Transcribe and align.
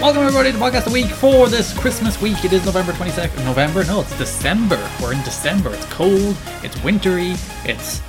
Welcome 0.00 0.22
everybody 0.22 0.52
to 0.52 0.58
Podcast 0.58 0.92
Week 0.92 1.06
for 1.06 1.48
this 1.48 1.76
Christmas 1.76 2.20
week. 2.20 2.44
It 2.44 2.52
is 2.52 2.64
November 2.64 2.92
22nd. 2.92 3.44
November? 3.44 3.82
No, 3.84 4.02
it's 4.02 4.16
December. 4.16 4.78
We're 5.02 5.12
in 5.12 5.20
December. 5.22 5.74
It's 5.74 5.86
cold, 5.86 6.36
it's 6.62 6.80
wintry, 6.84 7.34
it's 7.64 8.00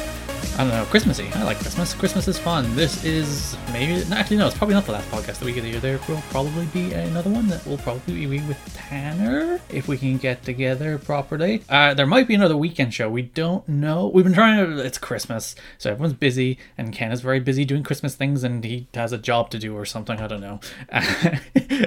I 0.60 0.64
don't 0.64 0.74
know, 0.74 0.84
Christmassy. 0.84 1.30
I 1.36 1.44
like 1.44 1.58
Christmas. 1.58 1.94
Christmas 1.94 2.28
is 2.28 2.38
fun. 2.38 2.76
This 2.76 3.06
is 3.06 3.56
maybe 3.72 4.04
actually 4.12 4.36
no, 4.36 4.48
it's 4.48 4.58
probably 4.58 4.76
not 4.76 4.86
the 4.86 4.92
last 4.92 5.10
podcast 5.10 5.40
that 5.40 5.44
we 5.44 5.54
get 5.54 5.62
the 5.62 5.70
year. 5.70 5.80
There 5.80 5.98
will 6.10 6.22
probably 6.32 6.66
be 6.66 6.92
another 6.92 7.30
one 7.30 7.48
that 7.48 7.66
will 7.66 7.78
probably 7.78 8.26
be 8.26 8.42
with 8.42 8.60
Tanner 8.74 9.62
if 9.70 9.88
we 9.88 9.98
can 9.98 10.18
get 10.18 10.44
together 10.44 10.98
properly. 10.98 11.64
Uh, 11.70 11.94
there 11.94 12.06
might 12.06 12.28
be 12.28 12.36
another 12.36 12.58
weekend 12.58 12.94
show. 12.94 13.10
We 13.10 13.22
don't 13.22 13.70
know. 13.70 14.08
We've 14.08 14.26
been 14.26 14.34
trying 14.34 14.58
to. 14.58 14.86
It's 14.86 14.98
Christmas, 14.98 15.56
so 15.78 15.92
everyone's 15.92 16.16
busy, 16.16 16.58
and 16.78 16.92
Ken 16.92 17.14
is 17.14 17.22
very 17.22 17.40
busy 17.40 17.64
doing 17.64 17.84
Christmas 17.84 18.16
things, 18.16 18.44
and 18.44 18.62
he 18.62 18.86
has 18.96 19.14
a 19.14 19.18
job 19.18 19.52
to 19.52 19.60
do 19.60 19.78
or 19.78 19.86
something. 19.86 20.20
I 20.20 20.28
don't 20.28 20.42
know. 20.42 20.60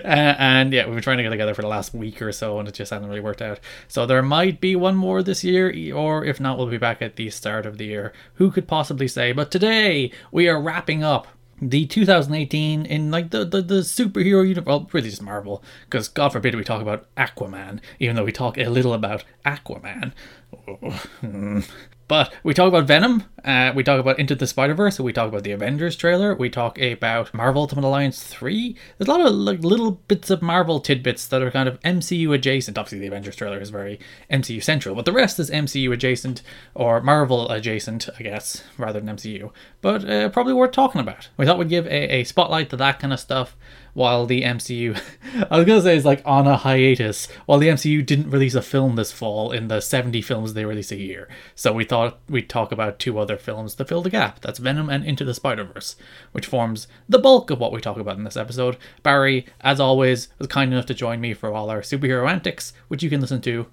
and 0.03 0.73
yeah, 0.73 0.87
we've 0.87 0.95
been 0.95 1.03
trying 1.03 1.19
to 1.19 1.25
get 1.25 1.29
together 1.29 1.53
for 1.53 1.61
the 1.61 1.69
last 1.69 1.93
week 1.93 2.23
or 2.23 2.33
so, 2.33 2.59
and 2.59 2.67
it 2.67 2.73
just 2.73 2.91
hasn't 2.91 3.07
really 3.07 3.21
worked 3.21 3.43
out. 3.43 3.61
So 3.87 4.07
there 4.07 4.23
might 4.23 4.63
be 4.63 4.75
one 4.77 4.97
more 4.97 5.23
this 5.23 5.45
year, 5.45 5.95
or 5.95 6.25
if 6.25 6.41
not, 6.41 6.57
we'll 6.57 6.69
be 6.69 6.79
back 6.79 7.03
at 7.03 7.17
the 7.17 7.29
start 7.29 7.67
of 7.67 7.77
the 7.77 7.85
year. 7.85 8.15
Who 8.37 8.51
could 8.51 8.62
possibly 8.63 9.09
say? 9.09 9.33
But 9.33 9.51
today 9.51 10.11
we 10.31 10.49
are 10.49 10.61
wrapping 10.61 11.03
up 11.03 11.29
the 11.61 11.87
2018 11.87 12.85
in 12.87 13.11
like 13.13 13.31
the 13.31 13.45
the, 13.45 13.63
the 13.63 13.75
superhero 13.77 14.47
universe 14.47 14.67
well 14.67 14.89
really 14.93 15.09
just 15.09 15.23
marvel 15.23 15.63
because 15.85 16.09
god 16.09 16.31
forbid 16.31 16.57
we 16.57 16.65
talk 16.65 16.83
about 16.83 17.07
aquaman 17.15 17.79
even 18.01 18.17
though 18.17 18.25
we 18.25 18.33
talk 18.33 18.59
a 18.59 18.65
little 18.65 18.93
about 18.93 19.23
aquaman 19.47 20.13
mm. 21.23 21.69
But 22.13 22.31
we 22.43 22.53
talk 22.53 22.69
about 22.69 22.85
Venom, 22.85 23.25
uh, 23.43 23.73
we 23.75 23.83
talk 23.83 23.99
about 23.99 24.19
Into 24.19 24.35
the 24.35 24.47
Spider 24.47 24.75
Verse, 24.75 25.01
we 25.01 25.15
talk 25.15 25.31
about 25.31 25.45
the 25.45 25.53
Avengers 25.53 25.97
trailer, 25.97 26.35
we 26.35 26.51
talk 26.51 26.79
about 26.79 27.33
Marvel 27.33 27.63
Ultimate 27.63 27.87
Alliance 27.87 28.23
3. 28.23 28.77
There's 28.99 29.09
a 29.09 29.11
lot 29.11 29.23
of 29.23 29.33
like 29.33 29.61
little 29.61 29.93
bits 29.93 30.29
of 30.29 30.43
Marvel 30.43 30.79
tidbits 30.79 31.27
that 31.29 31.41
are 31.41 31.51
kind 31.51 31.71
of 31.71 31.81
MCU 31.81 32.35
adjacent. 32.35 32.77
Obviously, 32.77 32.99
the 32.99 33.07
Avengers 33.07 33.35
trailer 33.35 33.59
is 33.59 33.71
very 33.71 33.99
MCU 34.31 34.63
central, 34.63 34.95
but 34.95 35.07
the 35.07 35.13
rest 35.13 35.39
is 35.39 35.49
MCU 35.49 35.91
adjacent 35.91 36.43
or 36.75 37.01
Marvel 37.01 37.51
adjacent, 37.51 38.11
I 38.19 38.23
guess, 38.23 38.63
rather 38.77 39.01
than 39.01 39.17
MCU. 39.17 39.51
But 39.81 40.05
uh, 40.05 40.29
probably 40.29 40.53
worth 40.53 40.73
talking 40.73 41.01
about. 41.01 41.31
We 41.39 41.47
thought 41.47 41.57
we'd 41.57 41.71
give 41.71 41.87
a, 41.87 42.17
a 42.17 42.25
spotlight 42.25 42.69
to 42.69 42.77
that 42.77 42.99
kind 43.01 43.15
of 43.15 43.21
stuff 43.21 43.57
while 43.95 44.27
the 44.27 44.43
MCU, 44.43 45.01
I 45.51 45.59
was 45.59 45.67
gonna 45.67 45.83
say, 45.83 45.97
is 45.97 46.05
like 46.05 46.23
on 46.25 46.47
a 46.47 46.57
hiatus, 46.57 47.27
while 47.47 47.59
the 47.59 47.69
MCU 47.69 48.05
didn't 48.05 48.31
release 48.31 48.55
a 48.55 48.63
film 48.63 48.97
this 48.97 49.13
fall 49.13 49.53
in 49.53 49.69
the 49.69 49.81
70 49.81 50.23
films 50.23 50.55
they 50.55 50.65
release 50.65 50.93
a 50.93 50.97
year. 50.97 51.29
So 51.55 51.73
we 51.73 51.85
thought 51.85 52.21
we'd 52.29 52.49
talk 52.49 52.73
about 52.73 52.99
two 52.99 53.19
other 53.19 53.37
films 53.37 53.75
to 53.77 53.85
fill 53.85 54.03
the 54.03 54.11
gap. 54.11 54.41
That's 54.41 54.59
Venom 54.59 54.89
and 54.89 55.05
Into 55.05 55.25
the 55.25 55.35
Spider 55.35 55.65
Verse, 55.65 55.97
which 56.33 56.47
forms 56.47 56.89
the 57.09 57.19
bulk 57.19 57.51
of 57.51 57.59
what 57.59 57.73
we 57.73 57.81
talk 57.81 57.99
about 57.99 58.17
in 58.17 58.25
this 58.25 58.37
episode. 58.37 58.77
Barry, 59.03 59.47
as 59.61 59.81
always, 59.81 60.29
was 60.39 60.49
kind 60.49 60.73
enough 60.73 60.87
to 60.87 60.95
join 60.95 61.21
me 61.21 61.35
for 61.35 61.53
all 61.53 61.71
our 61.71 61.81
superhero 61.81 62.29
antics, 62.31 62.73
which 62.89 63.03
you 63.03 63.11
can 63.11 63.21
listen 63.21 63.41
to 63.43 63.67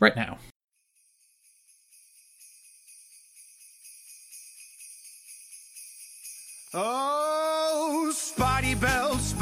right 0.00 0.16
now. 0.16 0.38
Oh, 6.74 7.11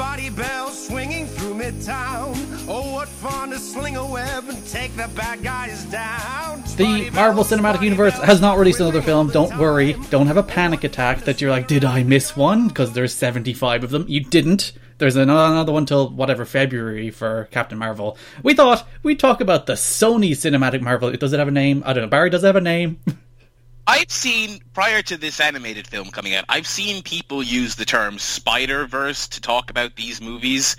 Bell, 0.01 0.07
Spotty 0.07 0.31
Bell, 0.31 0.71
swinging 0.71 1.27
through 1.27 1.55
Midtown. 1.55 2.35
Oh, 2.67 2.95
what 2.95 3.07
fun 3.07 3.51
to 3.51 3.59
sling 3.59 3.97
a 3.97 4.07
web 4.07 4.49
and 4.49 4.67
take 4.67 4.97
the 4.97 5.09
bad 5.15 5.43
guys 5.43 5.85
down. 5.85 6.63
The 6.77 7.11
Marvel 7.11 7.45
Cinematic 7.45 7.83
Universe 7.83 8.15
has 8.15 8.41
not 8.41 8.57
released 8.57 8.81
another 8.81 9.03
film. 9.03 9.29
Don't 9.29 9.59
worry. 9.59 9.93
Don't 10.09 10.27
have 10.27 10.39
a 10.39 10.43
panic 10.43 10.85
attack 10.85 11.25
that 11.25 11.43
you're 11.43 11.51
like, 11.51 11.69
did 11.69 11.85
I 11.85 12.03
miss 12.03 12.35
one? 12.35 12.69
Because 12.69 12.95
there's 12.95 13.13
75 13.13 13.85
of 13.85 13.91
them. 13.91 14.07
You 14.09 14.25
didn't. 14.25 14.73
There's 14.97 15.17
another 15.17 15.73
one 15.73 15.85
till 15.85 16.09
whatever 16.09 16.47
February 16.47 17.11
for 17.11 17.49
Captain 17.51 17.77
Marvel. 17.77 18.17
We 18.43 18.55
thought 18.55 18.89
we'd 19.03 19.21
talk 19.21 19.43
about 19.43 19.67
the 19.67 19.75
Sony 19.75 20.31
Cinematic 20.31 20.81
Marvel. 20.81 21.13
Does 21.13 21.35
it 21.35 21.39
have 21.39 21.49
a 21.49 21.53
name? 21.53 21.83
I 21.85 21.93
don't 21.93 22.05
know. 22.05 22.09
Barry, 22.09 22.31
does 22.31 22.43
it 22.43 22.47
have 22.47 22.57
a 22.57 22.63
name? 22.63 23.01
I've 23.91 24.13
seen 24.13 24.61
prior 24.73 25.03
to 25.03 25.17
this 25.17 25.41
animated 25.41 25.85
film 25.85 26.13
coming 26.13 26.33
out, 26.37 26.45
I've 26.49 26.69
seen 26.69 27.03
people 27.03 27.43
use 27.43 27.75
the 27.75 27.85
term 27.85 28.21
Spider 28.21 28.87
Verse 28.87 29.27
to 29.27 29.41
talk 29.41 29.69
about 29.69 29.97
these 29.97 30.21
movies, 30.21 30.77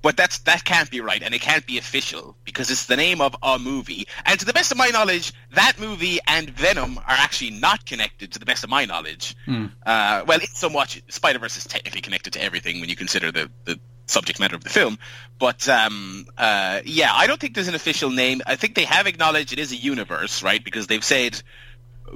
but 0.00 0.16
that's 0.16 0.38
that 0.38 0.64
can't 0.64 0.90
be 0.90 1.02
right, 1.02 1.22
and 1.22 1.34
it 1.34 1.42
can't 1.42 1.66
be 1.66 1.76
official 1.76 2.38
because 2.42 2.70
it's 2.70 2.86
the 2.86 2.96
name 2.96 3.20
of 3.20 3.36
a 3.42 3.58
movie. 3.58 4.08
And 4.24 4.40
to 4.40 4.46
the 4.46 4.54
best 4.54 4.72
of 4.72 4.78
my 4.78 4.88
knowledge, 4.88 5.34
that 5.52 5.78
movie 5.78 6.20
and 6.26 6.48
Venom 6.48 6.96
are 6.96 7.04
actually 7.06 7.50
not 7.50 7.84
connected. 7.84 8.32
To 8.32 8.38
the 8.38 8.46
best 8.46 8.64
of 8.64 8.70
my 8.70 8.86
knowledge, 8.86 9.36
uh, 9.84 10.24
well, 10.26 10.38
it's 10.40 10.62
much 10.70 11.02
Spider 11.08 11.40
Verse 11.40 11.58
is 11.58 11.64
technically 11.64 12.00
connected 12.00 12.32
to 12.32 12.42
everything 12.42 12.80
when 12.80 12.88
you 12.88 12.96
consider 12.96 13.30
the 13.30 13.50
the 13.66 13.78
subject 14.06 14.40
matter 14.40 14.56
of 14.56 14.64
the 14.64 14.70
film. 14.70 14.98
But 15.38 15.68
um, 15.68 16.26
uh, 16.38 16.80
yeah, 16.86 17.10
I 17.12 17.26
don't 17.26 17.38
think 17.38 17.54
there's 17.54 17.68
an 17.68 17.74
official 17.74 18.08
name. 18.08 18.40
I 18.46 18.56
think 18.56 18.74
they 18.74 18.84
have 18.84 19.06
acknowledged 19.06 19.52
it 19.52 19.58
is 19.58 19.70
a 19.70 19.76
universe, 19.76 20.42
right? 20.42 20.64
Because 20.64 20.86
they've 20.86 21.04
said 21.04 21.42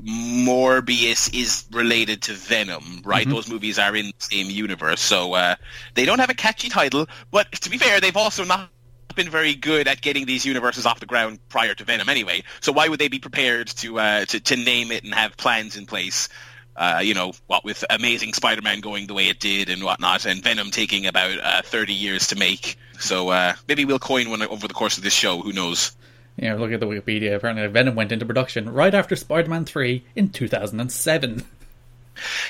Morbius 0.03 1.33
is 1.35 1.65
related 1.73 2.23
to 2.23 2.33
Venom, 2.33 3.03
right? 3.05 3.27
Mm-hmm. 3.27 3.35
Those 3.35 3.49
movies 3.49 3.79
are 3.79 3.95
in 3.95 4.07
the 4.07 4.13
same 4.19 4.51
universe, 4.51 5.01
so 5.01 5.35
uh, 5.35 5.57
they 5.95 6.05
don't 6.05 6.19
have 6.19 6.31
a 6.31 6.35
catchy 6.35 6.69
title. 6.69 7.07
But 7.31 7.51
to 7.53 7.71
be 7.71 7.79
fair, 7.79 8.01
they've 8.01 8.17
also 8.17 8.45
not 8.45 8.71
been 9.15 9.29
very 9.29 9.55
good 9.55 9.89
at 9.89 10.01
getting 10.01 10.27
these 10.27 10.47
universes 10.47 10.87
off 10.87 11.01
the 11.01 11.07
ground 11.07 11.39
prior 11.49 11.75
to 11.75 11.85
Venom, 11.85 12.09
anyway. 12.09 12.43
So 12.61 12.73
why 12.73 12.89
would 12.89 12.99
they 12.99 13.09
be 13.09 13.19
prepared 13.19 13.69
to 13.69 13.99
uh, 13.99 14.25
to, 14.27 14.41
to 14.41 14.57
name 14.57 14.93
it 14.93 15.05
and 15.05 15.15
have 15.15 15.37
plans 15.37 15.77
in 15.77 15.87
place? 15.87 16.29
Uh, 16.77 17.01
you 17.03 17.13
know, 17.13 17.33
what 17.49 17.65
with 17.65 17.85
Amazing 17.91 18.35
Spider-Man 18.35 18.81
going 18.81 19.09
the 19.09 19.15
way 19.15 19.27
it 19.29 19.41
did 19.41 19.69
and 19.69 19.83
whatnot, 19.83 20.27
and 20.27 20.45
Venom 20.45 20.71
taking 20.71 21.07
about 21.07 21.37
uh, 21.41 21.63
30 21.63 21.93
years 21.93 22.29
to 22.29 22.37
make. 22.37 22.77
So 23.01 23.31
uh, 23.31 23.55
maybe 23.67 23.85
we'll 23.85 23.99
coin 23.99 24.31
one 24.31 24.43
over 24.43 24.69
the 24.69 24.75
course 24.75 24.97
of 24.97 25.03
this 25.03 25.13
show. 25.13 25.41
Who 25.41 25.53
knows? 25.53 25.97
Yeah, 26.39 26.55
look 26.55 26.71
at 26.71 26.81
the 26.81 26.87
Wikipedia. 26.87 27.35
Apparently, 27.35 27.67
Venom 27.67 27.97
went 27.97 28.13
into 28.13 28.25
production 28.25 28.71
right 28.73 28.95
after 28.95 29.17
Spider 29.17 29.51
Man 29.51 29.65
3 29.65 30.05
in 30.15 30.31
2007. 30.31 31.45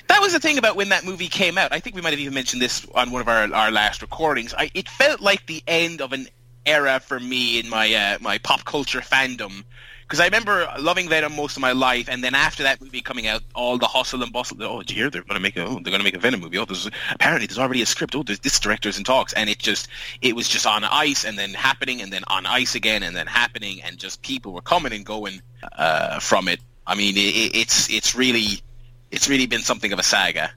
That 0.08 0.20
was 0.20 0.32
the 0.32 0.40
thing 0.40 0.58
about 0.58 0.76
when 0.76 0.90
that 0.90 1.04
movie 1.04 1.28
came 1.28 1.58
out. 1.58 1.72
I 1.72 1.80
think 1.80 1.96
we 1.96 2.02
might 2.02 2.10
have 2.10 2.20
even 2.20 2.34
mentioned 2.34 2.60
this 2.60 2.86
on 2.94 3.10
one 3.10 3.20
of 3.20 3.28
our, 3.28 3.52
our 3.52 3.70
last 3.70 4.02
recordings. 4.02 4.54
I, 4.54 4.70
it 4.74 4.88
felt 4.88 5.20
like 5.20 5.46
the 5.46 5.62
end 5.66 6.00
of 6.00 6.12
an 6.12 6.28
era 6.66 7.00
for 7.00 7.18
me 7.18 7.58
in 7.58 7.68
my 7.68 7.92
uh, 7.94 8.18
my 8.20 8.38
pop 8.38 8.64
culture 8.64 9.00
fandom. 9.00 9.64
Because 10.08 10.20
I 10.20 10.24
remember 10.24 10.66
loving 10.78 11.06
Venom 11.06 11.36
most 11.36 11.58
of 11.58 11.60
my 11.60 11.72
life, 11.72 12.08
and 12.08 12.24
then 12.24 12.34
after 12.34 12.62
that 12.62 12.80
movie 12.80 13.02
coming 13.02 13.26
out, 13.26 13.42
all 13.54 13.76
the 13.76 13.86
hustle 13.86 14.22
and 14.22 14.32
bustle. 14.32 14.56
Oh, 14.62 14.78
did 14.78 14.92
you 14.92 14.96
hear 14.96 15.10
they're 15.10 15.20
going 15.20 15.34
to 15.34 15.40
make 15.40 15.58
a 15.58 15.64
oh, 15.64 15.74
they're 15.74 15.92
going 15.92 15.98
to 15.98 16.04
make 16.04 16.16
a 16.16 16.18
Venom 16.18 16.40
movie. 16.40 16.56
Oh, 16.56 16.64
there's 16.64 16.88
apparently 17.10 17.46
there's 17.46 17.58
already 17.58 17.82
a 17.82 17.86
script. 17.86 18.14
Oh, 18.14 18.22
there's 18.22 18.38
this 18.38 18.58
director's 18.58 18.96
in 18.96 19.04
talks, 19.04 19.34
and 19.34 19.50
it 19.50 19.58
just 19.58 19.86
it 20.22 20.34
was 20.34 20.48
just 20.48 20.66
on 20.66 20.82
ice, 20.82 21.26
and 21.26 21.38
then 21.38 21.52
happening, 21.52 22.00
and 22.00 22.10
then 22.10 22.22
on 22.26 22.46
ice 22.46 22.74
again, 22.74 23.02
and 23.02 23.14
then 23.14 23.26
happening, 23.26 23.82
and 23.82 23.98
just 23.98 24.22
people 24.22 24.54
were 24.54 24.62
coming 24.62 24.94
and 24.94 25.04
going 25.04 25.42
uh, 25.76 26.18
from 26.20 26.48
it. 26.48 26.60
I 26.86 26.94
mean, 26.94 27.18
it, 27.18 27.54
it's 27.54 27.90
it's 27.90 28.14
really 28.14 28.62
it's 29.10 29.28
really 29.28 29.46
been 29.46 29.60
something 29.60 29.92
of 29.92 29.98
a 29.98 30.02
saga. 30.02 30.50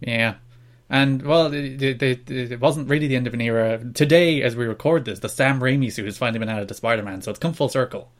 Yeah. 0.00 0.36
And, 0.90 1.20
well, 1.20 1.52
it, 1.52 1.82
it, 1.82 2.30
it, 2.30 2.60
wasn't 2.60 2.88
really 2.88 3.08
the 3.08 3.16
end 3.16 3.26
of 3.26 3.34
an 3.34 3.42
era. 3.42 3.78
Today, 3.92 4.42
as 4.42 4.56
we 4.56 4.64
record 4.64 5.04
this, 5.04 5.18
the 5.18 5.28
Sam 5.28 5.60
Raimi 5.60 5.92
suit 5.92 6.06
has 6.06 6.16
finally 6.16 6.38
been 6.38 6.48
added 6.48 6.68
to 6.68 6.72
Spider 6.74 7.02
Man, 7.02 7.20
so 7.20 7.30
it's 7.30 7.38
come 7.38 7.52
full 7.52 7.68
circle. 7.68 8.10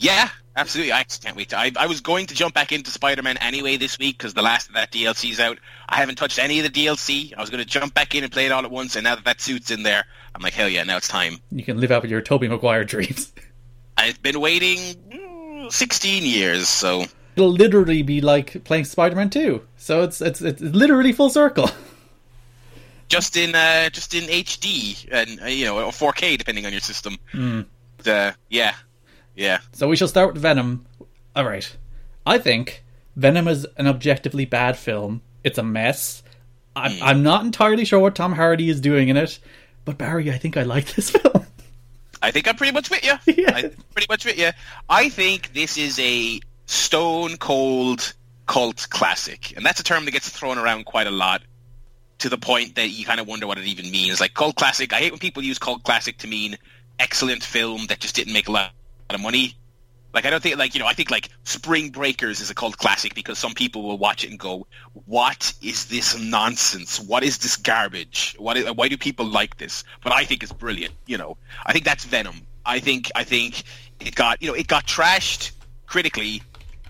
Yeah, 0.00 0.30
absolutely. 0.56 0.92
I 0.92 1.04
can't 1.04 1.36
wait. 1.36 1.50
To, 1.50 1.58
I, 1.58 1.70
I 1.78 1.86
was 1.86 2.00
going 2.00 2.26
to 2.26 2.34
jump 2.34 2.54
back 2.54 2.72
into 2.72 2.90
Spider-Man 2.90 3.36
anyway 3.36 3.76
this 3.76 3.98
week 3.98 4.18
because 4.18 4.34
the 4.34 4.42
last 4.42 4.68
of 4.68 4.74
that 4.74 4.90
DLC's 4.90 5.38
out. 5.38 5.58
I 5.88 5.96
haven't 5.96 6.16
touched 6.16 6.38
any 6.38 6.58
of 6.58 6.64
the 6.64 6.86
DLC. 6.86 7.34
I 7.36 7.40
was 7.40 7.50
going 7.50 7.62
to 7.62 7.68
jump 7.68 7.94
back 7.94 8.14
in 8.14 8.24
and 8.24 8.32
play 8.32 8.46
it 8.46 8.52
all 8.52 8.64
at 8.64 8.70
once, 8.70 8.96
and 8.96 9.04
now 9.04 9.14
that 9.14 9.24
that 9.24 9.40
suit's 9.40 9.70
in 9.70 9.82
there, 9.82 10.04
I'm 10.34 10.42
like, 10.42 10.54
hell 10.54 10.68
yeah, 10.68 10.82
now 10.84 10.96
it's 10.96 11.08
time. 11.08 11.36
You 11.52 11.62
can 11.62 11.78
live 11.78 11.90
out 11.90 12.08
your 12.08 12.20
Tobey 12.20 12.48
Maguire 12.48 12.84
dreams. 12.84 13.32
I've 13.96 14.22
been 14.22 14.40
waiting 14.40 14.78
mm, 15.12 15.70
16 15.70 16.24
years, 16.24 16.68
so 16.68 17.04
It'll 17.36 17.52
literally 17.52 18.02
be 18.02 18.20
like 18.20 18.64
playing 18.64 18.84
Spider 18.84 19.16
Man 19.16 19.30
2. 19.30 19.62
So 19.76 20.02
it's, 20.02 20.20
it's, 20.20 20.40
it's 20.40 20.60
literally 20.60 21.12
full 21.12 21.30
circle. 21.30 21.70
just 23.08 23.36
in 23.36 23.54
uh, 23.54 23.90
just 23.90 24.14
in 24.14 24.24
HD 24.24 25.08
and 25.10 25.42
uh, 25.42 25.46
you 25.46 25.64
know 25.64 25.84
or 25.84 25.90
4K 25.90 26.38
depending 26.38 26.64
on 26.64 26.72
your 26.72 26.80
system. 26.80 27.18
But, 27.98 28.08
uh, 28.08 28.32
yeah, 28.48 28.74
yeah. 29.40 29.60
So 29.72 29.88
we 29.88 29.96
shall 29.96 30.06
start 30.06 30.34
with 30.34 30.42
Venom. 30.42 30.84
All 31.34 31.46
right. 31.46 31.74
I 32.26 32.36
think 32.36 32.84
Venom 33.16 33.48
is 33.48 33.66
an 33.78 33.86
objectively 33.86 34.44
bad 34.44 34.76
film. 34.76 35.22
It's 35.42 35.56
a 35.56 35.62
mess. 35.62 36.22
I'm, 36.76 36.92
hmm. 36.92 37.02
I'm 37.02 37.22
not 37.22 37.42
entirely 37.44 37.86
sure 37.86 38.00
what 38.00 38.14
Tom 38.14 38.32
Hardy 38.32 38.68
is 38.68 38.82
doing 38.82 39.08
in 39.08 39.16
it, 39.16 39.38
but 39.86 39.96
Barry, 39.96 40.30
I 40.30 40.36
think 40.36 40.58
I 40.58 40.62
like 40.64 40.94
this 40.94 41.10
film. 41.16 41.46
I 42.20 42.30
think 42.30 42.48
I'm 42.48 42.56
pretty 42.56 42.74
much 42.74 42.90
with 42.90 43.02
you. 43.02 43.14
Yeah. 43.34 43.54
I'm 43.54 43.70
pretty 43.92 44.06
much 44.10 44.26
with 44.26 44.38
you. 44.38 44.50
I 44.90 45.08
think 45.08 45.54
this 45.54 45.78
is 45.78 45.98
a 45.98 46.38
stone 46.66 47.38
cold 47.38 48.12
cult 48.46 48.88
classic, 48.90 49.56
and 49.56 49.64
that's 49.64 49.80
a 49.80 49.84
term 49.84 50.04
that 50.04 50.10
gets 50.10 50.28
thrown 50.28 50.58
around 50.58 50.84
quite 50.84 51.06
a 51.06 51.10
lot. 51.10 51.42
To 52.18 52.28
the 52.28 52.36
point 52.36 52.74
that 52.74 52.90
you 52.90 53.06
kind 53.06 53.18
of 53.18 53.26
wonder 53.26 53.46
what 53.46 53.56
it 53.56 53.64
even 53.64 53.90
means. 53.90 54.20
Like 54.20 54.34
cult 54.34 54.56
classic, 54.56 54.92
I 54.92 54.96
hate 54.96 55.12
when 55.12 55.18
people 55.18 55.42
use 55.42 55.58
cult 55.58 55.82
classic 55.84 56.18
to 56.18 56.28
mean 56.28 56.58
excellent 56.98 57.42
film 57.42 57.86
that 57.86 58.00
just 58.00 58.14
didn't 58.14 58.34
make 58.34 58.46
a 58.46 58.52
lot 58.52 58.72
of 59.14 59.20
money. 59.20 59.56
Like 60.12 60.26
I 60.26 60.30
don't 60.30 60.42
think 60.42 60.58
like 60.58 60.74
you 60.74 60.80
know 60.80 60.86
I 60.86 60.92
think 60.92 61.10
like 61.10 61.28
Spring 61.44 61.90
Breakers 61.90 62.40
is 62.40 62.50
a 62.50 62.54
cult 62.54 62.76
classic 62.78 63.14
because 63.14 63.38
some 63.38 63.54
people 63.54 63.82
will 63.82 63.98
watch 63.98 64.24
it 64.24 64.30
and 64.30 64.38
go, 64.38 64.66
"What 65.06 65.52
is 65.62 65.86
this 65.86 66.18
nonsense? 66.18 66.98
What 66.98 67.22
is 67.22 67.38
this 67.38 67.56
garbage? 67.56 68.34
What 68.38 68.56
is, 68.56 68.70
why 68.72 68.88
do 68.88 68.96
people 68.96 69.26
like 69.26 69.58
this?" 69.58 69.84
But 70.02 70.12
I 70.12 70.24
think 70.24 70.42
it's 70.42 70.52
brilliant. 70.52 70.94
You 71.06 71.18
know, 71.18 71.36
I 71.64 71.72
think 71.72 71.84
that's 71.84 72.04
Venom. 72.04 72.40
I 72.66 72.80
think 72.80 73.10
I 73.14 73.22
think 73.22 73.62
it 74.00 74.16
got 74.16 74.42
you 74.42 74.48
know 74.48 74.54
it 74.54 74.66
got 74.66 74.84
trashed 74.86 75.52
critically, 75.86 76.42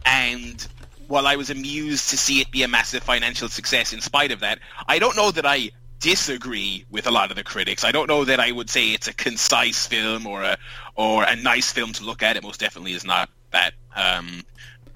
and 0.07 0.67
while 1.07 1.27
I 1.27 1.37
was 1.37 1.51
amused 1.51 2.11
to 2.11 2.17
see 2.17 2.41
it 2.41 2.51
be 2.51 2.63
a 2.63 2.69
massive 2.69 3.03
financial 3.03 3.49
success 3.49 3.93
in 3.93 4.01
spite 4.01 4.31
of 4.31 4.41
that, 4.41 4.61
I 4.87 4.99
don't 4.99 5.17
know 5.17 5.31
that 5.33 5.45
I 5.45 5.73
disagree 6.01 6.85
with 6.91 7.07
a 7.07 7.11
lot 7.11 7.31
of 7.31 7.37
the 7.37 7.45
critics. 7.45 7.85
I 7.85 7.93
don't 7.93 8.09
know 8.09 8.25
that 8.25 8.41
I 8.41 8.51
would 8.51 8.71
say 8.71 8.89
it's 8.89 9.09
a 9.09 9.15
concise 9.15 9.87
film 9.87 10.27
or 10.27 10.43
a 10.43 10.59
or 10.97 11.23
a 11.23 11.37
nice 11.37 11.71
film 11.71 11.93
to 11.95 12.05
look 12.05 12.23
at. 12.23 12.37
It 12.37 12.43
most 12.43 12.61
definitely 12.61 12.93
is 12.93 13.05
not 13.05 13.31
that. 13.53 13.75
Um, 13.95 14.43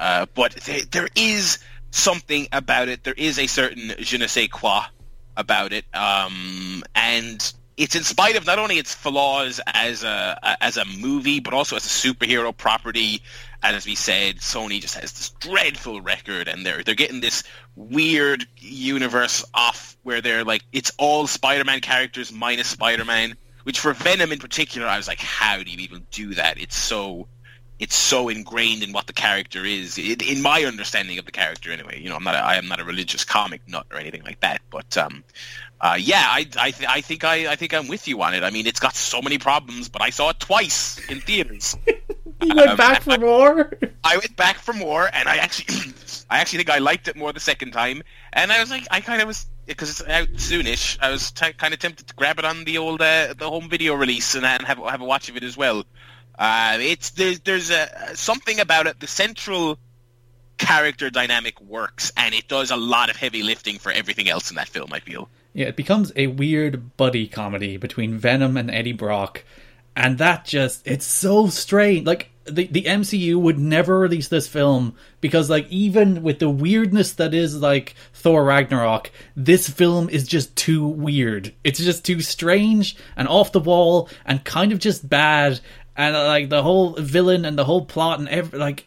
uh, 0.00 0.26
but 0.34 0.54
there, 0.64 0.80
there 0.90 1.08
is 1.14 1.58
something 1.90 2.48
about 2.52 2.88
it. 2.88 3.04
There 3.04 3.14
is 3.16 3.38
a 3.38 3.46
certain 3.46 3.92
je 3.98 4.18
ne 4.18 4.26
sais 4.26 4.48
quoi 4.48 4.82
about 5.36 5.72
it, 5.72 5.84
um, 5.94 6.82
and 6.94 7.52
it's 7.76 7.96
in 7.96 8.04
spite 8.04 8.36
of 8.36 8.46
not 8.46 8.58
only 8.58 8.78
its 8.78 8.94
flaws 8.94 9.60
as 9.66 10.04
a 10.04 10.56
as 10.60 10.76
a 10.76 10.84
movie, 10.84 11.40
but 11.40 11.54
also 11.54 11.76
as 11.76 11.84
a 11.84 11.88
superhero 11.88 12.56
property. 12.56 13.22
And 13.62 13.74
as 13.74 13.86
we 13.86 13.94
said, 13.94 14.36
Sony 14.36 14.80
just 14.80 14.94
has 14.94 15.12
this 15.12 15.30
dreadful 15.40 16.00
record, 16.00 16.48
and 16.48 16.64
they're 16.64 16.82
they're 16.82 16.94
getting 16.94 17.20
this 17.20 17.42
weird 17.76 18.46
universe 18.58 19.44
off 19.52 19.96
where 20.02 20.20
they're 20.20 20.44
like 20.44 20.62
it's 20.72 20.92
all 20.98 21.26
Spider-Man 21.26 21.80
characters 21.80 22.32
minus 22.32 22.68
Spider-Man. 22.68 23.36
Which 23.64 23.80
for 23.80 23.94
Venom 23.94 24.30
in 24.30 24.40
particular, 24.40 24.86
I 24.86 24.98
was 24.98 25.08
like, 25.08 25.20
how 25.20 25.62
do 25.62 25.70
you 25.70 25.78
even 25.78 26.06
do 26.10 26.34
that? 26.34 26.60
It's 26.60 26.76
so 26.76 27.28
it's 27.78 27.96
so 27.96 28.28
ingrained 28.28 28.82
in 28.82 28.92
what 28.92 29.06
the 29.06 29.12
character 29.12 29.64
is. 29.64 29.98
It, 29.98 30.22
in 30.22 30.42
my 30.42 30.64
understanding 30.64 31.18
of 31.18 31.26
the 31.26 31.32
character, 31.32 31.72
anyway. 31.72 32.00
You 32.00 32.08
know, 32.08 32.16
I'm 32.16 32.24
not 32.24 32.34
a, 32.34 32.38
I 32.38 32.56
am 32.56 32.68
not 32.68 32.80
a 32.80 32.84
religious 32.84 33.24
comic 33.24 33.62
nut 33.66 33.86
or 33.90 33.98
anything 33.98 34.22
like 34.22 34.40
that, 34.40 34.60
but 34.70 34.96
um, 34.96 35.24
uh, 35.80 35.96
yeah, 35.98 36.24
I 36.24 36.46
I, 36.58 36.70
th- 36.70 36.88
I 36.88 37.00
think 37.00 37.24
I, 37.24 37.52
I 37.52 37.56
think 37.56 37.74
I'm 37.74 37.88
with 37.88 38.06
you 38.06 38.22
on 38.22 38.34
it. 38.34 38.42
I 38.42 38.50
mean, 38.50 38.66
it's 38.66 38.80
got 38.80 38.94
so 38.94 39.20
many 39.20 39.38
problems, 39.38 39.88
but 39.88 40.02
I 40.02 40.10
saw 40.10 40.30
it 40.30 40.40
twice 40.40 41.00
in 41.08 41.20
theaters. 41.20 41.76
you 41.86 42.54
went 42.54 42.78
back 42.78 43.02
for 43.02 43.18
more. 43.18 43.76
I 44.04 44.18
went 44.18 44.36
back 44.36 44.56
for 44.56 44.72
more, 44.72 45.08
and 45.12 45.28
I 45.28 45.36
actually, 45.36 45.92
I 46.30 46.38
actually 46.38 46.58
think 46.58 46.70
I 46.70 46.78
liked 46.78 47.08
it 47.08 47.16
more 47.16 47.32
the 47.32 47.40
second 47.40 47.72
time. 47.72 48.02
And 48.32 48.52
I 48.52 48.60
was 48.60 48.70
like, 48.70 48.86
I 48.90 49.00
kind 49.00 49.20
of 49.20 49.28
was 49.28 49.46
because 49.66 49.90
it's 49.90 50.02
out 50.02 50.28
soonish. 50.34 50.98
I 51.00 51.10
was 51.10 51.30
t- 51.30 51.52
kind 51.52 51.74
of 51.74 51.80
tempted 51.80 52.06
to 52.06 52.14
grab 52.14 52.38
it 52.38 52.44
on 52.44 52.64
the 52.64 52.78
old 52.78 53.00
uh, 53.00 53.34
the 53.36 53.48
home 53.48 53.68
video 53.68 53.94
release 53.94 54.34
and, 54.34 54.44
and 54.44 54.62
have 54.62 54.78
have 54.78 55.00
a 55.00 55.04
watch 55.04 55.28
of 55.28 55.36
it 55.36 55.44
as 55.44 55.56
well. 55.56 55.84
Uh, 56.38 56.78
it's 56.80 57.10
there's 57.10 57.40
there's 57.40 57.70
a 57.70 58.16
something 58.16 58.60
about 58.60 58.86
it. 58.86 59.00
The 59.00 59.06
central 59.06 59.78
character 60.58 61.10
dynamic 61.10 61.60
works, 61.60 62.12
and 62.16 62.34
it 62.34 62.48
does 62.48 62.70
a 62.70 62.76
lot 62.76 63.10
of 63.10 63.16
heavy 63.16 63.42
lifting 63.42 63.78
for 63.78 63.92
everything 63.92 64.28
else 64.28 64.50
in 64.50 64.56
that 64.56 64.68
film. 64.68 64.92
I 64.92 65.00
feel. 65.00 65.28
Yeah, 65.52 65.66
it 65.66 65.76
becomes 65.76 66.12
a 66.16 66.26
weird 66.26 66.96
buddy 66.96 67.28
comedy 67.28 67.76
between 67.76 68.18
Venom 68.18 68.56
and 68.56 68.70
Eddie 68.70 68.92
Brock, 68.92 69.44
and 69.94 70.18
that 70.18 70.44
just 70.44 70.86
it's 70.86 71.06
so 71.06 71.48
strange. 71.48 72.06
Like 72.06 72.30
the 72.44 72.66
the 72.66 72.82
MCU 72.82 73.36
would 73.36 73.58
never 73.58 73.98
release 73.98 74.28
this 74.28 74.46
film 74.46 74.94
because 75.20 75.48
like 75.48 75.66
even 75.70 76.22
with 76.22 76.38
the 76.38 76.50
weirdness 76.50 77.12
that 77.14 77.34
is 77.34 77.60
like 77.60 77.94
Thor 78.12 78.44
Ragnarok, 78.44 79.10
this 79.34 79.68
film 79.68 80.08
is 80.08 80.26
just 80.26 80.54
too 80.56 80.86
weird. 80.86 81.54
It's 81.64 81.78
just 81.78 82.04
too 82.04 82.20
strange 82.20 82.96
and 83.16 83.28
off 83.28 83.52
the 83.52 83.60
wall 83.60 84.08
and 84.24 84.44
kind 84.44 84.72
of 84.72 84.78
just 84.78 85.08
bad 85.08 85.60
and 85.96 86.14
uh, 86.14 86.26
like 86.26 86.48
the 86.48 86.62
whole 86.62 86.94
villain 86.94 87.44
and 87.44 87.58
the 87.58 87.64
whole 87.64 87.84
plot 87.84 88.18
and 88.18 88.28
every 88.28 88.58
like 88.58 88.86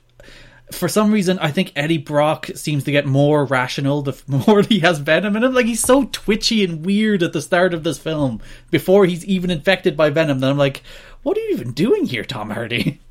for 0.71 0.89
some 0.89 1.12
reason, 1.12 1.39
I 1.39 1.51
think 1.51 1.71
Eddie 1.75 1.98
Brock 1.98 2.50
seems 2.56 2.83
to 2.83 2.92
get 2.92 3.06
more 3.06 3.45
rational 3.45 4.01
the 4.01 4.21
more 4.27 4.62
he 4.62 4.80
has 4.80 5.00
Venom 5.00 5.36
in 5.36 5.44
him. 5.44 5.54
Like 5.54 5.65
he's 5.65 5.81
so 5.81 6.04
twitchy 6.12 6.63
and 6.63 6.86
weird 6.86 7.24
at 7.24 7.33
the 7.33 7.42
start 7.42 7.74
of 7.74 7.83
this 7.83 7.98
film 7.98 8.42
before 8.69 9.06
he's 9.06 9.25
even 9.25 9.50
infected 9.50 9.95
by 9.95 10.09
Venom. 10.09 10.39
That 10.39 10.51
I'm 10.51 10.57
like, 10.57 10.83
what 11.24 11.38
are 11.38 11.42
you 11.42 11.51
even 11.51 11.71
doing 11.71 12.06
here, 12.06 12.25
Tom 12.25 12.50
Hardy? 12.50 13.00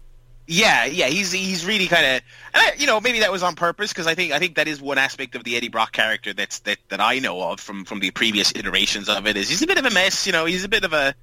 Yeah, 0.49 0.85
yeah, 0.85 1.07
he's 1.07 1.33
he's 1.33 1.67
really 1.67 1.89
kind 1.89 2.07
of, 2.07 2.81
you 2.81 2.87
know, 2.87 3.01
maybe 3.01 3.21
that 3.21 3.33
was 3.33 3.43
on 3.43 3.57
purpose 3.57 3.93
because 3.93 4.07
I 4.07 4.15
think 4.15 4.33
I 4.33 4.39
think 4.39 4.57
that 4.57 4.69
is 4.69 4.81
one 4.81 4.97
aspect 4.97 5.35
of 5.35 5.43
the 5.43 5.57
Eddie 5.57 5.69
Brock 5.69 5.91
character 5.91 6.33
that's 6.33 6.61
that 6.61 6.79
that 6.89 7.01
I 7.01 7.19
know 7.19 7.43
of 7.43 7.59
from 7.59 7.85
from 7.85 7.99
the 7.99 8.13
previous 8.13 8.55
iterations 8.55 9.09
of 9.09 9.27
it 9.27 9.37
is 9.37 9.49
he's 9.49 9.63
a 9.63 9.67
bit 9.67 9.79
of 9.79 9.85
a 9.85 9.91
mess. 9.91 10.25
You 10.25 10.33
know, 10.33 10.45
he's 10.45 10.63
a 10.63 10.69
bit 10.69 10.85
of 10.85 10.93
a 10.93 11.15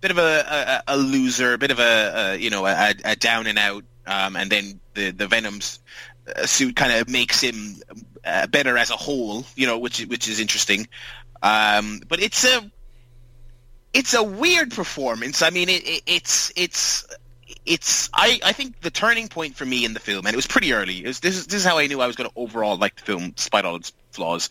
bit 0.00 0.12
of 0.12 0.18
a 0.18 0.82
a, 0.86 0.94
a 0.94 0.96
loser, 0.96 1.54
a 1.54 1.58
bit 1.58 1.72
of 1.72 1.80
a, 1.80 2.12
a 2.14 2.36
you 2.36 2.50
know 2.50 2.66
a, 2.66 2.94
a 3.04 3.16
down 3.16 3.48
and 3.48 3.58
out, 3.58 3.82
um, 4.06 4.36
and 4.36 4.50
then 4.50 4.78
the 4.94 5.10
the 5.10 5.26
Venom's 5.26 5.80
uh, 6.36 6.46
suit 6.46 6.76
kind 6.76 6.92
of 6.92 7.08
makes 7.08 7.40
him 7.40 7.76
uh, 8.24 8.46
better 8.46 8.78
as 8.78 8.90
a 8.90 8.96
whole. 8.96 9.44
You 9.56 9.66
know, 9.66 9.78
which 9.78 10.00
which 10.06 10.28
is 10.28 10.38
interesting. 10.38 10.86
Um, 11.42 12.00
but 12.08 12.20
it's 12.20 12.44
a 12.44 12.70
it's 13.92 14.14
a 14.14 14.22
weird 14.22 14.70
performance. 14.70 15.42
I 15.42 15.50
mean, 15.50 15.68
it, 15.68 15.86
it, 15.86 16.02
it's 16.06 16.52
it's 16.56 17.06
it's 17.68 18.08
I, 18.14 18.40
I 18.44 18.52
think 18.52 18.80
the 18.80 18.90
turning 18.90 19.28
point 19.28 19.56
for 19.56 19.64
me 19.64 19.84
in 19.84 19.94
the 19.94 20.00
film, 20.00 20.26
and 20.26 20.34
it 20.34 20.36
was 20.36 20.46
pretty 20.46 20.72
early. 20.72 21.04
Was, 21.04 21.20
this 21.20 21.36
is 21.36 21.46
this 21.46 21.60
is 21.60 21.64
how 21.64 21.78
I 21.78 21.86
knew 21.86 22.00
I 22.00 22.06
was 22.06 22.16
going 22.16 22.28
to 22.28 22.36
overall 22.36 22.76
like 22.76 22.96
the 22.96 23.02
film, 23.02 23.30
despite 23.30 23.64
all 23.64 23.76
its 23.76 23.92
flaws. 24.12 24.50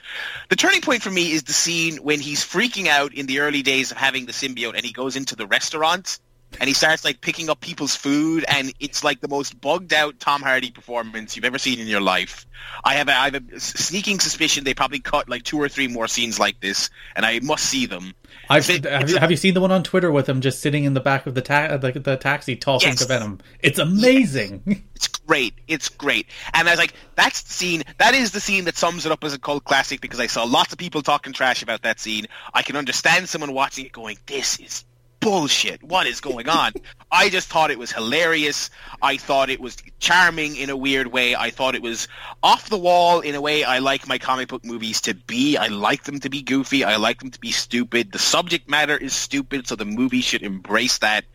The 0.49 0.55
turning 0.55 0.81
point 0.81 1.01
for 1.01 1.09
me 1.09 1.31
is 1.31 1.43
the 1.43 1.53
scene 1.53 1.97
when 1.97 2.19
he's 2.19 2.43
freaking 2.43 2.87
out 2.87 3.13
in 3.13 3.25
the 3.25 3.39
early 3.39 3.63
days 3.63 3.91
of 3.91 3.97
having 3.97 4.25
the 4.25 4.31
symbiote, 4.31 4.75
and 4.75 4.85
he 4.85 4.93
goes 4.93 5.15
into 5.15 5.35
the 5.35 5.47
restaurant 5.47 6.19
and 6.59 6.67
he 6.67 6.73
starts 6.73 7.05
like 7.05 7.21
picking 7.21 7.49
up 7.49 7.59
people's 7.59 7.95
food, 7.95 8.45
and 8.47 8.73
it's 8.79 9.03
like 9.03 9.21
the 9.21 9.27
most 9.27 9.59
bugged 9.59 9.93
out 9.93 10.19
Tom 10.19 10.41
Hardy 10.41 10.71
performance 10.71 11.35
you've 11.35 11.45
ever 11.45 11.59
seen 11.59 11.79
in 11.79 11.87
your 11.87 12.01
life. 12.01 12.45
I 12.83 12.95
have 12.95 13.07
a, 13.07 13.11
I 13.13 13.29
have 13.29 13.35
a 13.35 13.59
sneaking 13.59 14.19
suspicion 14.19 14.63
they 14.63 14.73
probably 14.73 14.99
cut 14.99 15.29
like 15.29 15.43
two 15.43 15.61
or 15.61 15.69
three 15.69 15.87
more 15.87 16.07
scenes 16.07 16.39
like 16.39 16.59
this, 16.59 16.89
and 17.15 17.25
I 17.25 17.39
must 17.39 17.65
see 17.65 17.85
them. 17.85 18.13
I've, 18.49 18.69
it, 18.69 18.85
have, 18.85 19.09
you, 19.09 19.17
have 19.17 19.31
you 19.31 19.37
seen 19.37 19.53
the 19.53 19.61
one 19.61 19.71
on 19.71 19.83
Twitter 19.83 20.11
with 20.11 20.27
him 20.27 20.41
just 20.41 20.61
sitting 20.61 20.85
in 20.85 20.93
the 20.93 20.99
back 20.99 21.27
of 21.27 21.35
the 21.35 21.41
ta- 21.41 21.77
the, 21.77 21.91
the 21.91 22.17
taxi 22.17 22.55
talking 22.55 22.89
yes. 22.89 22.99
to 22.99 23.05
Venom? 23.05 23.39
It's 23.59 23.79
amazing. 23.79 24.63
Yes. 24.65 24.79
It's 24.95 25.07
great. 25.07 25.53
It's 25.67 25.89
great. 25.89 26.27
And 26.53 26.67
I 26.67 26.71
was 26.71 26.79
like, 26.79 26.93
that's 27.15 27.43
the 27.43 27.53
scene. 27.53 27.83
That 27.99 28.15
is 28.15 28.31
the 28.31 28.39
scene 28.39 28.65
that 28.65 28.77
sums 28.77 29.05
it 29.05 29.11
up 29.11 29.23
as 29.23 29.33
a 29.33 29.39
cult 29.39 29.63
classic 29.63 30.01
because 30.01 30.19
I 30.19 30.27
saw 30.27 30.43
lots 30.43 30.71
of 30.71 30.79
people 30.79 31.01
talking 31.01 31.33
trash 31.33 31.61
about 31.61 31.83
that 31.83 31.99
scene. 31.99 32.25
I 32.53 32.63
can 32.63 32.75
understand 32.75 33.29
someone 33.29 33.53
watching 33.53 33.85
it 33.85 33.91
going, 33.91 34.17
"This 34.25 34.59
is 34.59 34.85
bullshit. 35.19 35.83
What 35.83 36.07
is 36.07 36.21
going 36.21 36.47
on? 36.49 36.73
I 37.11 37.29
just 37.29 37.47
thought 37.47 37.71
it 37.71 37.79
was 37.79 37.91
hilarious. 37.91 38.69
I 39.01 39.17
thought 39.17 39.49
it 39.49 39.59
was 39.59 39.77
charming 39.99 40.55
in 40.55 40.69
a 40.69 40.77
weird 40.77 41.07
way. 41.07 41.35
I 41.35 41.49
thought 41.49 41.75
it 41.75 41.81
was 41.81 42.07
off 42.43 42.69
the 42.69 42.77
wall 42.77 43.19
in 43.21 43.35
a 43.35 43.41
way 43.41 43.63
I 43.63 43.79
like 43.79 44.07
my 44.07 44.17
comic 44.17 44.49
book 44.49 44.65
movies 44.65 45.01
to 45.01 45.13
be. 45.13 45.57
I 45.57 45.67
like 45.67 46.03
them 46.03 46.19
to 46.21 46.29
be 46.29 46.41
goofy. 46.41 46.83
I 46.83 46.97
like 46.97 47.19
them 47.19 47.31
to 47.31 47.39
be 47.39 47.51
stupid. 47.51 48.11
The 48.11 48.19
subject 48.19 48.69
matter 48.69 48.97
is 48.97 49.13
stupid, 49.13 49.67
so 49.67 49.75
the 49.75 49.85
movie 49.85 50.21
should 50.21 50.43
embrace 50.43 50.99
that. 50.99 51.25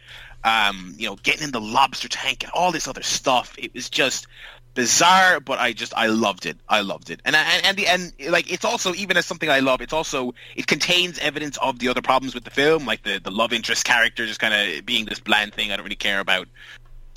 Um, 0.44 0.94
you 0.98 1.08
know, 1.08 1.16
getting 1.22 1.44
in 1.44 1.52
the 1.52 1.60
lobster 1.60 2.08
tank 2.08 2.42
and 2.42 2.52
all 2.52 2.72
this 2.72 2.88
other 2.88 3.02
stuff. 3.02 3.54
It 3.56 3.72
was 3.74 3.88
just 3.88 4.26
bizarre, 4.74 5.40
but 5.40 5.58
I 5.58 5.72
just 5.72 5.92
I 5.96 6.06
loved 6.06 6.46
it. 6.46 6.56
I 6.68 6.80
loved 6.80 7.10
it, 7.10 7.20
and 7.24 7.36
and 7.36 7.64
and 7.64 7.76
the 7.76 7.86
and 7.86 8.12
like 8.28 8.52
it's 8.52 8.64
also 8.64 8.94
even 8.94 9.16
as 9.16 9.26
something 9.26 9.50
I 9.50 9.60
love. 9.60 9.80
It's 9.80 9.92
also 9.92 10.34
it 10.56 10.66
contains 10.66 11.18
evidence 11.18 11.58
of 11.58 11.78
the 11.78 11.88
other 11.88 12.02
problems 12.02 12.34
with 12.34 12.44
the 12.44 12.50
film, 12.50 12.86
like 12.86 13.02
the 13.02 13.20
the 13.22 13.30
love 13.30 13.52
interest 13.52 13.84
character 13.84 14.26
just 14.26 14.40
kind 14.40 14.54
of 14.54 14.86
being 14.86 15.04
this 15.04 15.20
bland 15.20 15.54
thing 15.54 15.70
I 15.70 15.76
don't 15.76 15.84
really 15.84 15.96
care 15.96 16.20
about. 16.20 16.48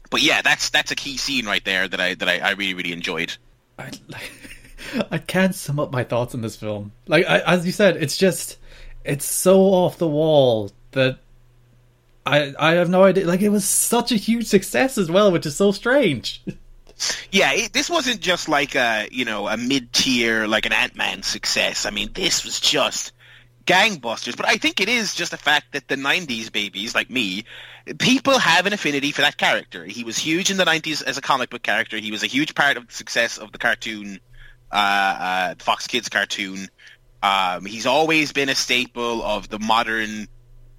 But 0.10 0.22
yeah, 0.22 0.42
that's 0.42 0.70
that's 0.70 0.92
a 0.92 0.96
key 0.96 1.18
scene 1.18 1.46
right 1.46 1.64
there 1.64 1.88
that 1.88 2.00
I 2.00 2.16
that 2.16 2.30
I, 2.30 2.40
I 2.40 2.52
really 2.52 2.74
really 2.74 2.94
enjoyed. 2.94 3.36
I, 3.78 3.92
like, 4.08 4.32
I 5.12 5.18
can't 5.18 5.56
sum 5.56 5.80
up 5.80 5.92
my 5.92 6.04
thoughts 6.04 6.36
on 6.36 6.42
this 6.42 6.56
film. 6.56 6.92
Like 7.08 7.26
I, 7.26 7.40
as 7.40 7.66
you 7.66 7.72
said, 7.72 7.98
it's 7.98 8.18
just 8.18 8.58
it's 9.04 9.26
so 9.26 9.62
off 9.62 9.98
the 9.98 10.08
wall 10.08 10.72
that 10.92 11.20
I 12.26 12.54
I 12.60 12.72
have 12.74 12.90
no 12.90 13.04
idea. 13.04 13.26
Like 13.26 13.42
it 13.42 13.50
was 13.50 13.66
such 13.66 14.12
a 14.12 14.16
huge 14.16 14.48
success 14.48 14.98
as 14.98 15.10
well, 15.10 15.32
which 15.32 15.46
is 15.46 15.56
so 15.56 15.72
strange. 15.72 16.44
Yeah, 17.32 17.52
it, 17.54 17.74
this 17.74 17.90
wasn't 17.90 18.22
just 18.22 18.48
like 18.48 18.76
a 18.76 19.08
you 19.12 19.26
know 19.26 19.48
a 19.48 19.58
mid 19.58 19.92
tier 19.92 20.48
like 20.48 20.66
an 20.66 20.74
Ant 20.74 20.96
Man 20.96 21.24
success. 21.24 21.86
I 21.86 21.90
mean, 21.90 22.12
this 22.14 22.46
was 22.46 22.60
just 22.60 23.12
gangbusters. 23.66 24.38
But 24.38 24.48
I 24.48 24.58
think 24.58 24.80
it 24.80 24.90
is 24.90 25.16
just 25.16 25.32
the 25.32 25.38
fact 25.38 25.74
that 25.74 25.88
the 25.88 25.96
'90s 25.96 26.52
babies 26.52 26.96
like 26.96 27.10
me, 27.10 27.44
people 28.00 28.40
have 28.40 28.66
an 28.66 28.74
affinity 28.74 29.12
for 29.12 29.22
that 29.22 29.38
character. 29.38 29.84
He 29.84 30.04
was 30.04 30.18
huge 30.18 30.50
in 30.52 30.58
the 30.58 30.66
'90s 30.66 31.04
as 31.04 31.18
a 31.18 31.22
comic 31.22 31.50
book 31.50 31.64
character. 31.64 31.98
He 31.98 32.12
was 32.12 32.24
a 32.24 32.28
huge 32.28 32.56
part 32.56 32.78
of 32.78 32.88
the 32.88 32.94
success 32.94 33.38
of 33.38 33.52
the 33.52 33.58
cartoon, 33.58 34.20
uh, 34.72 34.76
uh, 34.76 35.56
Fox 35.60 35.88
Kids 35.88 36.10
cartoon. 36.10 36.70
Um, 37.22 37.66
he's 37.66 37.86
always 37.86 38.32
been 38.32 38.50
a 38.50 38.56
staple 38.56 39.24
of 39.24 39.50
the 39.50 39.60
modern 39.60 40.28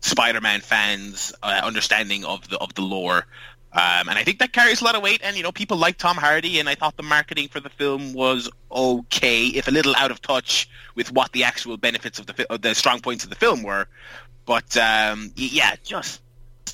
Spider-Man 0.01 0.61
fans' 0.61 1.35
uh, 1.43 1.61
understanding 1.63 2.25
of 2.25 2.49
the 2.49 2.59
of 2.59 2.75
the 2.75 2.83
lore. 2.83 3.27
Um, 3.77 4.09
and 4.09 4.19
I 4.19 4.25
think 4.25 4.39
that 4.39 4.55
carries 4.55 4.81
a 4.81 4.85
lot 4.85 4.95
of 4.95 5.03
weight. 5.03 5.21
And 5.23 5.37
you 5.37 5.43
know, 5.43 5.53
people 5.53 5.77
like 5.77 5.99
Tom 5.99 6.17
Hardy, 6.17 6.59
and 6.59 6.69
I 6.69 6.75
thought 6.75 6.97
the 6.97 7.03
marketing 7.03 7.49
for 7.49 7.61
the 7.61 7.69
film 7.69 8.15
was 8.15 8.49
okay, 8.73 9.49
if 9.49 9.69
a 9.69 9.71
little 9.71 9.95
out 9.97 10.11
of 10.11 10.23
touch 10.23 10.67
with 10.95 11.13
what 11.13 11.33
the 11.33 11.45
actual 11.45 11.77
benefits 11.77 12.19
of 12.19 12.25
the 12.25 12.51
of 12.51 12.63
the 12.63 12.75
strong 12.75 13.01
points 13.01 13.25
of 13.25 13.31
the 13.31 13.37
film 13.37 13.63
were. 13.63 13.87
But 14.47 14.77
um, 14.79 15.31
yeah, 15.37 15.77
just 15.85 16.23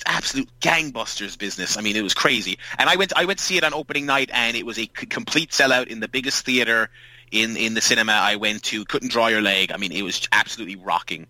absolute 0.05 0.49
gangbusters 0.61 1.37
business. 1.37 1.77
I 1.77 1.81
mean, 1.81 1.97
it 1.97 2.03
was 2.03 2.13
crazy. 2.13 2.57
And 2.79 2.89
I 2.89 2.95
went 2.95 3.11
I 3.17 3.25
went 3.25 3.39
to 3.39 3.45
see 3.45 3.57
it 3.57 3.65
on 3.65 3.73
opening 3.73 4.05
night, 4.05 4.29
and 4.31 4.55
it 4.55 4.65
was 4.65 4.77
a 4.79 4.83
c- 4.83 5.05
complete 5.07 5.49
sellout 5.49 5.87
in 5.87 5.99
the 5.99 6.07
biggest 6.07 6.45
theater 6.45 6.89
in 7.31 7.57
in 7.57 7.73
the 7.73 7.81
cinema 7.81 8.13
I 8.13 8.37
went 8.37 8.63
to. 8.63 8.85
Couldn't 8.85 9.11
draw 9.11 9.27
your 9.27 9.41
leg. 9.41 9.73
I 9.73 9.77
mean, 9.77 9.91
it 9.91 10.03
was 10.03 10.25
absolutely 10.31 10.77
rocking 10.77 11.27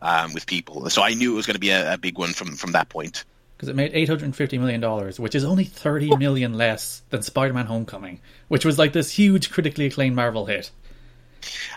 um, 0.00 0.34
with 0.34 0.46
people. 0.46 0.90
So 0.90 1.02
I 1.02 1.14
knew 1.14 1.32
it 1.32 1.36
was 1.36 1.46
going 1.46 1.54
to 1.54 1.60
be 1.60 1.70
a, 1.70 1.94
a 1.94 1.98
big 1.98 2.18
one 2.18 2.32
from 2.32 2.56
from 2.56 2.72
that 2.72 2.88
point. 2.88 3.24
Because 3.62 3.68
it 3.68 3.76
made 3.76 3.92
850 3.94 4.58
million 4.58 4.80
dollars, 4.80 5.20
which 5.20 5.36
is 5.36 5.44
only 5.44 5.62
30 5.62 6.16
million 6.16 6.54
less 6.54 7.02
than 7.10 7.22
Spider-Man: 7.22 7.66
Homecoming, 7.66 8.18
which 8.48 8.64
was 8.64 8.76
like 8.76 8.92
this 8.92 9.12
huge 9.12 9.52
critically 9.52 9.86
acclaimed 9.86 10.16
Marvel 10.16 10.46
hit. 10.46 10.72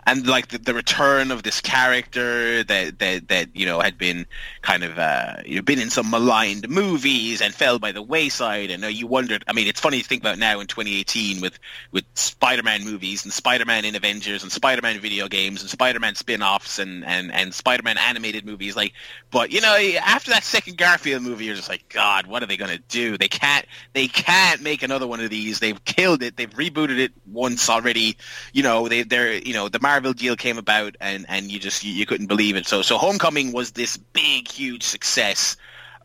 And 0.06 0.28
like 0.28 0.50
the, 0.50 0.58
the 0.58 0.74
return 0.74 1.32
of 1.32 1.44
this 1.44 1.62
character 1.62 2.64
that 2.64 3.00
that 3.00 3.28
that 3.28 3.50
you 3.56 3.66
know 3.66 3.80
had 3.80 3.98
been 3.98 4.26
kind 4.62 4.84
of 4.84 4.98
uh, 4.98 5.38
you 5.46 5.58
know 5.58 5.62
been 5.62 5.80
in 5.80 5.90
some 5.90 6.10
maligned 6.10 6.70
movies 6.70 7.42
and 7.42 7.54
fell 7.54 7.80
by 7.80 7.92
the 7.92 8.02
wayside, 8.02 8.70
and 8.72 8.84
uh, 8.84 8.88
you 8.88 9.08
wondered. 9.08 9.44
I 9.48 9.54
mean, 9.54 9.68
it's 9.68 9.80
funny 9.80 10.02
to 10.02 10.08
think 10.08 10.22
about 10.22 10.38
now 10.38 10.60
in 10.60 10.68
2018 10.68 11.42
with 11.42 11.58
with 11.92 12.06
Spider-Man 12.14 12.86
movies 12.86 13.24
and 13.24 13.34
Spider-Man 13.34 13.86
in 13.86 13.96
Avengers 13.96 14.44
and 14.44 14.52
Spider-Man 14.52 15.00
video 15.00 15.28
games 15.28 15.62
and 15.62 15.70
Spider-Man 15.70 16.16
spin-offs 16.16 16.80
and 16.80 17.06
and 17.06 17.32
and 17.32 17.54
Spider-Man 17.54 17.98
animated 17.98 18.46
movies. 18.46 18.76
Like, 18.76 18.94
but 19.32 19.52
you 19.52 19.62
know, 19.62 19.76
after 20.04 20.32
that 20.32 20.44
second 20.44 20.78
Garfield 20.78 21.24
movie, 21.24 21.46
you're 21.46 21.56
just 21.56 21.70
like, 21.70 21.90
God, 21.90 22.28
what 22.28 22.44
are 22.44 22.46
they 22.46 22.58
gonna 22.58 22.80
do? 22.90 23.18
They 23.18 23.28
can't 23.28 23.66
they 23.94 24.08
can't 24.08 24.62
make 24.62 24.84
another 24.84 25.08
one 25.08 25.20
of 25.20 25.30
these. 25.30 25.60
They've 25.60 25.84
killed 25.84 26.24
it. 26.24 26.38
They've 26.38 26.50
rebooted 26.50 27.00
it 27.00 27.12
once 27.26 27.70
already. 27.70 28.18
You 28.54 28.64
know, 28.64 28.88
they 28.88 29.04
they're 29.04 29.34
you 29.34 29.54
know 29.56 29.70
the 29.70 29.80
Marvel 29.82 30.14
deal 30.14 30.36
came 30.36 30.58
about 30.58 30.96
and 31.02 31.26
and 31.28 31.52
you 31.52 31.60
just 31.60 31.84
you, 31.84 31.94
you 31.94 32.06
couldn't 32.06 32.28
believe 32.28 32.56
it. 32.56 32.68
So 32.68 32.82
so 32.82 32.98
Homecoming 32.98 33.52
was 33.52 33.72
this 33.72 33.98
big 33.98 34.48
huge 34.48 34.84
success. 34.84 35.58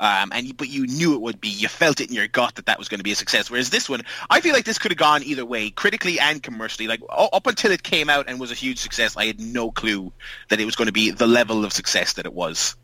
Um, 0.03 0.33
and 0.33 0.47
you, 0.47 0.55
but 0.55 0.71
you 0.71 0.87
knew 0.87 1.13
it 1.13 1.21
would 1.21 1.43
be. 1.43 1.51
You 1.51 1.69
felt 1.69 2.01
it 2.01 2.09
in 2.09 2.15
your 2.15 2.27
gut 2.27 2.55
that 2.55 2.65
that 2.65 2.79
was 2.79 2.89
going 2.89 3.01
to 3.01 3.05
be 3.05 3.13
a 3.13 3.15
success. 3.15 3.51
Whereas 3.51 3.69
this 3.69 3.87
one, 3.87 4.01
I 4.31 4.41
feel 4.41 4.55
like 4.55 4.65
this 4.65 4.79
could 4.79 4.91
have 4.93 4.99
gone 4.99 5.23
either 5.23 5.45
way, 5.45 5.69
critically 5.69 6.19
and 6.19 6.43
commercially. 6.43 6.89
Like 6.89 7.03
up 7.11 7.47
until 7.47 7.71
it 7.71 7.83
came 7.83 8.09
out 8.09 8.25
and 8.27 8.41
was 8.41 8.51
a 8.51 8.55
huge 8.55 8.79
success, 8.79 9.15
I 9.15 9.27
had 9.27 9.39
no 9.39 9.71
clue 9.71 10.11
that 10.49 10.59
it 10.59 10.65
was 10.65 10.75
going 10.75 10.87
to 10.87 10.93
be 10.93 11.11
the 11.11 11.27
level 11.27 11.67
of 11.67 11.75
success 11.75 12.15
that 12.15 12.25
it 12.25 12.33
was. 12.33 12.77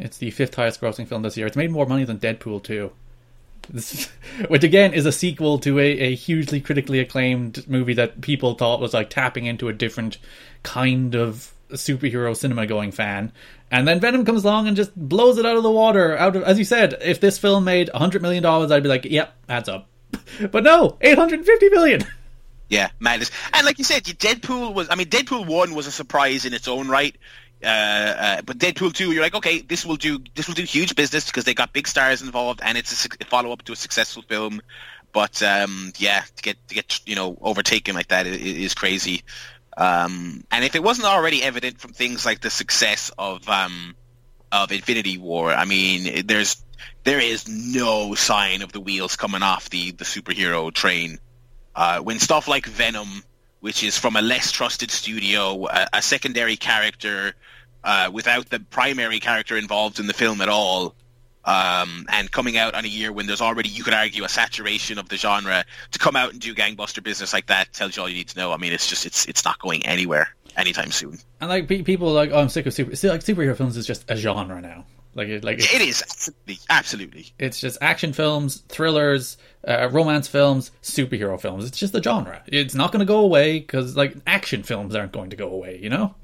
It's 0.00 0.18
the 0.18 0.32
fifth 0.32 0.56
highest 0.56 0.80
grossing 0.80 1.06
film 1.06 1.22
this 1.22 1.36
year. 1.36 1.46
It's 1.46 1.56
made 1.56 1.70
more 1.70 1.86
money 1.86 2.02
than 2.02 2.18
Deadpool 2.18 2.64
2. 2.64 2.90
Which 4.48 4.64
again 4.64 4.92
is 4.92 5.06
a 5.06 5.12
sequel 5.12 5.58
to 5.60 5.78
a, 5.78 5.84
a 5.84 6.14
hugely 6.14 6.60
critically 6.60 6.98
acclaimed 7.00 7.68
movie 7.68 7.94
that 7.94 8.20
people 8.20 8.54
thought 8.54 8.80
was 8.80 8.94
like 8.94 9.10
tapping 9.10 9.46
into 9.46 9.68
a 9.68 9.72
different 9.72 10.18
kind 10.62 11.14
of 11.14 11.52
superhero 11.70 12.36
cinema 12.36 12.66
going 12.66 12.92
fan. 12.92 13.32
And 13.70 13.88
then 13.88 14.00
Venom 14.00 14.24
comes 14.24 14.44
along 14.44 14.68
and 14.68 14.76
just 14.76 14.94
blows 14.94 15.38
it 15.38 15.46
out 15.46 15.56
of 15.56 15.62
the 15.62 15.70
water. 15.70 16.16
Out 16.16 16.36
of 16.36 16.42
as 16.44 16.58
you 16.58 16.64
said, 16.64 16.96
if 17.00 17.20
this 17.20 17.38
film 17.38 17.64
made 17.64 17.88
hundred 17.88 18.22
million 18.22 18.42
dollars, 18.42 18.70
I'd 18.70 18.82
be 18.82 18.88
like, 18.88 19.04
yep, 19.04 19.34
adds 19.48 19.68
up. 19.68 19.88
But 20.50 20.64
no, 20.64 20.96
eight 21.00 21.18
hundred 21.18 21.40
and 21.40 21.46
fifty 21.46 21.68
million. 21.68 22.04
Yeah, 22.68 22.90
madness. 22.98 23.30
And 23.52 23.66
like 23.66 23.78
you 23.78 23.84
said, 23.84 24.04
Deadpool 24.04 24.74
was. 24.74 24.88
I 24.90 24.94
mean, 24.94 25.08
Deadpool 25.08 25.46
one 25.46 25.74
was 25.74 25.86
a 25.86 25.92
surprise 25.92 26.44
in 26.44 26.54
its 26.54 26.66
own 26.66 26.88
right. 26.88 27.16
Uh, 27.64 27.68
uh, 27.68 28.42
but 28.42 28.58
Deadpool 28.58 28.92
two, 28.92 29.12
you're 29.12 29.22
like, 29.22 29.34
okay, 29.34 29.60
this 29.60 29.84
will 29.86 29.96
do. 29.96 30.18
This 30.34 30.46
will 30.46 30.54
do 30.54 30.64
huge 30.64 30.94
business 30.94 31.26
because 31.26 31.44
they 31.44 31.54
got 31.54 31.72
big 31.72 31.88
stars 31.88 32.22
involved, 32.22 32.60
and 32.62 32.76
it's 32.76 32.92
a 32.92 32.96
suc- 32.96 33.24
follow 33.28 33.52
up 33.52 33.62
to 33.62 33.72
a 33.72 33.76
successful 33.76 34.22
film. 34.22 34.60
But 35.12 35.42
um, 35.42 35.92
yeah, 35.98 36.22
to 36.36 36.42
get 36.42 36.68
to 36.68 36.74
get 36.74 37.00
you 37.06 37.16
know 37.16 37.38
overtaken 37.40 37.94
like 37.94 38.08
that 38.08 38.26
is, 38.26 38.36
is 38.36 38.74
crazy. 38.74 39.22
Um, 39.76 40.44
and 40.50 40.64
if 40.64 40.74
it 40.74 40.82
wasn't 40.82 41.08
already 41.08 41.42
evident 41.42 41.80
from 41.80 41.92
things 41.92 42.24
like 42.24 42.40
the 42.40 42.50
success 42.50 43.10
of 43.18 43.48
um, 43.48 43.94
of 44.52 44.72
Infinity 44.72 45.18
War, 45.18 45.52
I 45.52 45.64
mean, 45.64 46.26
there's 46.26 46.62
there 47.04 47.20
is 47.20 47.48
no 47.48 48.14
sign 48.14 48.62
of 48.62 48.72
the 48.72 48.80
wheels 48.80 49.16
coming 49.16 49.42
off 49.42 49.70
the 49.70 49.92
the 49.92 50.04
superhero 50.04 50.72
train. 50.72 51.18
Uh, 51.74 52.00
when 52.00 52.20
stuff 52.20 52.46
like 52.46 52.66
Venom, 52.66 53.24
which 53.60 53.82
is 53.82 53.98
from 53.98 54.16
a 54.16 54.22
less 54.22 54.52
trusted 54.52 54.90
studio, 54.90 55.66
a, 55.66 55.88
a 55.94 56.02
secondary 56.02 56.56
character 56.56 57.34
uh, 57.84 58.10
without 58.12 58.48
the 58.48 58.58
primary 58.58 59.20
character 59.20 59.56
involved 59.56 60.00
in 60.00 60.06
the 60.06 60.14
film 60.14 60.40
at 60.40 60.48
all, 60.48 60.94
um, 61.44 62.06
and 62.08 62.30
coming 62.30 62.56
out 62.56 62.74
on 62.74 62.84
a 62.84 62.88
year 62.88 63.12
when 63.12 63.26
there's 63.26 63.42
already, 63.42 63.68
you 63.68 63.84
could 63.84 63.92
argue, 63.92 64.24
a 64.24 64.28
saturation 64.28 64.98
of 64.98 65.08
the 65.10 65.16
genre, 65.16 65.64
to 65.92 65.98
come 65.98 66.16
out 66.16 66.32
and 66.32 66.40
do 66.40 66.54
gangbuster 66.54 67.02
business 67.02 67.34
like 67.34 67.46
that 67.46 67.72
tells 67.72 67.96
you 67.96 68.02
all 68.02 68.08
you 68.08 68.16
need 68.16 68.28
to 68.28 68.38
know. 68.38 68.52
I 68.52 68.56
mean, 68.56 68.72
it's 68.72 68.88
just 68.88 69.04
it's 69.04 69.26
it's 69.28 69.44
not 69.44 69.58
going 69.58 69.84
anywhere 69.86 70.34
anytime 70.56 70.90
soon. 70.90 71.18
And 71.40 71.50
like 71.50 71.68
pe- 71.68 71.82
people 71.82 72.08
are 72.08 72.14
like, 72.14 72.30
oh, 72.32 72.40
I'm 72.40 72.48
sick 72.48 72.66
of 72.66 72.72
super. 72.72 72.90
Like 72.90 73.20
superhero 73.20 73.56
films 73.56 73.76
is 73.76 73.86
just 73.86 74.10
a 74.10 74.16
genre 74.16 74.60
now. 74.60 74.86
Like 75.14 75.28
it, 75.28 75.44
like 75.44 75.58
it's, 75.60 76.02
absolutely, 76.02 76.58
absolutely. 76.68 77.26
it's 77.38 77.60
just 77.60 77.78
action 77.80 78.12
films, 78.12 78.62
thrillers, 78.68 79.36
uh, 79.68 79.88
romance 79.92 80.26
films, 80.26 80.72
superhero 80.82 81.40
films. 81.40 81.66
It's 81.66 81.78
just 81.78 81.94
a 81.94 82.02
genre. 82.02 82.42
It's 82.46 82.74
not 82.74 82.90
going 82.90 82.98
to 83.00 83.06
go 83.06 83.18
away 83.18 83.60
because 83.60 83.96
like 83.96 84.16
action 84.26 84.64
films 84.64 84.94
aren't 84.96 85.12
going 85.12 85.30
to 85.30 85.36
go 85.36 85.48
away. 85.48 85.78
You 85.80 85.90
know. 85.90 86.14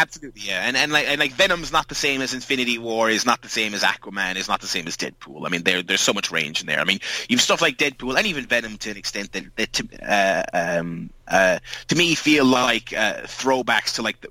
Absolutely, 0.00 0.42
yeah, 0.44 0.60
and 0.62 0.76
and 0.76 0.92
like 0.92 1.08
and 1.08 1.18
like 1.18 1.32
Venom's 1.32 1.72
not 1.72 1.88
the 1.88 1.94
same 1.96 2.22
as 2.22 2.32
Infinity 2.32 2.78
War, 2.78 3.10
is 3.10 3.26
not 3.26 3.42
the 3.42 3.48
same 3.48 3.74
as 3.74 3.82
Aquaman, 3.82 4.36
is 4.36 4.46
not 4.46 4.60
the 4.60 4.68
same 4.68 4.86
as 4.86 4.96
Deadpool. 4.96 5.44
I 5.44 5.48
mean, 5.48 5.64
there 5.64 5.82
there's 5.82 6.00
so 6.00 6.12
much 6.12 6.30
range 6.30 6.60
in 6.60 6.68
there. 6.68 6.78
I 6.78 6.84
mean, 6.84 7.00
you've 7.28 7.40
stuff 7.40 7.60
like 7.60 7.78
Deadpool 7.78 8.16
and 8.16 8.24
even 8.24 8.46
Venom 8.46 8.78
to 8.78 8.92
an 8.92 8.96
extent 8.96 9.32
that 9.32 9.56
that 9.56 9.72
to, 9.72 9.88
uh, 10.08 10.42
um, 10.78 11.10
uh, 11.26 11.58
to 11.88 11.96
me 11.96 12.14
feel 12.14 12.44
like 12.44 12.92
uh, 12.92 13.22
throwbacks 13.22 13.96
to 13.96 14.02
like 14.02 14.20
the, 14.20 14.28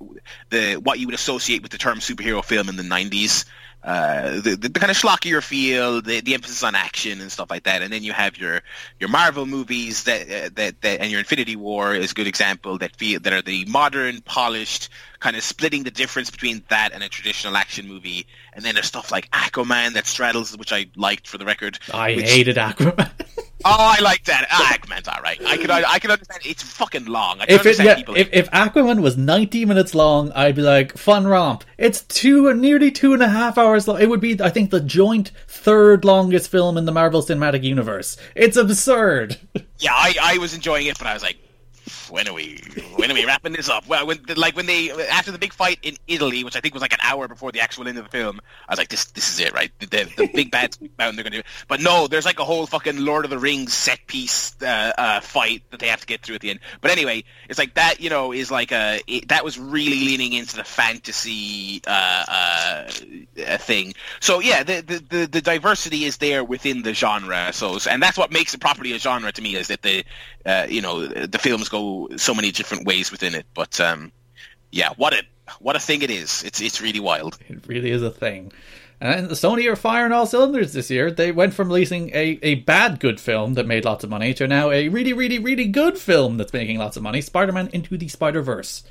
the 0.48 0.74
what 0.76 1.00
you 1.00 1.06
would 1.06 1.14
associate 1.14 1.60
with 1.60 1.70
the 1.70 1.76
term 1.78 1.98
superhero 1.98 2.42
film 2.42 2.70
in 2.70 2.76
the 2.76 2.82
'90s. 2.82 3.44
Uh, 3.82 4.40
the, 4.40 4.56
the 4.56 4.70
kind 4.70 4.90
of 4.90 4.96
schlockier 4.96 5.42
feel, 5.42 6.02
the, 6.02 6.20
the 6.20 6.34
emphasis 6.34 6.64
on 6.64 6.74
action 6.74 7.20
and 7.20 7.30
stuff 7.30 7.48
like 7.48 7.62
that, 7.62 7.80
and 7.80 7.92
then 7.92 8.02
you 8.02 8.12
have 8.12 8.36
your 8.36 8.60
your 8.98 9.08
Marvel 9.08 9.46
movies 9.46 10.04
that 10.04 10.22
uh, 10.22 10.50
that, 10.54 10.80
that 10.82 11.00
and 11.00 11.10
your 11.10 11.20
Infinity 11.20 11.54
War 11.54 11.94
is 11.94 12.10
a 12.10 12.14
good 12.14 12.26
example 12.26 12.78
that 12.78 12.96
feel 12.96 13.20
that 13.20 13.32
are 13.32 13.40
the 13.40 13.64
modern, 13.66 14.20
polished, 14.22 14.88
kind 15.20 15.36
of 15.36 15.42
splitting 15.42 15.84
the 15.84 15.92
difference 15.92 16.28
between 16.30 16.64
that 16.68 16.92
and 16.92 17.04
a 17.04 17.08
traditional 17.08 17.56
action 17.56 17.86
movie. 17.86 18.26
And 18.52 18.64
then 18.64 18.74
there's 18.74 18.86
stuff 18.86 19.12
like 19.12 19.30
Aquaman 19.30 19.92
that 19.92 20.06
straddles, 20.06 20.56
which 20.56 20.72
I 20.72 20.86
liked 20.96 21.28
for 21.28 21.38
the 21.38 21.44
record. 21.44 21.78
I 21.94 22.16
which- 22.16 22.30
hated 22.30 22.56
Aquaman. 22.56 23.10
Oh, 23.64 23.94
I 23.98 24.00
like 24.00 24.24
that. 24.24 24.46
Ah, 24.50 24.78
Aquaman's 24.78 25.08
all 25.08 25.20
right. 25.20 25.40
I 25.44 25.56
can 25.56 25.70
I 25.70 25.98
can 25.98 26.10
understand. 26.12 26.42
It's 26.44 26.62
fucking 26.62 27.06
long. 27.06 27.40
I 27.40 27.46
can 27.46 27.54
if 27.54 27.60
it, 27.60 27.66
understand 27.66 27.88
yeah, 27.88 27.94
people. 27.96 28.16
if, 28.16 28.28
if 28.32 28.50
Aquaman 28.50 29.02
was 29.02 29.16
90 29.16 29.64
minutes 29.64 29.94
long, 29.94 30.30
I'd 30.32 30.54
be 30.54 30.62
like, 30.62 30.96
fun 30.96 31.26
romp. 31.26 31.64
It's 31.76 32.02
two, 32.02 32.54
nearly 32.54 32.90
two 32.90 33.12
and 33.12 33.22
a 33.22 33.28
half 33.28 33.58
hours 33.58 33.88
long. 33.88 34.00
It 34.00 34.08
would 34.08 34.20
be, 34.20 34.40
I 34.40 34.50
think, 34.50 34.70
the 34.70 34.80
joint 34.80 35.32
third 35.48 36.04
longest 36.04 36.50
film 36.50 36.76
in 36.76 36.84
the 36.84 36.92
Marvel 36.92 37.22
Cinematic 37.22 37.64
Universe. 37.64 38.16
It's 38.36 38.56
absurd. 38.56 39.36
yeah, 39.78 39.92
I, 39.92 40.14
I 40.20 40.38
was 40.38 40.54
enjoying 40.54 40.86
it, 40.86 40.96
but 40.96 41.08
I 41.08 41.14
was 41.14 41.22
like, 41.22 41.38
when 42.10 42.28
are 42.28 42.32
we 42.32 42.60
when 42.96 43.10
are 43.10 43.14
we 43.14 43.24
wrapping 43.24 43.52
this 43.52 43.68
up? 43.68 43.86
Well, 43.86 44.06
when 44.06 44.20
like 44.36 44.56
when 44.56 44.66
they 44.66 44.90
after 45.08 45.30
the 45.30 45.38
big 45.38 45.52
fight 45.52 45.78
in 45.82 45.96
Italy, 46.06 46.44
which 46.44 46.56
I 46.56 46.60
think 46.60 46.74
was 46.74 46.80
like 46.80 46.92
an 46.92 47.00
hour 47.02 47.28
before 47.28 47.52
the 47.52 47.60
actual 47.60 47.88
end 47.88 47.98
of 47.98 48.04
the 48.04 48.10
film, 48.10 48.40
I 48.68 48.72
was 48.72 48.78
like, 48.78 48.88
this 48.88 49.06
this 49.06 49.32
is 49.32 49.40
it, 49.40 49.52
right? 49.52 49.70
The, 49.78 49.86
the, 49.86 50.30
big 50.32 50.50
bad 50.50 50.76
they're 50.98 51.12
gonna 51.12 51.30
do. 51.30 51.42
But 51.66 51.80
no, 51.80 52.06
there's 52.06 52.24
like 52.24 52.38
a 52.38 52.44
whole 52.44 52.66
fucking 52.66 53.04
Lord 53.04 53.24
of 53.24 53.30
the 53.30 53.38
Rings 53.38 53.74
set 53.74 54.06
piece 54.06 54.60
uh, 54.62 54.92
uh, 54.96 55.20
fight 55.20 55.62
that 55.70 55.80
they 55.80 55.88
have 55.88 56.00
to 56.00 56.06
get 56.06 56.22
through 56.22 56.36
at 56.36 56.40
the 56.40 56.50
end. 56.50 56.60
But 56.80 56.90
anyway, 56.90 57.24
it's 57.48 57.58
like 57.58 57.74
that. 57.74 58.00
You 58.00 58.10
know, 58.10 58.32
is 58.32 58.50
like 58.50 58.72
a 58.72 59.00
it, 59.06 59.28
that 59.28 59.44
was 59.44 59.58
really 59.58 60.04
leaning 60.04 60.32
into 60.32 60.56
the 60.56 60.64
fantasy 60.64 61.82
uh, 61.86 62.24
uh, 62.28 62.90
uh, 63.46 63.58
thing. 63.58 63.94
So 64.20 64.40
yeah, 64.40 64.62
the, 64.62 64.80
the 64.80 64.98
the 65.08 65.26
the 65.26 65.40
diversity 65.40 66.04
is 66.04 66.18
there 66.18 66.44
within 66.44 66.82
the 66.82 66.94
genre. 66.94 67.52
So 67.52 67.78
and 67.88 68.02
that's 68.02 68.18
what 68.18 68.32
makes 68.32 68.54
it 68.54 68.60
properly 68.60 68.92
a 68.92 68.98
genre 68.98 69.32
to 69.32 69.42
me 69.42 69.56
is 69.56 69.68
that 69.68 69.82
the 69.82 70.04
uh, 70.46 70.66
you 70.68 70.80
know 70.80 71.06
the 71.06 71.38
films 71.38 71.68
go 71.68 71.97
so 72.16 72.34
many 72.34 72.50
different 72.52 72.86
ways 72.86 73.10
within 73.10 73.34
it. 73.34 73.46
But 73.54 73.80
um, 73.80 74.12
yeah, 74.70 74.90
what 74.96 75.12
a 75.12 75.22
what 75.60 75.76
a 75.76 75.80
thing 75.80 76.02
it 76.02 76.10
is. 76.10 76.42
It's 76.44 76.60
it's 76.60 76.80
really 76.80 77.00
wild. 77.00 77.38
It 77.48 77.66
really 77.66 77.90
is 77.90 78.02
a 78.02 78.10
thing. 78.10 78.52
And 79.00 79.28
the 79.28 79.36
Sony 79.36 79.70
are 79.70 79.76
firing 79.76 80.10
all 80.10 80.26
cylinders 80.26 80.72
this 80.72 80.90
year. 80.90 81.12
They 81.12 81.30
went 81.30 81.54
from 81.54 81.68
releasing 81.68 82.10
a, 82.10 82.40
a 82.42 82.56
bad 82.56 82.98
good 82.98 83.20
film 83.20 83.54
that 83.54 83.64
made 83.64 83.84
lots 83.84 84.02
of 84.02 84.10
money 84.10 84.34
to 84.34 84.48
now 84.48 84.72
a 84.72 84.88
really, 84.88 85.12
really, 85.12 85.38
really 85.38 85.66
good 85.66 85.96
film 85.96 86.36
that's 86.36 86.52
making 86.52 86.78
lots 86.78 86.96
of 86.96 87.04
money 87.04 87.20
Spider 87.20 87.52
Man 87.52 87.68
Into 87.72 87.96
the 87.96 88.08
Spider 88.08 88.42
Verse. 88.42 88.82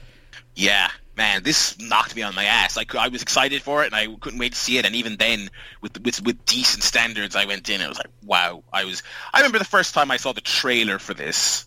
Yeah, 0.56 0.90
man, 1.18 1.44
this 1.44 1.78
knocked 1.80 2.16
me 2.16 2.22
on 2.22 2.36
my 2.36 2.46
ass. 2.46 2.78
Like 2.78 2.96
I 2.96 3.10
was 3.10 3.22
excited 3.22 3.62
for 3.62 3.84
it, 3.84 3.88
and 3.88 3.96
I 3.96 4.08
couldn't 4.20 4.40
wait 4.40 4.54
to 4.54 4.58
see 4.58 4.78
it. 4.78 4.86
And 4.86 4.96
even 4.96 5.18
then, 5.18 5.50
with 5.82 6.02
with 6.02 6.24
with 6.24 6.46
decent 6.46 6.84
standards, 6.84 7.36
I 7.36 7.46
went 7.46 7.68
in. 7.70 7.82
I 7.82 7.90
was 7.90 7.98
like, 7.98 8.12
wow. 8.24 8.64
I 8.72 8.86
was. 8.86 9.04
I 9.34 9.40
remember 9.40 9.60
the 9.60 9.66
first 9.66 9.94
time 9.94 10.10
I 10.10 10.18
saw 10.18 10.32
the 10.32 10.42
trailer 10.42 11.00
for 11.00 11.14
this. 11.14 11.67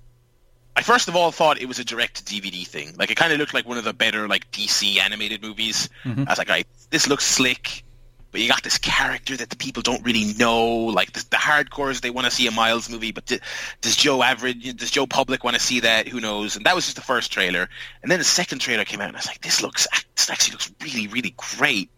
I 0.77 0.83
first 0.83 1.09
of 1.09 1.17
all 1.17 1.31
thought 1.33 1.61
it 1.61 1.67
was 1.67 1.79
a 1.79 1.85
direct 1.85 2.25
DVD 2.25 2.67
thing. 2.67 2.95
Like 2.97 3.11
it 3.11 3.17
kind 3.17 3.33
of 3.33 3.39
looked 3.39 3.55
like 3.55 3.67
one 3.67 3.79
of 3.79 3.85
the 3.85 3.93
better 3.93 4.29
like 4.29 4.51
DC 4.51 4.99
animated 4.99 5.43
movies. 5.43 5.89
I 6.27 6.31
was 6.31 6.39
like, 6.39 6.49
right, 6.49 6.67
this 6.91 7.09
looks 7.09 7.25
slick. 7.27 7.85
But 8.33 8.41
you 8.41 8.49
got 8.49 8.63
this 8.63 8.79
character 8.79 9.37
that 9.37 9.51
the 9.51 9.57
people 9.57 9.83
don't 9.83 10.05
really 10.05 10.33
know. 10.35 10.65
Like 10.69 11.13
the, 11.13 11.27
the 11.31 11.37
hardcores, 11.37 12.01
they 12.01 12.11
want 12.11 12.27
to 12.27 12.31
see 12.31 12.47
a 12.47 12.53
Miles 12.53 12.89
movie, 12.89 13.11
but 13.11 13.27
d- 13.27 13.41
does 13.81 13.97
Joe 13.97 14.23
average, 14.23 14.77
does 14.77 14.93
Joe 14.93 15.05
Public 15.05 15.43
want 15.43 15.57
to 15.57 15.61
see 15.61 15.81
that? 15.81 16.07
Who 16.07 16.21
knows? 16.21 16.55
And 16.55 16.65
that 16.65 16.77
was 16.77 16.85
just 16.85 16.95
the 16.95 17.03
first 17.03 17.33
trailer. 17.33 17.69
And 18.03 18.11
then 18.11 18.21
the 18.21 18.25
second 18.25 18.61
trailer 18.61 18.85
came 18.85 19.01
out, 19.01 19.09
and 19.09 19.17
I 19.17 19.19
was 19.19 19.27
like, 19.27 19.41
this 19.41 19.61
looks, 19.61 19.89
this 20.15 20.31
actually 20.31 20.53
looks 20.53 20.73
really, 20.81 21.09
really 21.09 21.35
great. 21.37 21.91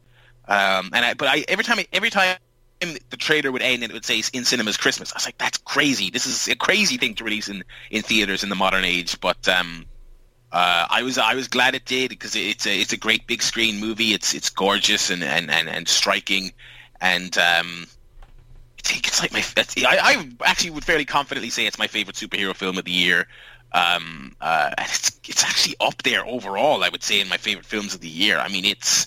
Um, 0.48 0.88
and 0.94 1.04
I, 1.04 1.12
but 1.12 1.28
I 1.28 1.44
every 1.48 1.64
time, 1.64 1.80
every 1.92 2.08
time 2.08 2.38
the 3.10 3.16
trailer 3.16 3.50
would 3.52 3.62
end 3.62 3.82
and 3.82 3.90
it 3.90 3.94
would 3.94 4.04
say 4.04 4.22
in 4.32 4.44
cinemas 4.44 4.76
Christmas. 4.76 5.12
I 5.12 5.16
was 5.16 5.26
like, 5.26 5.38
that's 5.38 5.58
crazy. 5.58 6.10
This 6.10 6.26
is 6.26 6.48
a 6.48 6.56
crazy 6.56 6.96
thing 6.96 7.14
to 7.16 7.24
release 7.24 7.48
in, 7.48 7.64
in 7.90 8.02
theaters 8.02 8.42
in 8.42 8.48
the 8.48 8.56
modern 8.56 8.84
age. 8.84 9.20
But 9.20 9.48
um, 9.48 9.86
uh, 10.52 10.86
I 10.90 11.02
was 11.02 11.16
I 11.16 11.34
was 11.34 11.48
glad 11.48 11.74
it 11.74 11.86
did 11.86 12.10
because 12.10 12.36
it's 12.36 12.66
a 12.66 12.80
it's 12.80 12.92
a 12.92 12.98
great 12.98 13.26
big 13.26 13.42
screen 13.42 13.80
movie. 13.80 14.12
It's 14.12 14.34
it's 14.34 14.50
gorgeous 14.50 15.10
and 15.10 15.24
and, 15.24 15.50
and, 15.50 15.68
and 15.68 15.88
striking, 15.88 16.52
and 17.00 17.36
um, 17.38 17.86
I 18.78 18.82
think 18.82 19.06
it's 19.06 19.22
like 19.22 19.32
my 19.32 19.42
I, 19.88 19.98
I 20.42 20.48
actually 20.50 20.70
would 20.70 20.84
fairly 20.84 21.06
confidently 21.06 21.48
say 21.48 21.66
it's 21.66 21.78
my 21.78 21.86
favorite 21.86 22.16
superhero 22.16 22.54
film 22.54 22.76
of 22.76 22.84
the 22.84 22.92
year. 22.92 23.26
Um, 23.72 24.36
uh, 24.42 24.72
and 24.76 24.88
it's 24.88 25.18
it's 25.26 25.42
actually 25.42 25.76
up 25.80 26.02
there 26.02 26.26
overall. 26.26 26.84
I 26.84 26.90
would 26.90 27.02
say 27.02 27.20
in 27.20 27.28
my 27.28 27.38
favorite 27.38 27.64
films 27.64 27.94
of 27.94 28.00
the 28.00 28.08
year. 28.08 28.38
I 28.38 28.48
mean, 28.48 28.66
it's 28.66 29.06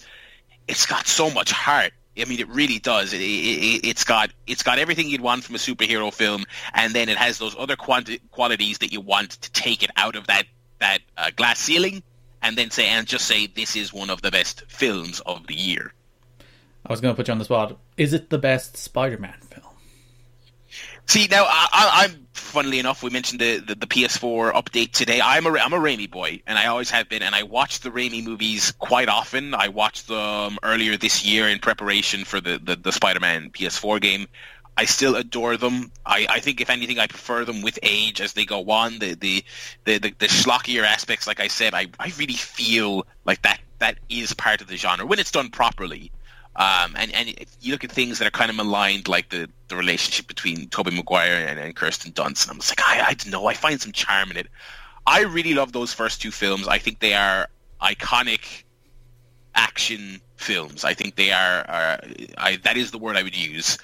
it's 0.68 0.88
got 0.88 1.06
so 1.06 1.30
much 1.30 1.52
heart. 1.52 1.92
I 2.18 2.26
mean, 2.26 2.40
it 2.40 2.48
really 2.50 2.80
does. 2.80 3.14
It, 3.14 3.22
it, 3.22 3.98
has 3.98 4.04
got 4.04 4.32
it's 4.48 4.64
got 4.64 4.80
everything 4.80 5.10
you'd 5.10 5.22
want 5.22 5.44
from 5.44 5.56
a 5.56 5.58
superhero 5.58 6.14
film, 6.14 6.46
and 6.74 6.94
then 6.94 7.10
it 7.10 7.18
has 7.18 7.38
those 7.38 7.56
other 7.58 7.76
quanti- 7.76 8.20
qualities 8.32 8.78
that 8.80 8.94
you 8.94 9.02
want 9.02 9.32
to 9.32 9.52
take 9.52 9.84
it 9.84 9.92
out 9.98 10.16
of 10.16 10.28
that 10.28 10.44
that 10.80 11.00
uh, 11.18 11.32
glass 11.36 11.60
ceiling, 11.60 12.04
and 12.42 12.58
then 12.58 12.72
say 12.72 12.88
and 12.88 13.08
just 13.08 13.26
say 13.26 13.48
this 13.48 13.76
is 13.76 13.94
one 13.94 14.10
of 14.10 14.22
the 14.22 14.32
best 14.32 14.64
films 14.68 15.20
of 15.26 15.48
the 15.48 15.56
year. 15.56 15.94
I 16.86 16.94
was 16.94 17.02
going 17.02 17.14
to 17.14 17.18
put 17.18 17.28
you 17.28 17.32
on 17.32 17.40
the 17.40 17.46
spot. 17.46 17.78
Is 17.98 18.14
it 18.14 18.30
the 18.30 18.38
best 18.38 18.78
Spider-Man 18.78 19.40
film? 19.50 19.75
See 21.08 21.28
now, 21.30 21.46
I, 21.48 22.08
am 22.10 22.28
funnily 22.34 22.80
enough, 22.80 23.04
we 23.04 23.10
mentioned 23.10 23.40
the, 23.40 23.60
the, 23.60 23.76
the, 23.76 23.88
PS4 23.88 24.54
update 24.54 24.92
today. 24.92 25.22
I'm 25.22 25.46
a 25.46 25.52
I'm 25.52 25.74
a 25.74 25.80
Raimi 25.80 26.10
boy, 26.10 26.42
and 26.48 26.58
I 26.58 26.66
always 26.66 26.90
have 26.90 27.08
been. 27.10 27.22
And 27.22 27.36
I 27.36 27.44
watch 27.44 27.82
the 27.82 27.92
Raimi 27.92 28.24
movies 28.24 28.72
quite 28.72 29.08
often. 29.08 29.54
I 29.54 29.68
watched 29.68 30.08
them 30.08 30.58
earlier 30.64 30.98
this 30.98 31.24
year 31.24 31.48
in 31.48 31.60
preparation 31.60 32.26
for 32.26 32.42
the, 32.42 32.60
the, 32.62 32.76
the 32.76 32.92
Spider-Man 32.92 33.52
PS4 33.52 34.02
game. 34.02 34.28
I 34.78 34.86
still 34.86 35.16
adore 35.16 35.58
them. 35.58 35.92
I, 36.06 36.28
I 36.30 36.40
think 36.40 36.60
if 36.60 36.70
anything, 36.70 37.00
I 37.00 37.08
prefer 37.08 37.46
them 37.46 37.62
with 37.62 37.80
age 37.84 38.20
as 38.20 38.34
they 38.34 38.46
go 38.46 38.70
on. 38.72 39.00
The 39.00 39.14
the 39.14 39.44
the, 39.86 40.00
the, 40.00 40.14
the 40.18 40.28
schlockier 40.28 40.84
aspects, 40.84 41.28
like 41.28 41.40
I 41.40 41.48
said, 41.48 41.74
I, 41.74 41.88
I 42.00 42.12
really 42.18 42.34
feel 42.34 43.06
like 43.26 43.42
that 43.44 43.60
that 43.80 44.00
is 44.10 44.34
part 44.34 44.62
of 44.62 44.68
the 44.68 44.78
genre 44.78 45.06
when 45.06 45.20
it's 45.20 45.32
done 45.32 45.50
properly. 45.50 46.12
Um, 46.56 46.96
and 46.98 47.14
and 47.14 47.36
you 47.62 47.74
look 47.74 47.84
at 47.84 47.92
things 47.92 48.20
that 48.20 48.28
are 48.28 48.32
kind 48.32 48.50
of 48.50 48.56
maligned, 48.56 49.08
like 49.08 49.30
the, 49.30 49.50
the 49.68 49.76
relationship 49.76 50.28
between 50.28 50.68
Tobey 50.70 50.96
Maguire 50.96 51.46
and, 51.48 51.60
and 51.60 51.76
Kirsten 51.76 52.12
Dunst, 52.12 52.44
and 52.44 52.52
I'm 52.52 52.58
just 52.58 52.72
like, 52.72 52.82
I, 52.86 53.08
I 53.08 53.14
don't 53.14 53.32
know, 53.32 53.48
I 53.48 53.54
find 53.54 53.82
some 53.82 53.92
charm 53.92 54.32
in 54.32 54.38
it. 54.38 54.48
I 55.08 55.22
really 55.22 55.54
love 55.54 55.72
those 55.72 55.94
first 55.94 56.22
two 56.22 56.32
films. 56.32 56.68
I 56.68 56.78
think 56.78 57.00
they 57.00 57.14
are 57.14 57.48
iconic 57.82 58.64
action 59.56 60.22
films. 60.38 60.84
I 60.84 60.94
think 60.94 61.16
they 61.16 61.32
are, 61.32 61.66
are 61.68 62.00
I, 62.38 62.58
that 62.64 62.78
is 62.78 62.92
the 62.92 62.98
word 62.98 63.16
I 63.16 63.24
would 63.24 63.36
use. 63.36 63.78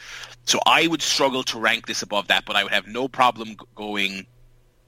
So 0.45 0.59
I 0.65 0.87
would 0.87 1.01
struggle 1.01 1.43
to 1.43 1.59
rank 1.59 1.87
this 1.87 2.01
above 2.01 2.27
that, 2.27 2.45
but 2.45 2.55
I 2.55 2.63
would 2.63 2.73
have 2.73 2.87
no 2.87 3.07
problem 3.07 3.55
going, 3.75 4.25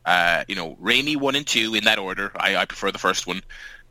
uh, 0.05 0.43
you 0.47 0.55
know, 0.55 0.75
Raimi 0.81 1.15
one 1.15 1.35
and 1.35 1.45
two 1.45 1.75
in 1.75 1.83
that 1.85 1.99
order. 1.99 2.31
I, 2.35 2.55
I 2.57 2.65
prefer 2.65 2.91
the 2.91 2.99
first 2.99 3.27
one. 3.27 3.41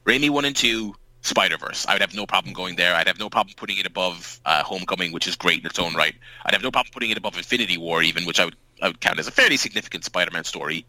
Raimi 0.04 0.30
one 0.30 0.44
and 0.44 0.56
two, 0.56 0.94
Spider 1.22 1.56
Verse. 1.56 1.86
I 1.86 1.94
would 1.94 2.02
have 2.02 2.14
no 2.14 2.26
problem 2.26 2.52
going 2.52 2.76
there. 2.76 2.94
I'd 2.94 3.06
have 3.06 3.18
no 3.18 3.30
problem 3.30 3.54
putting 3.56 3.78
it 3.78 3.86
above 3.86 4.40
uh, 4.44 4.62
Homecoming, 4.62 5.12
which 5.12 5.26
is 5.26 5.36
great 5.36 5.60
in 5.60 5.66
its 5.66 5.78
own 5.78 5.94
right. 5.94 6.14
I'd 6.44 6.52
have 6.52 6.62
no 6.62 6.70
problem 6.70 6.92
putting 6.92 7.10
it 7.10 7.16
above 7.16 7.36
Infinity 7.36 7.78
War, 7.78 8.02
even, 8.02 8.24
which 8.24 8.40
I 8.40 8.44
would 8.44 8.56
I 8.82 8.88
would 8.88 9.00
count 9.00 9.18
as 9.20 9.28
a 9.28 9.30
fairly 9.30 9.56
significant 9.56 10.04
Spider-Man 10.04 10.44
story. 10.44 10.84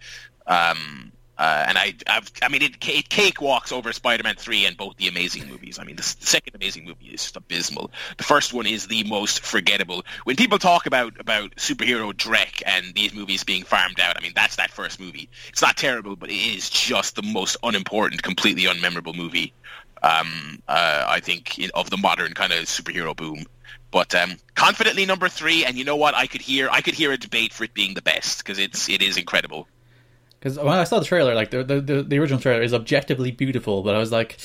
Um, 0.47 1.11
uh, 1.35 1.65
and 1.67 1.77
I, 1.79 1.95
I've, 2.07 2.31
i 2.43 2.47
mean, 2.47 2.61
it, 2.61 2.75
it 2.87 3.09
cakewalks 3.09 3.71
over 3.71 3.91
Spider-Man 3.91 4.35
3 4.35 4.65
and 4.65 4.77
both 4.77 4.97
the 4.97 5.07
Amazing 5.07 5.47
movies. 5.47 5.79
I 5.79 5.83
mean, 5.83 5.95
the, 5.95 6.03
the, 6.19 6.25
second 6.25 6.55
Amazing 6.55 6.85
movie 6.85 7.07
is 7.07 7.23
just 7.23 7.35
abysmal. 7.35 7.91
The 8.17 8.23
first 8.23 8.53
one 8.53 8.67
is 8.67 8.87
the 8.87 9.03
most 9.05 9.39
forgettable. 9.39 10.05
When 10.25 10.35
people 10.35 10.59
talk 10.59 10.85
about, 10.85 11.19
about 11.19 11.55
superhero 11.55 12.13
dreck 12.13 12.61
and 12.65 12.93
these 12.93 13.15
movies 13.15 13.43
being 13.43 13.63
farmed 13.63 13.99
out, 13.99 14.15
I 14.15 14.21
mean, 14.21 14.33
that's 14.35 14.57
that 14.57 14.69
first 14.69 14.99
movie. 14.99 15.27
It's 15.49 15.61
not 15.61 15.75
terrible, 15.75 16.15
but 16.15 16.29
it 16.29 16.35
is 16.35 16.69
just 16.69 17.15
the 17.15 17.23
most 17.23 17.57
unimportant, 17.63 18.21
completely 18.21 18.63
unmemorable 18.63 19.15
movie, 19.15 19.53
um, 20.03 20.61
uh, 20.67 21.05
I 21.07 21.19
think, 21.19 21.59
of 21.73 21.89
the 21.89 21.97
modern 21.97 22.33
kind 22.33 22.51
of 22.53 22.59
superhero 22.65 23.15
boom. 23.15 23.45
But 23.91 24.13
um, 24.15 24.37
confidently 24.55 25.05
number 25.05 25.29
three, 25.29 25.65
and 25.65 25.77
you 25.77 25.83
know 25.83 25.95
what? 25.95 26.15
I 26.15 26.27
could 26.27 26.41
hear 26.41 26.67
I 26.71 26.81
could 26.81 26.95
hear 26.95 27.11
a 27.11 27.17
debate 27.17 27.53
for 27.53 27.63
it 27.63 27.73
being 27.73 27.93
the 27.93 28.01
best 28.01 28.39
because 28.39 28.59
it's 28.59 28.89
it 28.89 29.01
is 29.01 29.17
incredible. 29.17 29.67
Because 30.39 30.57
when 30.57 30.77
I 30.77 30.83
saw 30.83 30.99
the 30.99 31.05
trailer, 31.05 31.35
like 31.35 31.51
the, 31.51 31.63
the 31.63 32.03
the 32.03 32.19
original 32.19 32.39
trailer 32.39 32.63
is 32.63 32.73
objectively 32.73 33.31
beautiful, 33.31 33.83
but 33.83 33.95
I 33.95 33.99
was 33.99 34.11
like, 34.11 34.39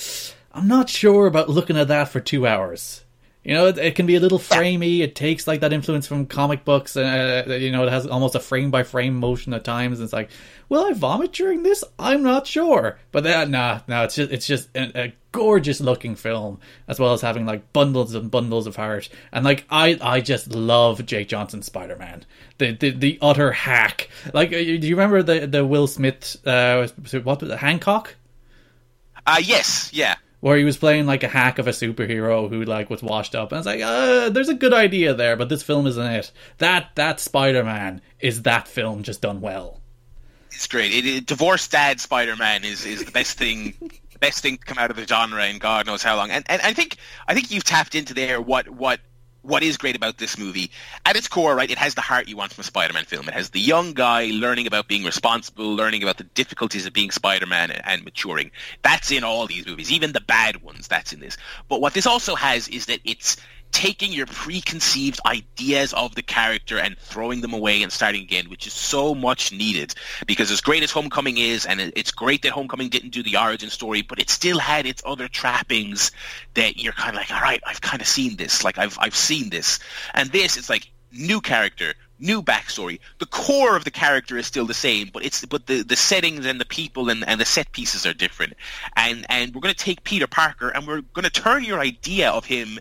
I'm 0.52 0.68
not 0.68 0.88
sure 0.88 1.26
about 1.26 1.48
looking 1.48 1.76
at 1.78 1.88
that 1.88 2.08
for 2.08 2.20
two 2.20 2.46
hours. 2.46 3.02
You 3.48 3.54
know, 3.54 3.68
it, 3.68 3.78
it 3.78 3.94
can 3.94 4.04
be 4.04 4.16
a 4.16 4.20
little 4.20 4.38
framey. 4.38 5.00
It 5.00 5.14
takes 5.14 5.46
like 5.46 5.60
that 5.60 5.72
influence 5.72 6.06
from 6.06 6.26
comic 6.26 6.66
books, 6.66 6.96
and 6.96 7.50
uh, 7.50 7.54
you 7.54 7.72
know, 7.72 7.84
it 7.84 7.90
has 7.90 8.06
almost 8.06 8.34
a 8.34 8.40
frame 8.40 8.70
by 8.70 8.82
frame 8.82 9.16
motion 9.16 9.54
at 9.54 9.64
times. 9.64 10.00
And 10.00 10.04
it's 10.04 10.12
like, 10.12 10.28
will 10.68 10.84
I 10.84 10.92
vomit 10.92 11.32
during 11.32 11.62
this? 11.62 11.82
I'm 11.98 12.22
not 12.22 12.46
sure. 12.46 12.98
But 13.10 13.24
that, 13.24 13.48
nah, 13.48 13.80
no, 13.88 14.04
it's 14.04 14.16
just 14.16 14.30
it's 14.32 14.46
just 14.46 14.68
a, 14.76 15.04
a 15.04 15.12
gorgeous 15.32 15.80
looking 15.80 16.14
film, 16.14 16.60
as 16.88 17.00
well 17.00 17.14
as 17.14 17.22
having 17.22 17.46
like 17.46 17.72
bundles 17.72 18.14
and 18.14 18.30
bundles 18.30 18.66
of 18.66 18.76
heart. 18.76 19.08
And 19.32 19.46
like 19.46 19.64
I, 19.70 19.98
I 19.98 20.20
just 20.20 20.48
love 20.48 21.06
Jake 21.06 21.28
Johnson's 21.28 21.64
Spider 21.64 21.96
Man. 21.96 22.26
The, 22.58 22.72
the 22.72 22.90
the 22.90 23.18
utter 23.22 23.50
hack. 23.50 24.10
Like, 24.34 24.48
uh, 24.48 24.58
do 24.58 24.86
you 24.86 24.94
remember 24.94 25.22
the 25.22 25.46
the 25.46 25.64
Will 25.64 25.86
Smith? 25.86 26.36
Uh, 26.46 26.86
what 27.22 27.40
was 27.40 27.50
it, 27.50 27.58
Hancock? 27.58 28.14
Uh 29.26 29.40
yes, 29.42 29.90
yeah. 29.94 30.16
Where 30.40 30.56
he 30.56 30.64
was 30.64 30.76
playing 30.76 31.06
like 31.06 31.24
a 31.24 31.28
hack 31.28 31.58
of 31.58 31.66
a 31.66 31.72
superhero 31.72 32.48
who 32.48 32.62
like 32.64 32.90
was 32.90 33.02
washed 33.02 33.34
up, 33.34 33.50
and 33.50 33.58
it's 33.58 33.66
like, 33.66 33.80
uh, 33.82 34.28
there's 34.28 34.48
a 34.48 34.54
good 34.54 34.72
idea 34.72 35.12
there, 35.12 35.36
but 35.36 35.48
this 35.48 35.64
film 35.64 35.86
isn't 35.86 36.06
it. 36.06 36.30
That 36.58 36.90
that 36.94 37.18
Spider 37.18 37.64
Man 37.64 38.00
is 38.20 38.42
that 38.42 38.68
film 38.68 39.02
just 39.02 39.20
done 39.20 39.40
well. 39.40 39.80
It's 40.52 40.66
great. 40.66 40.92
It, 40.92 41.06
it, 41.06 41.26
divorced 41.26 41.72
dad 41.72 42.00
Spider 42.00 42.36
Man 42.36 42.64
is 42.64 42.86
is 42.86 43.04
the 43.04 43.10
best 43.10 43.36
thing 43.36 43.74
best 44.20 44.42
thing 44.42 44.56
to 44.58 44.64
come 44.64 44.78
out 44.78 44.90
of 44.90 44.96
the 44.96 45.06
genre 45.06 45.46
in 45.46 45.58
God 45.58 45.86
knows 45.86 46.02
how 46.02 46.16
long. 46.16 46.30
And 46.30 46.44
and 46.48 46.60
I 46.62 46.72
think 46.72 46.96
I 47.26 47.34
think 47.34 47.50
you've 47.50 47.64
tapped 47.64 47.94
into 47.94 48.14
there 48.14 48.40
what 48.40 48.68
what 48.68 49.00
what 49.42 49.62
is 49.62 49.76
great 49.76 49.96
about 49.96 50.18
this 50.18 50.36
movie. 50.38 50.70
At 51.06 51.16
its 51.16 51.28
core 51.28 51.54
right 51.54 51.70
it 51.70 51.78
has 51.78 51.94
the 51.94 52.00
heart 52.00 52.28
you 52.28 52.36
want 52.36 52.52
from 52.52 52.62
a 52.62 52.64
spider-man 52.64 53.04
film. 53.04 53.28
It 53.28 53.34
has 53.34 53.50
the 53.50 53.60
young 53.60 53.92
guy 53.92 54.30
learning 54.32 54.66
about 54.66 54.88
being 54.88 55.04
responsible 55.04 55.74
learning 55.74 56.02
about 56.02 56.18
the 56.18 56.24
difficulties 56.24 56.86
of 56.86 56.92
being 56.92 57.10
spider-man 57.10 57.70
and, 57.70 57.82
and 57.84 58.04
maturing. 58.04 58.50
That's 58.82 59.10
in 59.10 59.24
all 59.24 59.46
these 59.46 59.66
movies 59.66 59.92
even 59.92 60.12
the 60.12 60.20
bad 60.20 60.62
ones 60.62 60.88
that's 60.88 61.12
in 61.12 61.20
this. 61.20 61.36
But 61.68 61.80
what 61.80 61.94
this 61.94 62.06
also 62.06 62.34
has 62.34 62.68
is 62.68 62.86
that 62.86 63.00
it's 63.04 63.36
taking 63.72 64.12
your 64.12 64.26
preconceived 64.26 65.20
ideas 65.26 65.92
of 65.92 66.14
the 66.14 66.22
character 66.22 66.78
and 66.78 66.98
throwing 66.98 67.40
them 67.40 67.52
away 67.52 67.82
and 67.82 67.92
starting 67.92 68.22
again, 68.22 68.48
which 68.48 68.66
is 68.66 68.72
so 68.72 69.14
much 69.14 69.52
needed. 69.52 69.94
Because 70.26 70.50
as 70.50 70.60
great 70.60 70.82
as 70.82 70.90
Homecoming 70.90 71.38
is, 71.38 71.66
and 71.66 71.80
it's 71.80 72.10
great 72.10 72.42
that 72.42 72.52
Homecoming 72.52 72.88
didn't 72.88 73.10
do 73.10 73.22
the 73.22 73.36
origin 73.36 73.70
story, 73.70 74.02
but 74.02 74.18
it 74.18 74.30
still 74.30 74.58
had 74.58 74.86
its 74.86 75.02
other 75.04 75.28
trappings 75.28 76.10
that 76.54 76.78
you're 76.78 76.92
kind 76.92 77.16
of 77.16 77.20
like, 77.20 77.30
all 77.30 77.40
right, 77.40 77.62
I've 77.66 77.80
kind 77.80 78.00
of 78.00 78.08
seen 78.08 78.36
this. 78.36 78.64
Like 78.64 78.78
I've 78.78 78.98
I've 79.00 79.16
seen 79.16 79.50
this, 79.50 79.78
and 80.14 80.30
this 80.30 80.56
it's 80.56 80.70
like 80.70 80.90
new 81.12 81.40
character, 81.40 81.94
new 82.18 82.42
backstory. 82.42 83.00
The 83.18 83.26
core 83.26 83.76
of 83.76 83.84
the 83.84 83.90
character 83.90 84.36
is 84.36 84.46
still 84.46 84.66
the 84.66 84.74
same, 84.74 85.10
but 85.12 85.24
it's 85.24 85.44
but 85.44 85.66
the, 85.66 85.82
the 85.82 85.96
settings 85.96 86.46
and 86.46 86.60
the 86.60 86.66
people 86.66 87.08
and, 87.10 87.26
and 87.26 87.40
the 87.40 87.44
set 87.44 87.72
pieces 87.72 88.06
are 88.06 88.14
different. 88.14 88.54
And 88.96 89.26
and 89.28 89.54
we're 89.54 89.60
going 89.60 89.74
to 89.74 89.84
take 89.84 90.04
Peter 90.04 90.26
Parker 90.26 90.68
and 90.68 90.86
we're 90.86 91.02
going 91.02 91.24
to 91.24 91.30
turn 91.30 91.64
your 91.64 91.80
idea 91.80 92.30
of 92.30 92.44
him 92.44 92.78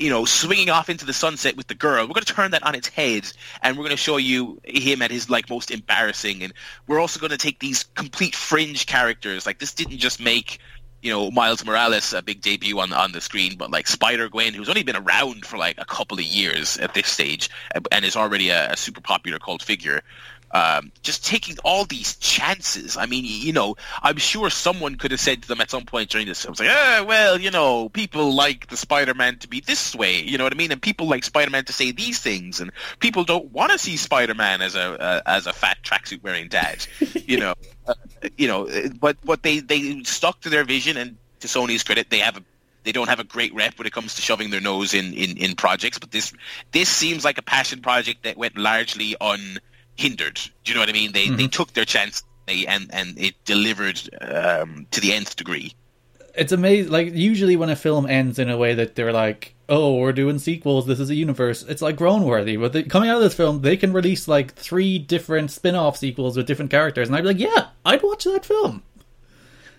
you 0.00 0.08
know, 0.08 0.24
swinging 0.24 0.70
off 0.70 0.88
into 0.88 1.04
the 1.04 1.12
sunset 1.12 1.56
with 1.56 1.66
the 1.66 1.74
girl. 1.74 2.06
We're 2.06 2.14
going 2.14 2.24
to 2.24 2.32
turn 2.32 2.52
that 2.52 2.62
on 2.62 2.74
its 2.74 2.88
head, 2.88 3.30
and 3.62 3.76
we're 3.76 3.84
going 3.84 3.90
to 3.90 4.02
show 4.02 4.16
you 4.16 4.58
him 4.64 5.02
at 5.02 5.10
his 5.10 5.28
like 5.28 5.50
most 5.50 5.70
embarrassing. 5.70 6.42
And 6.42 6.54
we're 6.86 6.98
also 6.98 7.20
going 7.20 7.30
to 7.30 7.36
take 7.36 7.58
these 7.58 7.84
complete 7.94 8.34
fringe 8.34 8.86
characters. 8.86 9.44
Like 9.44 9.58
this 9.58 9.74
didn't 9.74 9.98
just 9.98 10.18
make 10.18 10.58
you 11.02 11.12
know 11.12 11.30
Miles 11.30 11.64
Morales 11.64 12.14
a 12.14 12.22
big 12.22 12.40
debut 12.40 12.80
on 12.80 12.94
on 12.94 13.12
the 13.12 13.20
screen, 13.20 13.56
but 13.58 13.70
like 13.70 13.86
Spider 13.86 14.30
Gwen, 14.30 14.54
who's 14.54 14.70
only 14.70 14.82
been 14.82 14.96
around 14.96 15.44
for 15.44 15.58
like 15.58 15.76
a 15.78 15.84
couple 15.84 16.18
of 16.18 16.24
years 16.24 16.78
at 16.78 16.94
this 16.94 17.06
stage, 17.06 17.50
and 17.92 18.02
is 18.04 18.16
already 18.16 18.48
a, 18.48 18.72
a 18.72 18.76
super 18.78 19.02
popular 19.02 19.38
cult 19.38 19.62
figure 19.62 20.02
um, 20.52 20.92
just 21.02 21.24
taking 21.24 21.56
all 21.64 21.84
these 21.84 22.16
chances. 22.16 22.96
I 22.96 23.06
mean, 23.06 23.24
you 23.24 23.52
know, 23.52 23.76
I'm 24.02 24.16
sure 24.16 24.50
someone 24.50 24.96
could 24.96 25.10
have 25.12 25.20
said 25.20 25.42
to 25.42 25.48
them 25.48 25.60
at 25.60 25.70
some 25.70 25.84
point 25.84 26.10
during 26.10 26.26
this, 26.26 26.44
I 26.44 26.50
was 26.50 26.60
like, 26.60 26.70
ah, 26.70 27.04
well, 27.06 27.40
you 27.40 27.50
know, 27.50 27.88
people 27.88 28.34
like 28.34 28.66
the 28.68 28.76
Spider-Man 28.76 29.38
to 29.38 29.48
be 29.48 29.60
this 29.60 29.94
way, 29.94 30.22
you 30.22 30.38
know 30.38 30.44
what 30.44 30.52
I 30.52 30.56
mean? 30.56 30.72
And 30.72 30.82
people 30.82 31.06
like 31.06 31.24
Spider-Man 31.24 31.64
to 31.66 31.72
say 31.72 31.92
these 31.92 32.18
things, 32.18 32.60
and 32.60 32.72
people 32.98 33.24
don't 33.24 33.52
want 33.52 33.72
to 33.72 33.78
see 33.78 33.96
Spider-Man 33.96 34.62
as 34.62 34.74
a 34.74 35.00
uh, 35.00 35.20
as 35.26 35.46
a 35.46 35.52
fat 35.52 35.78
tracksuit 35.84 36.22
wearing 36.22 36.48
dad, 36.48 36.84
you 37.26 37.38
know, 37.38 37.54
uh, 37.86 37.94
you 38.36 38.48
know. 38.48 38.68
But 38.98 39.18
but 39.24 39.42
they 39.42 39.60
they 39.60 40.02
stuck 40.02 40.40
to 40.40 40.48
their 40.48 40.64
vision, 40.64 40.96
and 40.96 41.16
to 41.40 41.48
Sony's 41.48 41.82
credit, 41.82 42.10
they 42.10 42.18
have 42.18 42.36
a 42.36 42.42
they 42.82 42.92
don't 42.92 43.08
have 43.08 43.20
a 43.20 43.24
great 43.24 43.54
rep 43.54 43.78
when 43.78 43.86
it 43.86 43.92
comes 43.92 44.14
to 44.14 44.22
shoving 44.22 44.50
their 44.50 44.60
nose 44.60 44.94
in, 44.94 45.12
in, 45.12 45.36
in 45.36 45.54
projects, 45.54 45.98
but 45.98 46.10
this 46.10 46.32
this 46.72 46.88
seems 46.88 47.24
like 47.24 47.38
a 47.38 47.42
passion 47.42 47.82
project 47.82 48.22
that 48.22 48.36
went 48.36 48.56
largely 48.56 49.16
on 49.20 49.38
hindered. 50.00 50.40
Do 50.64 50.72
you 50.72 50.74
know 50.74 50.80
what 50.80 50.88
I 50.88 50.92
mean? 50.92 51.12
They 51.12 51.26
mm-hmm. 51.26 51.36
they 51.36 51.46
took 51.46 51.72
their 51.74 51.84
chance 51.84 52.22
and 52.48 52.90
and 52.92 53.18
it 53.18 53.34
delivered 53.44 54.00
um, 54.20 54.86
to 54.90 55.00
the 55.00 55.12
nth 55.12 55.36
degree. 55.36 55.74
it's 56.34 56.52
amazing. 56.52 56.90
Like 56.90 57.14
usually 57.14 57.56
when 57.56 57.70
a 57.70 57.76
film 57.76 58.06
ends 58.06 58.38
in 58.38 58.50
a 58.50 58.56
way 58.56 58.74
that 58.74 58.94
they're 58.94 59.12
like, 59.12 59.54
"Oh, 59.68 59.96
we're 59.96 60.12
doing 60.12 60.38
sequels. 60.38 60.86
This 60.86 61.00
is 61.00 61.10
a 61.10 61.14
universe." 61.14 61.62
It's 61.68 61.82
like 61.82 61.96
grown 61.96 62.24
worthy. 62.24 62.56
But 62.56 62.72
they, 62.72 62.82
coming 62.82 63.10
out 63.10 63.16
of 63.16 63.22
this 63.22 63.34
film, 63.34 63.62
they 63.62 63.76
can 63.76 63.92
release 63.92 64.28
like 64.28 64.54
three 64.54 64.98
different 64.98 65.50
spin-off 65.50 65.96
sequels 65.96 66.36
with 66.36 66.46
different 66.46 66.70
characters, 66.70 67.08
and 67.08 67.16
I'd 67.16 67.22
be 67.22 67.28
like, 67.28 67.38
"Yeah, 67.38 67.68
I'd 67.84 68.02
watch 68.02 68.24
that 68.24 68.44
film." 68.44 68.82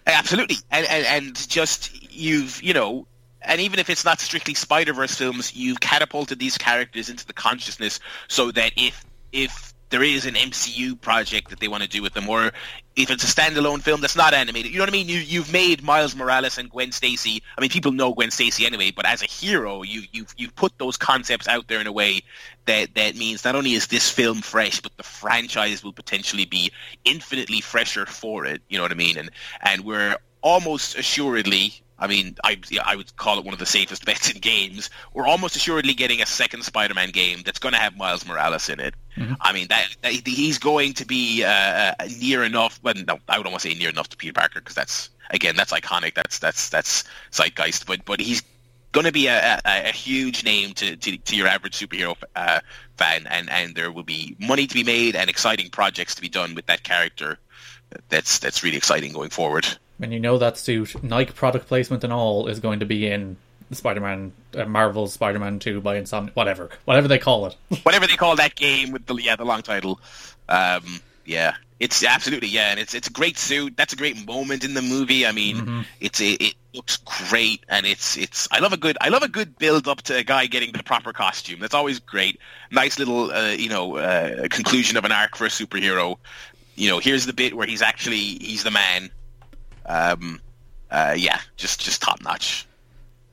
Absolutely, 0.06 0.58
and, 0.72 0.86
and 0.88 1.06
and 1.06 1.50
just 1.50 2.12
you've 2.12 2.62
you 2.62 2.74
know, 2.74 3.08
and 3.42 3.62
even 3.62 3.80
if 3.80 3.90
it's 3.90 4.06
not 4.06 4.20
strictly 4.20 4.54
Spider 4.54 4.94
Verse 4.94 5.16
films, 5.16 5.56
you've 5.56 5.80
catapulted 5.80 6.40
these 6.40 6.58
characters 6.58 7.10
into 7.10 7.26
the 7.26 7.34
consciousness 7.34 8.00
so 8.28 8.52
that 8.52 8.74
if 8.78 9.06
if 9.32 9.71
there 9.92 10.04
is 10.04 10.26
an 10.26 10.34
MCU 10.34 11.00
project 11.00 11.50
that 11.50 11.60
they 11.60 11.68
want 11.68 11.84
to 11.84 11.90
do 11.90 12.02
with 12.02 12.14
them, 12.14 12.28
or 12.28 12.52
if 12.96 13.12
it's 13.12 13.24
a 13.24 13.28
standalone 13.28 13.82
film 13.82 14.02
that's 14.02 14.16
not 14.16 14.34
animated, 14.34 14.72
you 14.72 14.78
know 14.78 14.84
what 14.84 14.90
I 14.90 14.94
mean? 14.94 15.08
You 15.08 15.20
you've 15.20 15.52
made 15.52 15.84
Miles 15.84 16.16
Morales 16.16 16.58
and 16.58 16.70
Gwen 16.70 16.92
Stacy. 16.92 17.44
I 17.58 17.62
mean, 17.62 17.70
people 17.70 17.92
know 17.92 18.14
Gwen 18.14 18.32
Stacy 18.32 18.66
anyway, 18.66 18.92
but 18.92 19.06
as 19.06 19.22
a 19.22 19.28
hero, 19.28 19.84
you 19.84 20.04
you've 20.12 20.34
you've 20.38 20.56
put 20.56 20.78
those 20.78 20.98
concepts 20.98 21.48
out 21.48 21.68
there 21.68 21.80
in 21.80 21.88
a 21.88 21.92
way 21.92 22.22
that 22.66 22.96
that 22.96 23.16
means 23.16 23.46
not 23.46 23.56
only 23.56 23.74
is 23.74 23.88
this 23.88 24.10
film 24.10 24.42
fresh, 24.42 24.82
but 24.82 24.96
the 24.98 25.04
franchise 25.04 25.84
will 25.84 25.94
potentially 25.94 26.46
be 26.46 26.72
infinitely 27.06 27.62
fresher 27.62 28.06
for 28.06 28.46
it. 28.46 28.62
You 28.70 28.78
know 28.78 28.84
what 28.84 28.92
I 28.92 28.96
mean? 28.96 29.18
And 29.18 29.30
and 29.62 29.86
we're 29.86 30.18
almost 30.42 30.98
assuredly 30.98 31.82
I 32.02 32.08
mean, 32.08 32.36
I 32.44 32.60
I 32.84 32.96
would 32.96 33.16
call 33.16 33.38
it 33.38 33.46
one 33.46 33.54
of 33.54 33.60
the 33.60 33.66
safest 33.66 34.06
bets 34.08 34.32
in 34.32 34.40
games. 34.40 34.90
We're 35.14 35.28
almost 35.28 35.56
assuredly 35.56 35.94
getting 35.94 36.22
a 36.22 36.26
second 36.26 36.64
Spider-Man 36.64 37.12
game 37.12 37.44
that's 37.46 37.60
going 37.60 37.74
to 37.74 37.80
have 37.80 37.96
Miles 37.96 38.26
Morales 38.28 38.68
in 38.70 38.80
it. 38.80 38.96
Mm-hmm. 39.16 39.36
I 39.40 39.54
mean, 39.54 39.68
that, 39.70 39.88
that, 40.02 40.12
he's 40.28 40.58
going 40.58 40.94
to 40.96 41.06
be 41.06 41.44
uh, 41.44 41.94
uh, 42.00 42.08
near 42.20 42.44
enough. 42.44 42.80
Well, 42.82 42.96
no, 43.08 43.20
I 43.30 43.36
don't 43.36 43.52
want 43.52 43.62
to 43.62 43.70
say 43.70 43.76
near 43.76 43.90
enough 43.90 44.10
to 44.10 44.18
Peter 44.18 44.34
Parker 44.34 44.60
because 44.60 44.76
that's 44.76 45.10
again 45.30 45.56
that's 45.56 45.72
iconic. 45.72 46.16
That's 46.16 46.40
that's 46.40 46.70
that's 46.70 47.04
zeitgeist. 47.32 47.86
But 47.86 48.04
but 48.04 48.20
he's 48.20 48.42
going 48.92 49.06
to 49.06 49.12
be 49.12 49.28
a, 49.28 49.62
a, 49.64 49.90
a, 49.90 49.92
huge 49.94 50.44
name 50.44 50.74
to, 50.74 50.98
to, 50.98 51.18
to 51.18 51.36
your 51.38 51.48
average 51.48 51.80
superhero 51.80 52.14
uh, 52.36 52.60
fan, 52.98 53.26
and, 53.28 53.50
and 53.50 53.74
there 53.74 53.90
will 53.90 54.04
be 54.04 54.36
money 54.38 54.68
to 54.68 54.74
be 54.74 54.84
made 54.84 55.16
and 55.16 55.30
exciting 55.30 55.70
projects 55.70 56.16
to 56.16 56.22
be 56.22 56.28
done 56.28 56.56
with 56.56 56.66
that 56.66 56.84
character. 56.84 57.38
That's 58.10 58.40
that's 58.40 58.64
really 58.64 58.78
exciting 58.78 59.14
going 59.14 59.30
forward 59.30 59.68
and 60.02 60.12
you 60.12 60.20
know 60.20 60.38
that 60.38 60.58
suit, 60.58 61.02
Nike 61.04 61.32
product 61.32 61.68
placement 61.68 62.04
and 62.04 62.12
all, 62.12 62.48
is 62.48 62.60
going 62.60 62.80
to 62.80 62.86
be 62.86 63.08
in 63.08 63.38
Spider-Man, 63.72 64.34
uh, 64.56 64.66
Marvel's 64.66 65.14
Spider-Man 65.14 65.60
Two 65.60 65.80
by 65.82 66.00
Insomniac, 66.00 66.36
whatever, 66.36 66.70
whatever 66.86 67.08
they 67.08 67.20
call 67.20 67.46
it, 67.46 67.56
whatever 67.84 68.08
they 68.08 68.16
call 68.16 68.36
that 68.36 68.56
game 68.56 68.92
with 68.92 69.06
the 69.06 69.16
yeah 69.16 69.36
the 69.36 69.46
long 69.46 69.62
title. 69.62 70.00
Um, 70.50 71.00
yeah, 71.26 71.56
it's 71.80 72.04
absolutely 72.04 72.50
yeah, 72.50 72.72
and 72.72 72.80
it's 72.80 72.94
it's 72.94 73.08
a 73.08 73.12
great 73.12 73.38
suit. 73.38 73.78
That's 73.78 73.94
a 73.94 73.96
great 73.96 74.26
moment 74.28 74.64
in 74.64 74.74
the 74.74 74.82
movie. 74.82 75.26
I 75.26 75.32
mean, 75.32 75.58
mm-hmm. 75.58 75.82
it's 76.00 76.20
it, 76.20 76.42
it 76.42 76.56
looks 76.74 76.98
great, 76.98 77.64
and 77.70 77.86
it's 77.86 78.18
it's. 78.18 78.48
I 78.52 78.60
love 78.60 78.74
a 78.74 78.78
good 78.78 78.98
I 79.02 79.10
love 79.10 79.24
a 79.24 79.30
good 79.30 79.58
build 79.58 79.88
up 79.88 80.02
to 80.04 80.18
a 80.18 80.24
guy 80.24 80.48
getting 80.48 80.74
the 80.74 80.84
proper 80.84 81.14
costume. 81.14 81.60
That's 81.60 81.74
always 81.74 82.00
great. 82.00 82.40
Nice 82.72 83.00
little 83.00 83.32
uh, 83.32 83.52
you 83.52 83.70
know 83.70 83.98
uh, 83.98 84.48
conclusion 84.50 84.98
of 84.98 85.06
an 85.06 85.12
arc 85.12 85.36
for 85.36 85.46
a 85.46 85.50
superhero. 85.50 86.18
You 86.76 86.90
know, 86.90 87.00
here's 87.00 87.26
the 87.26 87.34
bit 87.34 87.56
where 87.56 87.68
he's 87.68 87.82
actually 87.82 88.18
he's 88.18 88.64
the 88.64 88.72
man 88.72 89.12
um, 89.92 90.40
uh, 90.90 91.16
yeah, 91.18 91.40
just 91.58 91.82
just 91.82 92.02
top 92.02 92.22
notch. 92.22 92.66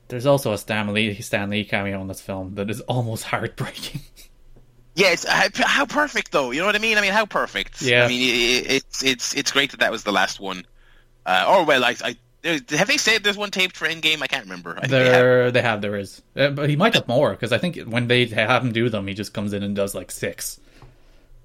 There's 0.09 0.25
also 0.25 0.53
a 0.53 0.57
Stan 0.57 0.91
Lee, 0.93 1.21
Stan 1.21 1.49
Lee 1.49 1.63
cameo 1.63 2.01
in 2.01 2.07
this 2.07 2.21
film 2.21 2.55
that 2.55 2.69
is 2.69 2.81
almost 2.81 3.23
heartbreaking. 3.31 4.01
Yes, 4.95 5.25
yeah, 5.27 5.47
how 5.53 5.85
perfect 5.85 6.31
though. 6.31 6.51
You 6.51 6.59
know 6.59 6.65
what 6.65 6.75
I 6.75 6.79
mean? 6.79 6.97
I 6.97 7.01
mean, 7.01 7.13
how 7.13 7.25
perfect. 7.25 7.81
Yeah. 7.81 8.03
I 8.03 8.07
mean, 8.07 8.21
it, 8.21 8.71
it's 8.71 9.03
it's 9.03 9.35
it's 9.35 9.51
great 9.51 9.71
that 9.71 9.79
that 9.79 9.91
was 9.91 10.03
the 10.03 10.11
last 10.11 10.39
one. 10.39 10.65
Uh, 11.25 11.45
or 11.47 11.65
well, 11.65 11.85
I, 11.85 11.95
I 12.03 12.15
have 12.43 12.87
they 12.87 12.97
said 12.97 13.23
there's 13.23 13.37
one 13.37 13.51
taped 13.51 13.77
for 13.77 13.87
Endgame? 13.87 14.21
I 14.21 14.27
can't 14.27 14.43
remember. 14.45 14.77
I 14.81 14.87
there, 14.87 15.03
they 15.03 15.11
have. 15.43 15.53
they 15.53 15.61
have. 15.61 15.81
There 15.81 15.95
is, 15.95 16.21
uh, 16.35 16.49
but 16.49 16.69
he 16.69 16.75
might 16.75 16.95
have 16.95 17.07
more 17.07 17.31
because 17.31 17.53
I 17.53 17.57
think 17.57 17.77
when 17.77 18.07
they 18.07 18.25
have 18.25 18.63
him 18.63 18.73
do 18.73 18.89
them, 18.89 19.07
he 19.07 19.13
just 19.13 19.33
comes 19.33 19.53
in 19.53 19.63
and 19.63 19.75
does 19.75 19.95
like 19.95 20.11
six. 20.11 20.59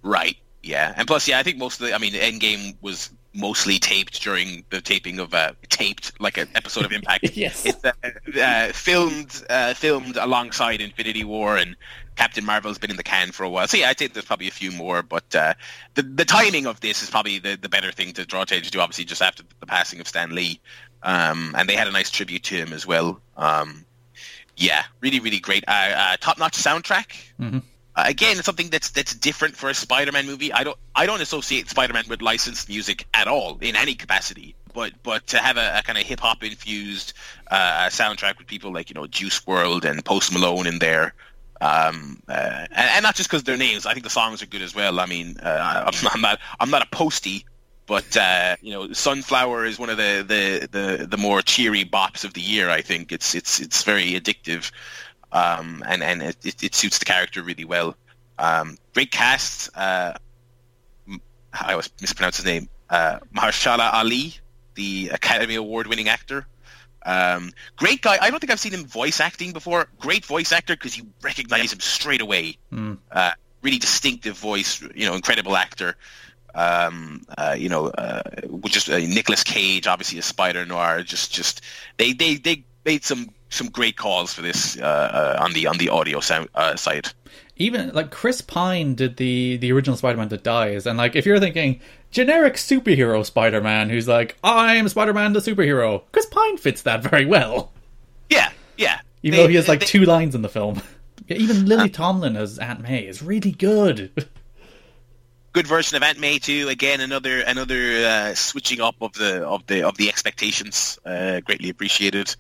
Right. 0.03 0.37
Yeah, 0.63 0.93
and 0.97 1.07
plus, 1.07 1.29
yeah, 1.29 1.39
I 1.39 1.43
think 1.43 1.59
most 1.59 1.81
of 1.81 1.87
the. 1.87 1.95
I 1.95 1.99
mean, 1.99 2.15
Endgame 2.15 2.77
was 2.81 3.11
mostly 3.35 3.79
taped 3.79 4.23
during 4.23 4.65
the 4.71 4.81
taping 4.81 5.19
of 5.19 5.35
uh, 5.35 5.53
taped 5.69 6.13
like 6.21 6.39
an 6.39 6.49
episode 6.55 6.85
of 6.85 6.93
Impact. 6.93 7.31
yes, 7.37 7.67
it's 7.67 7.85
uh, 7.85 7.93
uh, 8.41 8.73
filmed 8.73 9.43
uh, 9.51 9.75
filmed 9.75 10.17
alongside 10.17 10.81
Infinity 10.81 11.25
War 11.25 11.57
and 11.57 11.77
Captain 12.17 12.45
Marvel's 12.45 12.79
been 12.79 12.91
in 12.91 12.97
the 12.97 13.03
can 13.03 13.33
for 13.33 13.43
a 13.43 13.51
while. 13.51 13.67
So 13.67 13.77
yeah, 13.77 13.89
I'd 13.89 13.99
say 13.99 14.07
there's 14.07 14.25
probably 14.25 14.49
a 14.49 14.53
few 14.53 14.71
more, 14.71 15.03
but 15.03 15.35
uh, 15.35 15.55
the 15.95 16.03
the 16.03 16.25
timing 16.25 16.67
of 16.67 16.81
this 16.81 17.03
is 17.03 17.11
probably 17.11 17.39
the, 17.39 17.57
the 17.61 17.69
better 17.69 17.93
thing 17.93 18.13
to 18.15 18.25
draw 18.25 18.43
attention 18.43 18.71
to. 18.73 18.81
Obviously, 18.81 19.05
just 19.05 19.23
after 19.23 19.43
the 19.61 19.67
passing 19.67 20.01
of 20.01 20.09
Stan 20.09 20.35
Lee, 20.35 20.61
um, 21.03 21.55
and 21.59 21.69
they 21.69 21.75
had 21.77 21.89
a 21.89 21.93
nice 21.93 22.11
tribute 22.11 22.45
to 22.45 22.55
him 22.55 22.73
as 22.73 22.87
well. 22.87 23.21
Um, 23.37 23.85
yeah, 24.57 24.85
really, 25.01 25.21
really 25.21 25.41
great. 25.41 25.65
Uh, 25.67 25.73
uh, 25.73 26.17
top 26.21 26.39
notch 26.39 26.57
soundtrack. 26.57 27.09
Mm-hmm. 27.41 27.59
Again, 27.97 28.37
it's 28.37 28.47
something 28.47 28.71
that's 28.71 28.91
that's 28.91 29.15
different 29.15 29.57
for 29.57 29.71
a 29.71 29.75
Spider-Man 29.75 30.27
movie. 30.27 30.53
I 30.53 30.65
don't 30.65 30.79
I 30.95 31.07
don't 31.07 31.21
associate 31.21 31.69
Spider-Man 31.69 32.05
with 32.09 32.23
licensed 32.23 32.69
music 32.69 33.07
at 33.15 33.29
all 33.29 33.59
in 33.61 33.77
any 33.77 33.95
capacity. 33.95 34.57
But 34.73 34.93
but 35.03 35.29
to 35.29 35.39
have 35.39 35.57
a, 35.57 35.79
a 35.79 35.83
kind 35.83 35.97
of 35.97 36.05
hip 36.05 36.19
hop 36.19 36.43
infused 36.43 37.13
uh, 37.49 37.87
soundtrack 37.91 38.39
with 38.39 38.49
people 38.49 38.73
like 38.73 38.91
you 38.91 38.95
know 38.95 39.07
Juice 39.07 39.39
WRLD 39.41 39.85
and 39.85 40.05
Post 40.05 40.33
Malone 40.33 40.67
in 40.67 40.81
there, 40.81 41.15
um, 41.61 42.21
uh, 42.29 42.67
and, 42.73 42.91
and, 42.91 43.03
not 43.05 43.15
just 43.15 43.31
because 43.31 43.45
their 43.45 43.57
names. 43.57 43.87
I 43.87 43.93
think 43.93 44.03
the 44.03 44.11
songs 44.11 44.43
are 44.43 44.47
good 44.47 44.63
as 44.63 44.75
well. 44.75 44.99
I 44.99 45.07
mean, 45.07 45.37
uh, 45.41 45.85
I'm, 45.87 46.09
I'm, 46.13 46.21
not 46.21 46.41
I'm 46.59 46.71
not 46.71 46.83
a 46.83 46.89
postie, 46.91 47.47
but 47.87 48.17
uh, 48.17 48.57
you 48.61 48.73
know, 48.73 48.93
Sunflower 48.93 49.65
is 49.65 49.79
one 49.79 49.91
of 49.91 49.97
the, 49.97 50.25
the, 50.27 50.69
the, 50.71 51.07
the 51.07 51.17
more 51.17 51.43
cheery 51.43 51.85
bops 51.85 52.25
of 52.25 52.35
the 52.35 52.41
year. 52.41 52.71
I 52.71 52.83
think 52.83 53.13
it's 53.13 53.35
it's 53.35 53.61
it's 53.61 53.83
very 53.83 54.13
addictive 54.13 54.73
um, 55.35 55.83
and 55.87 56.03
and 56.03 56.23
it, 56.23 56.63
it, 56.63 56.75
suits 56.75 56.99
the 56.99 57.05
character 57.05 57.43
really 57.43 57.65
well. 57.65 57.97
Um, 58.39 58.79
great 58.95 59.11
cast. 59.11 59.69
Uh, 59.77 60.15
I 61.53 61.73
always 61.73 61.91
mispronounce 62.01 62.37
his 62.37 62.47
name. 62.47 62.69
Uh, 62.89 63.19
Mahershala 63.37 63.93
Ali, 63.93 64.35
the 64.75 65.11
Academy 65.13 65.57
Award 65.57 65.89
winning 65.89 66.09
actor. 66.09 66.47
Um, 67.05 67.51
great 67.77 68.01
guy. 68.01 68.17
I 68.21 68.31
don't 68.31 68.39
think 68.39 68.51
I've 68.51 68.61
seen 68.61 68.73
him 68.73 68.87
voice 68.87 69.21
acting 69.21 69.53
before. 69.53 69.89
Great 69.99 70.25
voice 70.25 70.53
actor 70.53 70.75
because 70.75 70.97
you 70.97 71.07
recognize 71.21 71.73
him 71.73 71.81
straight 71.81 72.21
away. 72.21 72.57
Mm. 72.73 72.99
Uh, 73.11 73.33
really 73.61 73.79
distinctive 73.79 74.39
voice. 74.39 74.81
You 74.95 75.07
know, 75.07 75.15
incredible 75.15 75.57
actor. 75.57 75.97
Um, 76.55 77.23
uh, 77.37 77.57
you 77.59 77.69
know, 77.69 77.89
uh, 77.89 78.23
just 78.67 78.89
uh, 78.89 78.99
Nicolas 78.99 79.43
Cage, 79.43 79.89
obviously 79.89 80.21
a 80.21 80.23
Spider 80.23 80.65
Noir. 80.65 81.03
Just, 81.03 81.33
just 81.33 81.61
they, 81.97 82.13
they, 82.13 82.37
they 82.37 82.65
made 82.85 83.05
some 83.05 83.31
some 83.51 83.69
great 83.69 83.97
calls 83.97 84.35
for 84.35 84.43
this 84.43 84.79
uh, 84.79 84.83
uh, 84.83 85.43
on 85.43 85.53
the 85.53 85.67
on 85.67 85.79
the 85.79 85.89
audio 85.89 86.21
sound 86.21 86.49
uh, 86.55 86.77
side. 86.77 87.09
Even 87.57 87.91
like 87.93 88.11
Chris 88.11 88.41
Pine 88.41 88.95
did 88.95 89.17
the 89.17 89.57
the 89.59 89.73
original 89.73 89.97
Spider-Man 89.97 90.29
that 90.29 90.43
dies, 90.43 90.87
and 90.87 90.99
like 90.99 91.15
if 91.15 91.25
you're 91.25 91.39
thinking 91.39 91.81
generic 92.11 92.55
superhero 92.55 93.25
Spider-Man 93.25 93.91
who's 93.91 94.09
like 94.09 94.37
I'm 94.43 94.89
Spider-Man 94.89 95.33
the 95.33 95.41
superhero, 95.41 96.03
Chris 96.13 96.27
Pine 96.27 96.57
fits 96.57 96.83
that 96.83 97.03
very 97.03 97.27
well. 97.27 97.73
Yeah, 98.29 98.51
yeah. 98.77 99.01
Even 99.23 99.37
they, 99.37 99.43
though 99.43 99.49
he 99.49 99.57
has 99.57 99.69
like 99.69 99.81
they, 99.81 99.87
two 99.87 100.05
lines 100.05 100.35
in 100.35 100.43
the 100.43 100.49
film. 100.49 100.83
yeah, 101.29 101.37
even 101.37 101.67
Lily 101.67 101.85
uh, 101.91 101.93
Tomlin 101.93 102.37
as 102.37 102.59
Aunt 102.59 102.81
May 102.81 103.07
is 103.07 103.23
really 103.23 103.53
good. 103.53 104.29
good 105.53 105.67
version 105.69 105.97
of 105.97 106.03
Aunt 106.03 106.19
May 106.19 106.39
too. 106.39 106.69
Again, 106.69 107.01
another 107.01 107.41
another 107.41 108.05
uh, 108.05 108.35
switching 108.35 108.81
up 108.81 108.97
of 109.01 109.13
the 109.15 109.47
of 109.47 109.65
the 109.67 109.87
of 109.87 109.97
the 109.97 110.09
expectations. 110.09 110.99
Uh, 111.07 111.41
greatly 111.41 111.71
appreciated. 111.71 112.35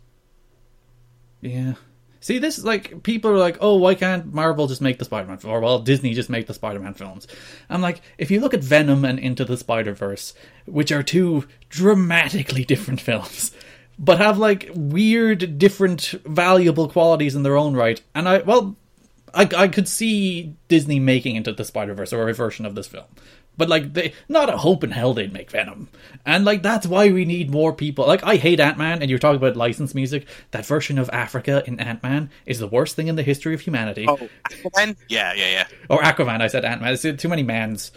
Yeah. 1.44 1.74
See, 2.20 2.38
this 2.38 2.56
is 2.56 2.64
like 2.64 3.02
people 3.02 3.30
are 3.30 3.36
like, 3.36 3.58
oh, 3.60 3.76
why 3.76 3.94
can't 3.94 4.32
Marvel 4.32 4.66
just 4.66 4.80
make 4.80 4.98
the 4.98 5.04
Spider-Man 5.04 5.36
film? 5.36 5.52
or 5.52 5.60
well, 5.60 5.78
Disney 5.80 6.14
just 6.14 6.30
make 6.30 6.46
the 6.46 6.54
Spider-Man 6.54 6.94
films? 6.94 7.26
I'm 7.68 7.82
like, 7.82 8.00
if 8.16 8.30
you 8.30 8.40
look 8.40 8.54
at 8.54 8.64
Venom 8.64 9.04
and 9.04 9.18
Into 9.18 9.44
the 9.44 9.58
Spider-Verse, 9.58 10.32
which 10.64 10.90
are 10.90 11.02
two 11.02 11.46
dramatically 11.68 12.64
different 12.64 13.02
films, 13.02 13.52
but 13.98 14.18
have 14.18 14.38
like 14.38 14.70
weird, 14.74 15.58
different, 15.58 16.14
valuable 16.24 16.88
qualities 16.88 17.34
in 17.34 17.42
their 17.42 17.58
own 17.58 17.74
right, 17.76 18.00
and 18.14 18.26
I 18.26 18.38
well, 18.38 18.74
I 19.34 19.46
I 19.54 19.68
could 19.68 19.86
see 19.86 20.56
Disney 20.68 20.98
making 20.98 21.36
Into 21.36 21.52
the 21.52 21.64
Spider-Verse 21.64 22.14
or 22.14 22.26
a 22.26 22.32
version 22.32 22.64
of 22.64 22.74
this 22.74 22.86
film. 22.86 23.04
But 23.56 23.68
like 23.68 23.92
they 23.92 24.12
not 24.28 24.52
a 24.52 24.56
hope 24.56 24.82
in 24.82 24.90
hell 24.90 25.14
they'd 25.14 25.32
make 25.32 25.50
Venom. 25.50 25.88
And 26.26 26.44
like 26.44 26.62
that's 26.62 26.86
why 26.86 27.10
we 27.10 27.24
need 27.24 27.50
more 27.50 27.72
people. 27.72 28.06
Like 28.06 28.24
I 28.24 28.36
hate 28.36 28.60
Ant 28.60 28.78
Man 28.78 29.00
and 29.00 29.10
you're 29.10 29.18
talking 29.18 29.36
about 29.36 29.56
licensed 29.56 29.94
music. 29.94 30.26
That 30.50 30.66
version 30.66 30.98
of 30.98 31.08
Africa 31.12 31.62
in 31.66 31.78
Ant 31.80 32.02
Man 32.02 32.30
is 32.46 32.58
the 32.58 32.68
worst 32.68 32.96
thing 32.96 33.08
in 33.08 33.16
the 33.16 33.22
history 33.22 33.54
of 33.54 33.60
humanity. 33.60 34.06
Oh 34.08 34.28
Aquaman? 34.48 34.96
Yeah, 35.08 35.32
yeah, 35.34 35.50
yeah. 35.50 35.66
Or 35.88 36.00
Aquaman, 36.00 36.40
I 36.40 36.48
said 36.48 36.64
Ant 36.64 36.82
Man. 36.82 36.92
It's 36.94 37.22
too 37.22 37.28
many 37.28 37.42
mans. 37.42 37.92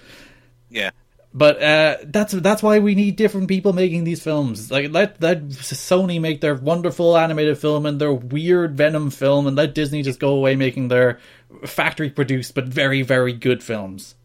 Yeah. 0.69 0.91
But 1.33 1.61
uh, 1.61 1.97
that's 2.05 2.33
that's 2.33 2.63
why 2.63 2.79
we 2.79 2.95
need 2.95 3.15
different 3.15 3.47
people 3.47 3.73
making 3.73 4.05
these 4.05 4.23
films. 4.23 4.71
Like 4.71 4.91
let 4.91 5.21
let 5.21 5.47
Sony 5.49 6.19
make 6.19 6.41
their 6.41 6.55
wonderful 6.55 7.17
animated 7.17 7.57
film 7.59 7.85
and 7.85 7.99
their 8.01 8.13
weird 8.13 8.75
Venom 8.75 9.11
film, 9.11 9.45
and 9.45 9.55
let 9.55 9.75
Disney 9.75 10.01
just 10.01 10.19
go 10.19 10.29
away 10.29 10.55
making 10.55 10.87
their 10.87 11.19
factory 11.65 12.09
produced 12.09 12.55
but 12.55 12.65
very 12.65 13.01
very 13.01 13.33
good 13.33 13.61
films. 13.61 14.15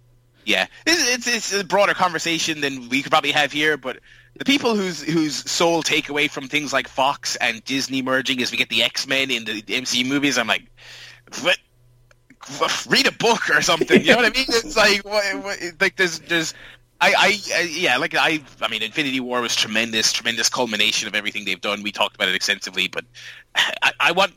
Yeah, 0.44 0.66
it's, 0.86 1.26
it's, 1.26 1.52
it's 1.52 1.60
a 1.62 1.64
broader 1.64 1.94
conversation 1.94 2.60
than 2.60 2.88
we 2.88 3.02
could 3.02 3.12
probably 3.12 3.32
have 3.32 3.52
here, 3.52 3.76
but 3.76 3.98
the 4.36 4.44
people 4.44 4.74
whose 4.74 5.02
whose 5.02 5.50
sole 5.50 5.82
takeaway 5.82 6.30
from 6.30 6.48
things 6.48 6.72
like 6.72 6.88
Fox 6.88 7.36
and 7.36 7.62
Disney 7.64 8.02
merging 8.02 8.40
is 8.40 8.50
we 8.50 8.56
get 8.56 8.70
the 8.70 8.82
X 8.82 9.06
Men 9.06 9.30
in 9.30 9.44
the 9.44 9.62
MCU 9.62 10.06
movies. 10.06 10.38
I'm 10.38 10.46
like, 10.46 10.64
what? 11.42 11.58
Read 12.88 13.06
a 13.06 13.12
book 13.12 13.50
or 13.50 13.62
something. 13.62 14.00
You 14.00 14.12
know 14.12 14.16
what 14.16 14.24
I 14.24 14.30
mean? 14.30 14.46
It's 14.48 14.76
like, 14.76 15.04
what, 15.04 15.44
what, 15.44 15.58
like 15.80 15.96
there's 15.96 16.18
there's. 16.20 16.54
I, 17.00 17.14
I, 17.18 17.40
I, 17.56 17.60
yeah, 17.62 17.96
like 17.96 18.14
I, 18.14 18.40
I 18.60 18.68
mean, 18.68 18.82
Infinity 18.82 19.18
War 19.18 19.40
was 19.40 19.56
tremendous, 19.56 20.12
tremendous 20.12 20.48
culmination 20.48 21.08
of 21.08 21.16
everything 21.16 21.44
they've 21.44 21.60
done. 21.60 21.82
We 21.82 21.90
talked 21.90 22.14
about 22.14 22.28
it 22.28 22.36
extensively, 22.36 22.86
but 22.86 23.04
I, 23.56 23.92
I 23.98 24.12
want, 24.12 24.34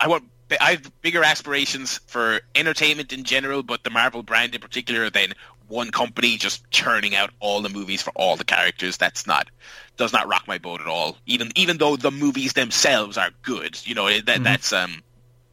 I 0.00 0.08
want, 0.08 0.24
I 0.60 0.72
have 0.72 1.00
bigger 1.00 1.24
aspirations 1.24 2.00
for 2.06 2.40
entertainment 2.54 3.12
in 3.12 3.24
general, 3.24 3.62
but 3.62 3.82
the 3.82 3.90
Marvel 3.90 4.22
brand 4.22 4.54
in 4.54 4.60
particular 4.60 5.10
than 5.10 5.34
one 5.68 5.90
company 5.90 6.36
just 6.36 6.70
churning 6.70 7.14
out 7.14 7.30
all 7.40 7.62
the 7.62 7.68
movies 7.68 8.02
for 8.02 8.12
all 8.14 8.36
the 8.36 8.44
characters. 8.44 8.96
That's 8.96 9.26
not 9.26 9.48
does 9.96 10.12
not 10.12 10.28
rock 10.28 10.46
my 10.46 10.58
boat 10.58 10.80
at 10.80 10.86
all. 10.86 11.16
Even 11.26 11.50
even 11.56 11.78
though 11.78 11.96
the 11.96 12.10
movies 12.10 12.52
themselves 12.52 13.16
are 13.16 13.30
good, 13.42 13.78
you 13.86 13.94
know 13.94 14.08
that 14.08 14.26
mm-hmm. 14.26 14.42
that's 14.42 14.72
um 14.72 15.02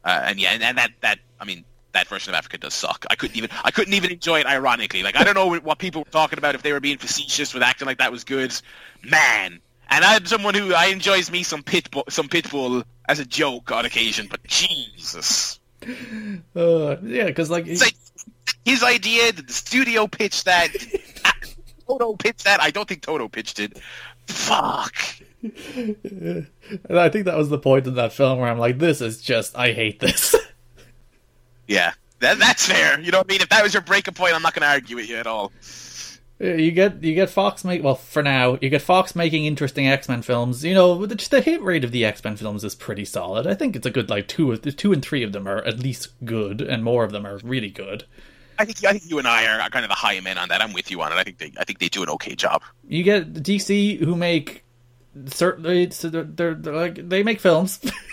uh, 0.04 0.22
and 0.26 0.40
yeah 0.40 0.50
and, 0.50 0.62
and 0.62 0.78
that 0.78 0.92
that 1.00 1.18
I 1.40 1.44
mean 1.44 1.64
that 1.92 2.08
version 2.08 2.32
of 2.34 2.38
Africa 2.38 2.58
does 2.58 2.74
suck. 2.74 3.06
I 3.10 3.14
couldn't 3.14 3.36
even 3.36 3.50
I 3.64 3.70
couldn't 3.70 3.94
even 3.94 4.10
enjoy 4.10 4.40
it 4.40 4.46
ironically. 4.46 5.02
Like 5.02 5.16
I 5.16 5.24
don't 5.24 5.34
know 5.34 5.58
what 5.60 5.78
people 5.78 6.02
were 6.02 6.10
talking 6.10 6.38
about 6.38 6.54
if 6.54 6.62
they 6.62 6.72
were 6.72 6.80
being 6.80 6.98
facetious 6.98 7.54
with 7.54 7.62
acting 7.62 7.86
like 7.86 7.98
that 7.98 8.12
was 8.12 8.24
good. 8.24 8.52
Man, 9.02 9.60
and 9.92 10.04
I'm 10.04 10.24
someone 10.26 10.54
who 10.54 10.74
I 10.74 10.86
enjoys 10.86 11.30
me 11.30 11.42
some 11.42 11.62
pitbull 11.62 12.10
some 12.10 12.28
pitbull 12.28 12.84
as 13.08 13.18
a 13.18 13.26
joke 13.26 13.70
on 13.70 13.84
occasion, 13.84 14.26
but 14.30 14.42
Jesus. 14.44 15.60
Uh, 16.56 16.96
yeah, 17.02 17.24
because 17.24 17.50
like, 17.50 17.66
like, 17.66 17.96
his 18.64 18.82
idea, 18.82 19.32
did 19.32 19.48
the 19.48 19.52
studio 19.52 20.06
pitch 20.06 20.44
that? 20.44 20.68
Toto 21.86 22.14
pitched 22.14 22.44
that. 22.44 22.62
I 22.62 22.70
don't 22.70 22.88
think 22.88 23.02
Toto 23.02 23.28
pitched 23.28 23.58
it. 23.58 23.78
Fuck. 24.28 24.94
and 25.42 26.46
I 26.88 27.08
think 27.08 27.26
that 27.26 27.36
was 27.36 27.48
the 27.48 27.58
point 27.58 27.86
in 27.86 27.96
that 27.96 28.12
film 28.12 28.38
where 28.38 28.48
I'm 28.48 28.58
like, 28.58 28.78
this 28.78 29.00
is 29.00 29.20
just 29.20 29.56
I 29.56 29.72
hate 29.72 30.00
this. 30.00 30.34
Yeah, 31.68 31.92
that, 32.18 32.38
that's 32.38 32.66
fair. 32.66 33.00
You 33.00 33.12
know 33.12 33.18
what 33.18 33.28
I 33.30 33.32
mean? 33.32 33.40
If 33.40 33.48
that 33.48 33.62
was 33.62 33.72
your 33.72 33.82
breaking 33.82 34.12
point, 34.14 34.34
I'm 34.34 34.42
not 34.42 34.52
going 34.52 34.62
to 34.62 34.68
argue 34.68 34.96
with 34.96 35.08
you 35.08 35.16
at 35.16 35.26
all. 35.26 35.52
You 36.42 36.72
get 36.72 37.04
you 37.04 37.14
get 37.14 37.30
Fox 37.30 37.64
make 37.64 37.84
well 37.84 37.94
for 37.94 38.20
now 38.20 38.58
you 38.60 38.68
get 38.68 38.82
Fox 38.82 39.14
making 39.14 39.44
interesting 39.44 39.86
X 39.86 40.08
Men 40.08 40.22
films. 40.22 40.64
You 40.64 40.74
know 40.74 41.06
the, 41.06 41.14
the 41.14 41.40
hit 41.40 41.62
rate 41.62 41.84
of 41.84 41.92
the 41.92 42.04
X 42.04 42.24
Men 42.24 42.36
films 42.36 42.64
is 42.64 42.74
pretty 42.74 43.04
solid. 43.04 43.46
I 43.46 43.54
think 43.54 43.76
it's 43.76 43.86
a 43.86 43.90
good 43.90 44.10
like 44.10 44.26
two 44.26 44.56
two 44.56 44.92
and 44.92 45.04
three 45.04 45.22
of 45.22 45.32
them 45.32 45.46
are 45.46 45.62
at 45.62 45.78
least 45.78 46.08
good, 46.24 46.60
and 46.60 46.82
more 46.82 47.04
of 47.04 47.12
them 47.12 47.24
are 47.24 47.38
really 47.44 47.70
good. 47.70 48.04
I 48.58 48.64
think 48.64 48.84
I 48.84 48.90
think 48.90 49.08
you 49.08 49.18
and 49.18 49.28
I 49.28 49.46
are 49.46 49.70
kind 49.70 49.84
of 49.84 49.88
the 49.88 49.94
high 49.94 50.18
men 50.18 50.36
on 50.36 50.48
that. 50.48 50.60
I'm 50.60 50.72
with 50.72 50.90
you 50.90 51.00
on 51.00 51.12
it. 51.12 51.14
I 51.14 51.22
think 51.22 51.38
they 51.38 51.52
I 51.58 51.64
think 51.64 51.78
they 51.78 51.88
do 51.88 52.02
an 52.02 52.08
okay 52.10 52.34
job. 52.34 52.62
You 52.88 53.04
get 53.04 53.34
DC 53.34 54.00
who 54.00 54.16
make 54.16 54.64
certainly 55.26 55.86
they're, 55.86 56.24
they're, 56.24 56.54
they're 56.54 56.74
like 56.74 57.08
they 57.08 57.22
make 57.22 57.38
films. 57.38 57.78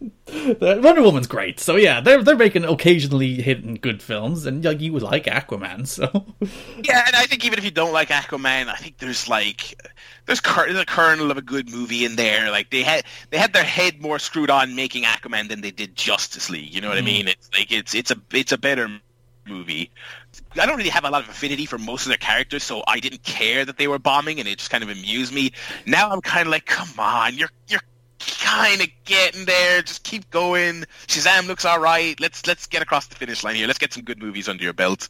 Wonder 0.60 1.02
Woman's 1.02 1.26
great, 1.26 1.60
so 1.60 1.76
yeah, 1.76 2.00
they're 2.00 2.22
they're 2.22 2.36
making 2.36 2.64
occasionally 2.64 3.34
hitting 3.34 3.74
good 3.74 4.02
films, 4.02 4.46
and 4.46 4.64
like 4.64 4.80
you 4.80 4.94
would 4.94 5.02
like 5.02 5.24
Aquaman, 5.24 5.86
so 5.86 6.04
yeah. 6.82 7.04
And 7.06 7.16
I 7.16 7.26
think 7.26 7.44
even 7.44 7.58
if 7.58 7.64
you 7.64 7.70
don't 7.70 7.92
like 7.92 8.08
Aquaman, 8.08 8.68
I 8.68 8.76
think 8.76 8.96
there's 8.98 9.28
like 9.28 9.78
there's, 10.24 10.40
there's 10.40 10.78
a 10.78 10.86
kernel 10.86 11.30
of 11.30 11.36
a 11.36 11.42
good 11.42 11.70
movie 11.70 12.04
in 12.04 12.16
there. 12.16 12.50
Like 12.50 12.70
they 12.70 12.82
had 12.82 13.04
they 13.28 13.36
had 13.36 13.52
their 13.52 13.64
head 13.64 14.00
more 14.00 14.18
screwed 14.18 14.48
on 14.48 14.74
making 14.74 15.04
Aquaman 15.04 15.48
than 15.48 15.60
they 15.60 15.70
did 15.70 15.96
Justice 15.96 16.48
League. 16.48 16.74
You 16.74 16.80
know 16.80 16.88
what 16.88 16.98
mm. 16.98 17.02
I 17.02 17.04
mean? 17.04 17.28
It's 17.28 17.50
like 17.52 17.70
it's 17.70 17.94
it's 17.94 18.10
a 18.10 18.16
it's 18.32 18.52
a 18.52 18.58
better 18.58 18.88
movie. 19.46 19.90
I 20.58 20.64
don't 20.64 20.78
really 20.78 20.90
have 20.90 21.04
a 21.04 21.10
lot 21.10 21.22
of 21.22 21.28
affinity 21.28 21.66
for 21.66 21.76
most 21.76 22.02
of 22.02 22.08
their 22.08 22.18
characters, 22.18 22.62
so 22.62 22.82
I 22.86 23.00
didn't 23.00 23.22
care 23.24 23.64
that 23.64 23.76
they 23.76 23.88
were 23.88 23.98
bombing, 23.98 24.38
and 24.38 24.48
it 24.48 24.58
just 24.58 24.70
kind 24.70 24.82
of 24.82 24.88
amused 24.88 25.34
me. 25.34 25.52
Now 25.86 26.10
I'm 26.10 26.20
kind 26.20 26.46
of 26.46 26.52
like, 26.52 26.66
come 26.66 26.88
on, 26.98 27.36
you're 27.36 27.50
you're 27.68 27.80
kind 28.20 28.80
of 28.80 28.88
getting 29.04 29.44
there. 29.44 29.82
Just 29.82 30.04
keep 30.04 30.30
going. 30.30 30.84
Shazam 31.06 31.46
looks 31.46 31.64
all 31.64 31.80
right. 31.80 32.18
Let's 32.20 32.46
let's 32.46 32.66
get 32.66 32.82
across 32.82 33.06
the 33.06 33.14
finish 33.14 33.42
line 33.44 33.56
here. 33.56 33.66
Let's 33.66 33.78
get 33.78 33.92
some 33.92 34.04
good 34.04 34.20
movies 34.20 34.48
under 34.48 34.62
your 34.62 34.72
belt. 34.72 35.08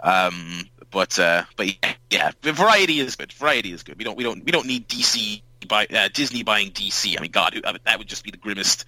Um, 0.00 0.68
but 0.90 1.18
uh, 1.18 1.44
but 1.56 1.66
yeah, 1.68 1.94
yeah, 2.10 2.30
variety 2.42 3.00
is 3.00 3.16
good. 3.16 3.32
Variety 3.32 3.72
is 3.72 3.82
good. 3.82 3.98
We 3.98 4.04
don't 4.04 4.16
we 4.16 4.24
don't 4.24 4.44
we 4.44 4.52
don't 4.52 4.66
need 4.66 4.88
DC 4.88 5.42
by 5.68 5.86
uh, 5.86 6.08
Disney 6.12 6.42
buying 6.42 6.70
DC. 6.70 7.16
I 7.16 7.22
mean, 7.22 7.30
God, 7.30 7.60
that 7.84 7.98
would 7.98 8.08
just 8.08 8.24
be 8.24 8.30
the 8.30 8.38
grimmest 8.38 8.84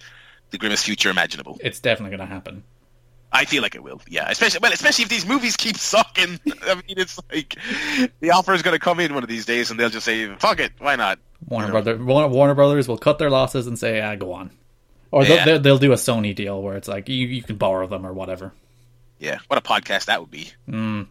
the 0.51 0.57
grimmest 0.57 0.85
future 0.85 1.09
imaginable. 1.09 1.57
It's 1.61 1.79
definitely 1.79 2.17
going 2.17 2.27
to 2.27 2.33
happen. 2.33 2.63
I 3.33 3.45
feel 3.45 3.63
like 3.63 3.73
it 3.73 3.83
will. 3.83 3.99
Yeah, 4.07 4.29
especially 4.29 4.59
well, 4.61 4.71
especially 4.71 5.03
if 5.03 5.09
these 5.09 5.25
movies 5.25 5.57
keep 5.57 5.77
sucking. 5.77 6.39
I 6.67 6.75
mean, 6.75 6.97
it's 6.97 7.19
like 7.31 7.57
the 8.19 8.31
offer 8.31 8.53
is 8.53 8.61
going 8.61 8.75
to 8.75 8.79
come 8.79 8.99
in 8.99 9.13
one 9.13 9.23
of 9.23 9.29
these 9.29 9.45
days, 9.45 9.71
and 9.71 9.79
they'll 9.79 9.89
just 9.89 10.05
say, 10.05 10.33
"Fuck 10.35 10.59
it, 10.59 10.73
why 10.77 10.95
not?" 10.95 11.17
Warner 11.47 11.67
you 11.67 11.73
know? 11.73 11.81
Brother, 11.81 12.29
Warner 12.29 12.53
Brothers 12.53 12.87
will 12.87 12.97
cut 12.97 13.17
their 13.17 13.31
losses 13.31 13.65
and 13.65 13.77
say, 13.77 13.99
"Ah, 14.01 14.15
go 14.15 14.33
on," 14.33 14.51
or 15.11 15.25
yeah. 15.25 15.45
they'll, 15.45 15.59
they'll, 15.59 15.77
do 15.79 15.91
a 15.91 15.95
Sony 15.95 16.35
deal 16.35 16.61
where 16.61 16.77
it's 16.77 16.87
like 16.87 17.09
you 17.09 17.27
you 17.27 17.41
can 17.41 17.55
borrow 17.57 17.87
them 17.87 18.05
or 18.05 18.13
whatever. 18.13 18.53
Yeah, 19.17 19.39
what 19.47 19.57
a 19.57 19.61
podcast 19.61 20.05
that 20.05 20.21
would 20.21 20.31
be. 20.31 20.51
Mm. 20.69 21.07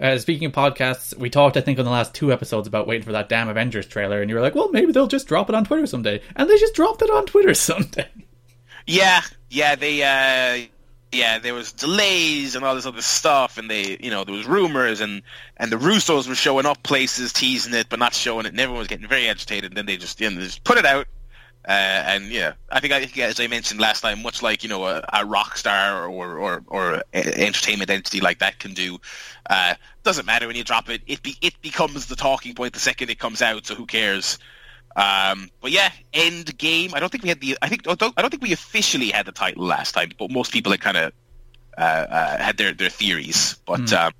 Uh, 0.00 0.18
speaking 0.18 0.46
of 0.46 0.52
podcasts, 0.52 1.16
we 1.16 1.30
talked, 1.30 1.56
I 1.56 1.60
think, 1.60 1.78
on 1.78 1.84
the 1.84 1.90
last 1.90 2.14
two 2.14 2.32
episodes 2.32 2.66
about 2.66 2.86
waiting 2.86 3.04
for 3.04 3.12
that 3.12 3.28
damn 3.28 3.48
Avengers 3.48 3.86
trailer, 3.86 4.20
and 4.20 4.28
you 4.28 4.36
were 4.36 4.42
like, 4.42 4.54
"Well, 4.54 4.70
maybe 4.70 4.92
they'll 4.92 5.06
just 5.06 5.26
drop 5.26 5.48
it 5.48 5.54
on 5.54 5.64
Twitter 5.64 5.86
someday," 5.86 6.20
and 6.36 6.50
they 6.50 6.58
just 6.58 6.74
dropped 6.74 7.00
it 7.00 7.10
on 7.10 7.24
Twitter 7.24 7.54
someday. 7.54 8.08
Yeah, 8.86 9.22
yeah, 9.48 9.74
they 9.76 10.02
uh, 10.02 10.66
yeah, 11.12 11.38
there 11.38 11.54
was 11.54 11.72
delays 11.72 12.56
and 12.56 12.64
all 12.64 12.74
this 12.74 12.86
other 12.86 13.02
stuff, 13.02 13.58
and 13.58 13.70
they, 13.70 13.98
you 14.00 14.10
know, 14.10 14.24
there 14.24 14.34
was 14.34 14.46
rumors, 14.46 15.00
and 15.00 15.22
and 15.58 15.70
the 15.70 15.76
Russos 15.76 16.26
were 16.26 16.34
showing 16.34 16.64
up 16.64 16.82
places, 16.82 17.32
teasing 17.32 17.74
it, 17.74 17.88
but 17.90 17.98
not 17.98 18.14
showing 18.14 18.46
it, 18.46 18.50
and 18.50 18.60
everyone 18.60 18.78
was 18.78 18.88
getting 18.88 19.06
very 19.06 19.28
agitated. 19.28 19.70
And 19.70 19.76
then 19.76 19.86
they 19.86 19.98
just, 19.98 20.20
you 20.20 20.30
know, 20.30 20.36
they 20.36 20.46
just 20.46 20.64
put 20.64 20.78
it 20.78 20.86
out, 20.86 21.06
uh, 21.68 21.70
and 21.70 22.24
yeah, 22.24 22.54
I 22.70 22.80
think, 22.80 22.92
I 22.92 23.02
as 23.22 23.38
I 23.38 23.46
mentioned 23.46 23.78
last 23.78 24.00
time, 24.00 24.22
much 24.22 24.42
like 24.42 24.62
you 24.62 24.70
know 24.70 24.86
a, 24.86 25.04
a 25.12 25.26
rock 25.26 25.56
star 25.58 26.06
or 26.06 26.38
or 26.38 26.64
or 26.66 27.02
entertainment 27.12 27.90
entity 27.90 28.20
like 28.20 28.38
that 28.38 28.58
can 28.58 28.72
do, 28.72 28.98
uh, 29.48 29.74
doesn't 30.02 30.26
matter 30.26 30.46
when 30.46 30.56
you 30.56 30.64
drop 30.64 30.88
it. 30.88 31.02
It 31.06 31.22
be, 31.22 31.36
it 31.42 31.60
becomes 31.60 32.06
the 32.06 32.16
talking 32.16 32.54
point 32.54 32.72
the 32.72 32.80
second 32.80 33.10
it 33.10 33.18
comes 33.18 33.42
out. 33.42 33.66
So 33.66 33.74
who 33.74 33.86
cares? 33.86 34.38
Um, 34.94 35.50
but 35.60 35.70
yeah, 35.70 35.90
End 36.12 36.56
Game. 36.58 36.94
I 36.94 37.00
don't 37.00 37.10
think 37.10 37.22
we 37.22 37.28
had 37.28 37.40
the. 37.40 37.58
I 37.62 37.68
think 37.68 37.88
I 37.88 37.94
don't, 37.94 38.14
I 38.16 38.20
don't 38.20 38.30
think 38.30 38.42
we 38.42 38.52
officially 38.52 39.10
had 39.10 39.26
the 39.26 39.32
title 39.32 39.64
last 39.64 39.92
time, 39.92 40.10
but 40.18 40.30
most 40.30 40.52
people 40.52 40.72
had 40.72 40.80
kind 40.80 40.96
of 40.96 41.12
uh, 41.76 41.80
uh, 41.80 42.38
had 42.38 42.58
their, 42.58 42.72
their 42.72 42.90
theories. 42.90 43.56
But 43.66 43.80
mm. 43.80 44.06
um, 44.06 44.12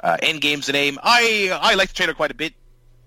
uh, 0.00 0.16
End 0.22 0.40
Game's 0.40 0.66
the 0.66 0.72
name. 0.72 0.98
I 1.02 1.56
I 1.60 1.74
liked 1.74 1.92
the 1.92 1.96
trailer 1.96 2.14
quite 2.14 2.30
a 2.30 2.34
bit. 2.34 2.54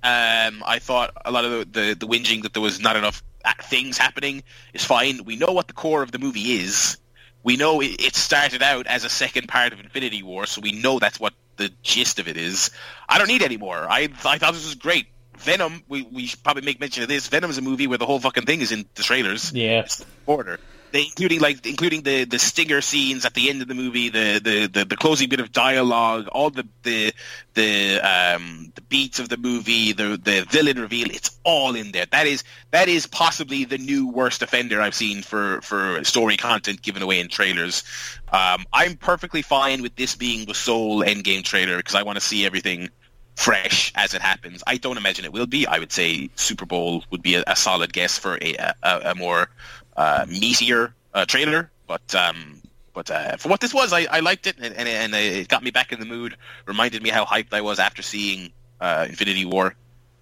Um, 0.04 0.64
I 0.66 0.80
thought 0.80 1.12
a 1.24 1.32
lot 1.32 1.46
of 1.46 1.52
the, 1.52 1.80
the, 1.80 1.96
the 1.96 2.08
whinging 2.08 2.44
that 2.44 2.54
there 2.54 2.62
was 2.62 2.82
not 2.82 2.98
enough 2.98 3.24
things 3.64 3.98
happening 3.98 4.44
is 4.74 4.84
fine. 4.84 5.24
We 5.24 5.36
know 5.36 5.52
what 5.52 5.68
the 5.68 5.74
core 5.74 6.02
of 6.02 6.12
the 6.12 6.20
movie 6.20 6.54
is. 6.54 6.98
We 7.44 7.58
know 7.58 7.82
it, 7.82 8.02
it 8.02 8.16
started 8.16 8.62
out 8.62 8.88
as 8.88 9.04
a 9.04 9.10
second 9.10 9.48
part 9.48 9.74
of 9.74 9.80
Infinity 9.80 10.24
War, 10.24 10.46
so 10.46 10.62
we 10.62 10.72
know 10.72 11.00
that's 11.00 11.20
what 11.20 11.34
the 11.58 11.72
gist 11.84 12.20
of 12.20 12.28
it 12.28 12.38
is. 12.38 12.72
I 13.08 13.18
don't 13.18 13.28
need 13.28 13.44
any 13.44 13.58
more. 13.58 13.78
I 13.78 14.10
I 14.26 14.38
thought 14.38 14.54
this 14.54 14.66
was 14.66 14.76
great. 14.76 15.08
Venom, 15.38 15.84
we, 15.88 16.04
we 16.04 16.26
should 16.26 16.44
probably 16.44 16.64
make 16.64 16.80
mention 16.80 17.04
of 17.04 17.10
this. 17.10 17.28
Venom 17.28 17.50
is 17.50 17.58
a 17.58 17.62
movie 17.62 17.88
where 17.88 17.98
the 17.98 18.06
whole 18.06 18.20
fucking 18.20 18.46
thing 18.46 18.62
is 18.62 18.72
in 18.72 18.86
the 18.96 19.04
trailers. 19.04 19.52
Yeah. 19.52 19.88
Order. 20.26 20.60
They, 20.94 21.06
including 21.06 21.40
like 21.40 21.66
including 21.66 22.04
the 22.04 22.26
the 22.26 22.38
stinger 22.38 22.80
scenes 22.80 23.26
at 23.26 23.34
the 23.34 23.50
end 23.50 23.64
of 23.64 23.68
the 23.68 23.74
movie, 23.74 24.10
the 24.10 24.40
the 24.44 24.68
the, 24.68 24.86
the 24.86 24.96
closing 24.96 25.28
bit 25.28 25.40
of 25.40 25.52
dialogue, 25.52 26.28
all 26.28 26.52
the 26.52 26.68
the 26.84 27.12
the 27.56 28.00
um 28.00 28.72
the 28.76 28.82
beats 28.82 29.18
of 29.18 29.28
the 29.28 29.38
movie, 29.38 29.94
the 29.94 30.20
the 30.24 30.46
villain 30.48 30.80
reveal. 30.80 31.10
It's 31.10 31.36
all 31.44 31.74
in 31.76 31.94
there. 31.94 32.06
That 32.12 32.28
is 32.28 32.44
that 32.70 32.90
is 32.90 33.08
possibly 33.08 33.66
the 33.66 33.80
new 33.80 34.08
worst 34.08 34.44
offender 34.44 34.80
I've 34.80 34.94
seen 34.94 35.24
for 35.24 35.62
for 35.62 36.04
story 36.04 36.38
content 36.38 36.84
given 36.84 37.02
away 37.02 37.20
in 37.20 37.28
trailers. 37.28 37.84
Um, 38.32 38.64
I'm 38.72 38.96
perfectly 38.96 39.42
fine 39.42 39.82
with 39.82 39.96
this 39.96 40.16
being 40.16 40.46
the 40.46 40.54
sole 40.54 41.02
Endgame 41.02 41.44
trailer 41.44 41.78
because 41.78 41.96
I 41.96 42.04
want 42.04 42.18
to 42.18 42.22
see 42.22 42.46
everything 42.46 42.90
fresh 43.36 43.92
as 43.96 44.14
it 44.14 44.22
happens. 44.22 44.64
I 44.68 44.78
don't 44.78 44.98
imagine 44.98 45.26
it 45.26 45.34
will 45.34 45.48
be. 45.48 45.66
I 45.68 45.80
would 45.80 45.92
say 45.92 46.30
Super 46.36 46.66
Bowl 46.66 47.04
would 47.12 47.22
be 47.22 47.36
a, 47.36 47.44
a 47.48 47.56
solid 47.56 47.94
guess 47.94 48.18
for 48.18 48.38
a, 48.42 48.56
a, 48.56 48.76
a 48.84 49.16
more 49.16 49.50
uh, 49.98 50.26
meatier 50.26 50.94
uh, 51.14 51.26
trailer, 51.26 51.72
but 51.88 52.16
um, 52.16 52.62
but 52.94 53.10
uh, 53.10 53.38
for 53.38 53.50
what 53.50 53.60
this 53.60 53.74
was, 53.74 53.92
I, 53.92 54.06
I 54.12 54.20
liked 54.20 54.48
it, 54.48 54.58
and, 54.62 54.74
and, 54.76 54.88
and, 54.88 55.16
it 55.16 55.48
got 55.48 55.64
me 55.64 55.72
back 55.72 55.92
in 55.92 56.00
the 56.00 56.06
mood. 56.06 56.38
Reminded 56.68 57.02
me 57.02 57.10
how 57.10 57.26
hyped 57.26 57.52
I 57.52 57.62
was 57.62 57.80
after 57.80 58.02
seeing 58.02 58.52
uh, 58.80 59.08
Infinity 59.10 59.46
War, 59.46 59.76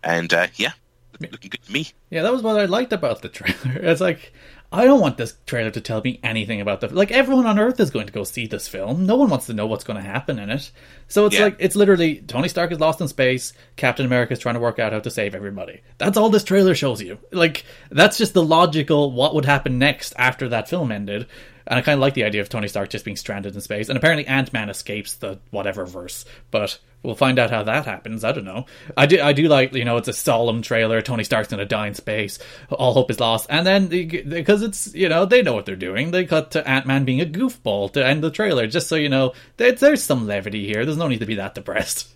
and 0.04 0.34
uh, 0.34 0.48
yeah, 0.56 0.72
looking 1.20 1.50
good 1.50 1.64
to 1.64 1.72
me. 1.72 1.90
Yeah, 2.10 2.24
that 2.24 2.32
was 2.32 2.42
what 2.42 2.60
I 2.60 2.66
liked 2.66 2.94
about 2.94 3.22
the 3.22 3.30
trailer. 3.30 3.80
It's 3.84 4.02
like 4.02 4.34
I 4.74 4.86
don't 4.86 5.02
want 5.02 5.18
this 5.18 5.36
trailer 5.46 5.70
to 5.72 5.82
tell 5.82 6.02
me 6.02 6.22
anything 6.24 6.62
about 6.62 6.80
the 6.80 6.88
like 6.88 7.12
everyone 7.12 7.46
on 7.46 7.60
Earth 7.60 7.80
is 7.82 7.90
going 7.90 8.08
to 8.08 8.14
go 8.14 8.24
see 8.24 8.48
this 8.48 8.70
film. 8.70 9.06
No 9.06 9.18
one 9.18 9.30
wants 9.30 9.48
to 9.48 9.54
know 9.54 9.68
what's 9.68 9.84
going 9.84 10.02
to 10.02 10.08
happen 10.08 10.40
in 10.40 10.50
it. 10.50 10.72
So 11.10 11.26
it's 11.26 11.36
yeah. 11.36 11.46
like 11.46 11.58
it's 11.60 11.76
literally 11.76 12.22
Tony 12.22 12.48
Stark 12.48 12.72
is 12.72 12.80
lost 12.80 13.02
in 13.02 13.10
space. 13.10 13.52
Captain 13.76 14.06
America 14.06 14.32
is 14.32 14.40
trying 14.40 14.56
to 14.56 14.62
work 14.62 14.80
out 14.80 14.94
how 14.94 15.00
to 15.02 15.12
save 15.12 15.36
everybody. 15.36 15.82
That's 15.98 16.16
all 16.16 16.30
this 16.30 16.46
trailer 16.46 16.74
shows 16.74 17.02
you. 17.02 17.20
Like 17.34 17.66
that's 17.90 18.18
just 18.18 18.34
the 18.34 18.44
logical 18.44 19.12
what 19.12 19.36
would 19.36 19.46
happen 19.46 19.78
next 19.78 20.14
after 20.18 20.48
that 20.50 20.70
film 20.70 20.90
ended. 20.90 21.28
And 21.68 21.78
I 21.78 21.82
kind 21.82 21.96
of 21.96 22.02
like 22.02 22.14
the 22.14 22.24
idea 22.24 22.42
of 22.42 22.50
Tony 22.50 22.68
Stark 22.68 22.90
just 22.90 23.06
being 23.06 23.18
stranded 23.18 23.56
in 23.56 23.62
space. 23.62 23.90
And 23.90 23.98
apparently 23.98 24.28
Ant 24.28 24.54
Man 24.54 24.70
escapes 24.70 25.16
the 25.16 25.40
whatever 25.52 25.86
verse, 25.86 26.26
but 26.50 26.80
we'll 27.04 27.16
find 27.16 27.40
out 27.40 27.50
how 27.50 27.64
that 27.64 27.86
happens. 27.86 28.24
I 28.24 28.32
don't 28.32 28.46
know. 28.46 28.66
I 28.96 29.06
do, 29.06 29.22
I 29.22 29.34
do 29.34 29.48
like, 29.48 29.74
you 29.74 29.86
know, 29.86 29.98
it's 29.98 30.08
a 30.08 30.14
solemn 30.14 30.62
trailer. 30.62 31.02
Tony 31.02 31.24
Stark's 31.24 31.50
going 31.50 31.60
to 31.60 31.66
die 31.66 31.88
in 31.88 31.96
space. 31.96 32.40
All 32.70 32.94
hope 32.94 33.12
is 33.12 33.20
lost. 33.20 33.48
And 33.50 33.66
then, 33.66 33.88
because 33.88 34.62
it's, 34.62 34.94
you 34.94 35.10
know, 35.10 35.26
they 35.26 35.42
know 35.42 35.54
what 35.54 35.66
they're 35.66 35.76
doing, 35.76 36.12
they 36.12 36.26
cut 36.26 36.52
to 36.52 36.68
Ant 36.68 36.86
Man 36.86 37.06
being 37.06 37.22
a 37.22 37.26
goofball 37.26 37.92
to 37.94 38.06
end 38.06 38.24
the 38.24 38.32
trailer, 38.32 38.68
just 38.68 38.88
so 38.88 38.96
you 38.96 39.10
know, 39.10 39.34
there's 39.58 40.04
some 40.04 40.28
levity 40.28 40.66
here. 40.66 40.86
There's 40.86 40.98
no 40.98 41.08
need 41.08 41.20
to 41.20 41.26
be 41.26 41.36
that 41.36 41.56
depressed. 41.56 42.08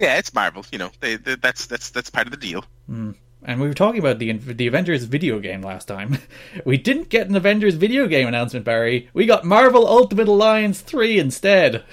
Yeah, 0.00 0.18
it's 0.18 0.34
Marvel. 0.34 0.64
You 0.72 0.78
know, 0.78 0.90
they, 1.00 1.16
they, 1.16 1.36
that's 1.36 1.66
that's 1.66 1.90
that's 1.90 2.10
part 2.10 2.26
of 2.26 2.32
the 2.32 2.36
deal. 2.36 2.64
Mm. 2.90 3.14
And 3.44 3.60
we 3.60 3.68
were 3.68 3.74
talking 3.74 4.00
about 4.00 4.18
the 4.18 4.32
the 4.32 4.66
Avengers 4.66 5.04
video 5.04 5.38
game 5.38 5.62
last 5.62 5.86
time. 5.86 6.18
We 6.64 6.78
didn't 6.78 7.08
get 7.08 7.28
an 7.28 7.36
Avengers 7.36 7.74
video 7.74 8.06
game 8.06 8.26
announcement, 8.26 8.64
Barry. 8.64 9.10
We 9.12 9.26
got 9.26 9.44
Marvel 9.44 9.86
Ultimate 9.86 10.28
Alliance 10.28 10.80
3 10.80 11.18
instead. 11.18 11.84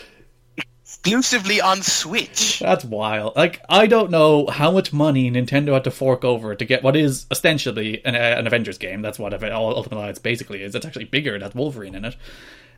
Exclusively 0.55 1.59
on 1.59 1.81
Switch. 1.81 2.59
That's 2.59 2.85
wild. 2.85 3.35
Like, 3.35 3.61
I 3.67 3.87
don't 3.87 4.11
know 4.11 4.45
how 4.47 4.71
much 4.71 4.93
money 4.93 5.29
Nintendo 5.31 5.73
had 5.73 5.83
to 5.85 5.91
fork 5.91 6.23
over 6.23 6.55
to 6.55 6.65
get 6.65 6.83
what 6.83 6.95
is 6.95 7.25
ostensibly 7.31 8.05
an, 8.05 8.15
uh, 8.15 8.35
an 8.37 8.47
Avengers 8.47 8.77
game. 8.77 9.01
That's 9.01 9.17
what 9.19 9.33
Ultimate 9.33 9.97
Alliance 9.97 10.19
basically 10.19 10.61
is. 10.61 10.75
It's 10.75 10.85
actually 10.85 11.05
bigger. 11.05 11.39
That's 11.39 11.55
Wolverine 11.55 11.95
in 11.95 12.05
it 12.05 12.15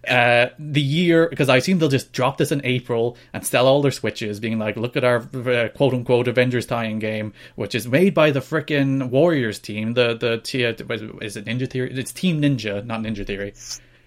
uh, 0.07 0.47
the 0.59 0.81
year 0.81 1.27
because 1.29 1.49
I 1.49 1.57
assume 1.57 1.79
they'll 1.79 1.89
just 1.89 2.11
drop 2.11 2.37
this 2.37 2.51
in 2.51 2.61
April 2.65 3.17
and 3.33 3.45
sell 3.45 3.67
all 3.67 3.81
their 3.81 3.91
switches, 3.91 4.39
being 4.39 4.59
like, 4.59 4.75
"Look 4.77 4.97
at 4.97 5.03
our 5.03 5.17
uh, 5.17 5.69
quote 5.69 5.93
unquote 5.93 6.27
Avengers 6.27 6.65
tie-in 6.65 6.99
game, 6.99 7.33
which 7.55 7.75
is 7.75 7.87
made 7.87 8.13
by 8.13 8.31
the 8.31 8.41
freaking 8.41 9.09
Warriors 9.09 9.59
team." 9.59 9.93
The 9.93 10.15
the 10.15 10.41
is 11.21 11.37
it 11.37 11.45
Ninja 11.45 11.69
Theory? 11.69 11.91
It's 11.93 12.11
Team 12.11 12.41
Ninja, 12.41 12.85
not 12.85 13.01
Ninja 13.01 13.25
Theory. 13.25 13.53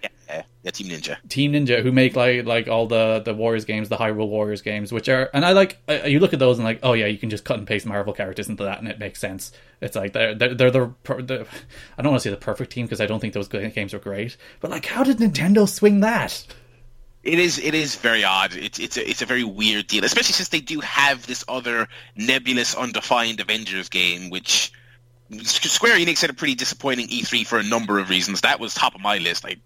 Yeah, 0.03 0.43
yeah, 0.63 0.71
Team 0.71 0.87
Ninja. 0.87 1.17
Team 1.29 1.53
Ninja, 1.53 1.81
who 1.81 1.91
make 1.91 2.15
like 2.15 2.45
like 2.45 2.67
all 2.67 2.87
the 2.87 3.21
the 3.23 3.33
Warriors 3.33 3.65
games, 3.65 3.87
the 3.87 3.95
Hyrule 3.95 4.27
Warriors 4.27 4.61
games, 4.61 4.91
which 4.91 5.07
are, 5.07 5.29
and 5.33 5.45
I 5.45 5.53
like 5.53 5.77
uh, 5.87 6.05
you 6.05 6.19
look 6.19 6.33
at 6.33 6.39
those 6.39 6.57
and 6.57 6.65
like, 6.65 6.79
oh 6.83 6.93
yeah, 6.93 7.05
you 7.05 7.17
can 7.17 7.29
just 7.29 7.45
cut 7.45 7.57
and 7.57 7.67
paste 7.67 7.85
Marvel 7.85 8.13
characters 8.13 8.49
into 8.49 8.63
that, 8.63 8.79
and 8.79 8.87
it 8.87 8.99
makes 8.99 9.19
sense. 9.19 9.53
It's 9.79 9.95
like 9.95 10.13
they're 10.13 10.35
they're, 10.35 10.53
they're 10.53 10.71
the, 10.71 10.93
the 11.05 11.47
I 11.97 12.01
don't 12.01 12.11
want 12.11 12.21
to 12.21 12.29
say 12.29 12.31
the 12.31 12.37
perfect 12.37 12.71
team 12.71 12.85
because 12.85 12.99
I 12.99 13.05
don't 13.05 13.19
think 13.19 13.33
those 13.33 13.47
games 13.47 13.93
are 13.93 13.99
great, 13.99 14.35
but 14.59 14.69
like, 14.69 14.85
how 14.85 15.03
did 15.03 15.17
Nintendo 15.17 15.67
swing 15.67 16.01
that? 16.01 16.45
It 17.23 17.39
is 17.39 17.59
it 17.59 17.73
is 17.73 17.95
very 17.95 18.23
odd. 18.23 18.53
It's 18.55 18.79
it's 18.79 18.97
a, 18.97 19.09
it's 19.09 19.21
a 19.21 19.25
very 19.25 19.43
weird 19.43 19.87
deal, 19.87 20.03
especially 20.03 20.33
since 20.33 20.49
they 20.49 20.61
do 20.61 20.81
have 20.81 21.25
this 21.27 21.45
other 21.47 21.87
nebulous, 22.15 22.75
undefined 22.75 23.39
Avengers 23.39 23.89
game, 23.89 24.29
which 24.29 24.71
Square 25.43 25.97
Enix 25.97 26.21
had 26.21 26.29
a 26.29 26.33
pretty 26.33 26.55
disappointing 26.55 27.07
E3 27.07 27.45
for 27.45 27.57
a 27.59 27.63
number 27.63 27.99
of 27.99 28.09
reasons. 28.09 28.41
That 28.41 28.59
was 28.59 28.73
top 28.73 28.95
of 28.95 29.01
my 29.01 29.17
list. 29.17 29.45
I 29.45 29.57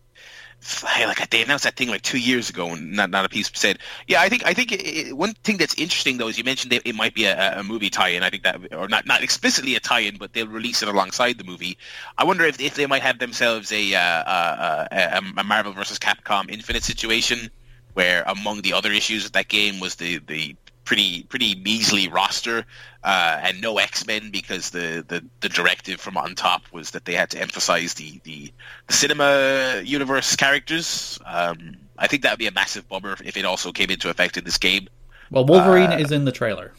like 0.83 1.29
they 1.29 1.41
announced 1.41 1.63
that 1.63 1.75
thing 1.75 1.89
like 1.89 2.01
two 2.03 2.19
years 2.19 2.49
ago, 2.49 2.69
and 2.69 2.93
not 2.93 3.09
not 3.09 3.25
a 3.25 3.29
piece 3.29 3.49
said. 3.53 3.79
Yeah, 4.07 4.21
I 4.21 4.29
think 4.29 4.45
I 4.45 4.53
think 4.53 4.71
it, 4.71 5.15
one 5.15 5.33
thing 5.43 5.57
that's 5.57 5.73
interesting 5.75 6.17
though 6.17 6.27
is 6.27 6.37
you 6.37 6.43
mentioned 6.43 6.71
it, 6.73 6.83
it 6.85 6.95
might 6.95 7.15
be 7.15 7.25
a, 7.25 7.59
a, 7.59 7.63
movie 7.63 7.89
tie-in. 7.89 8.23
I 8.23 8.29
think 8.29 8.43
that, 8.43 8.73
or 8.73 8.87
not 8.87 9.05
not 9.05 9.23
explicitly 9.23 9.75
a 9.75 9.79
tie-in, 9.79 10.17
but 10.17 10.33
they'll 10.33 10.47
release 10.47 10.81
it 10.83 10.87
alongside 10.87 11.37
the 11.37 11.43
movie. 11.43 11.77
I 12.17 12.23
wonder 12.23 12.45
if 12.45 12.59
if 12.59 12.75
they 12.75 12.85
might 12.85 13.01
have 13.01 13.19
themselves 13.19 13.71
a 13.71 13.95
uh, 13.95 14.87
a, 14.91 15.21
a 15.37 15.43
Marvel 15.43 15.73
versus 15.73 15.97
Capcom 15.97 16.49
Infinite 16.49 16.83
situation, 16.83 17.49
where 17.93 18.23
among 18.27 18.61
the 18.61 18.73
other 18.73 18.91
issues 18.91 19.25
of 19.25 19.31
that 19.31 19.47
game 19.47 19.79
was 19.79 19.95
the 19.95 20.19
the 20.19 20.55
pretty 20.83 21.23
pretty 21.23 21.55
measly 21.55 22.07
roster 22.07 22.65
uh, 23.03 23.39
and 23.43 23.61
no 23.61 23.77
X 23.77 24.05
Men 24.05 24.29
because 24.31 24.69
the, 24.69 25.03
the, 25.07 25.23
the 25.39 25.49
directive 25.49 25.99
from 25.99 26.17
on 26.17 26.35
top 26.35 26.63
was 26.71 26.91
that 26.91 27.05
they 27.05 27.13
had 27.13 27.29
to 27.31 27.41
emphasize 27.41 27.93
the, 27.95 28.19
the, 28.23 28.51
the 28.87 28.93
cinema 28.93 29.81
universe 29.83 30.35
characters. 30.35 31.19
Um, 31.25 31.77
I 31.97 32.07
think 32.07 32.23
that 32.23 32.31
would 32.31 32.39
be 32.39 32.47
a 32.47 32.51
massive 32.51 32.87
bummer 32.87 33.15
if 33.23 33.37
it 33.37 33.45
also 33.45 33.71
came 33.71 33.89
into 33.89 34.09
effect 34.09 34.37
in 34.37 34.43
this 34.43 34.57
game. 34.57 34.87
Well, 35.29 35.45
Wolverine 35.45 35.91
uh, 35.91 35.97
is 35.97 36.11
in 36.11 36.25
the 36.25 36.31
trailer. 36.31 36.73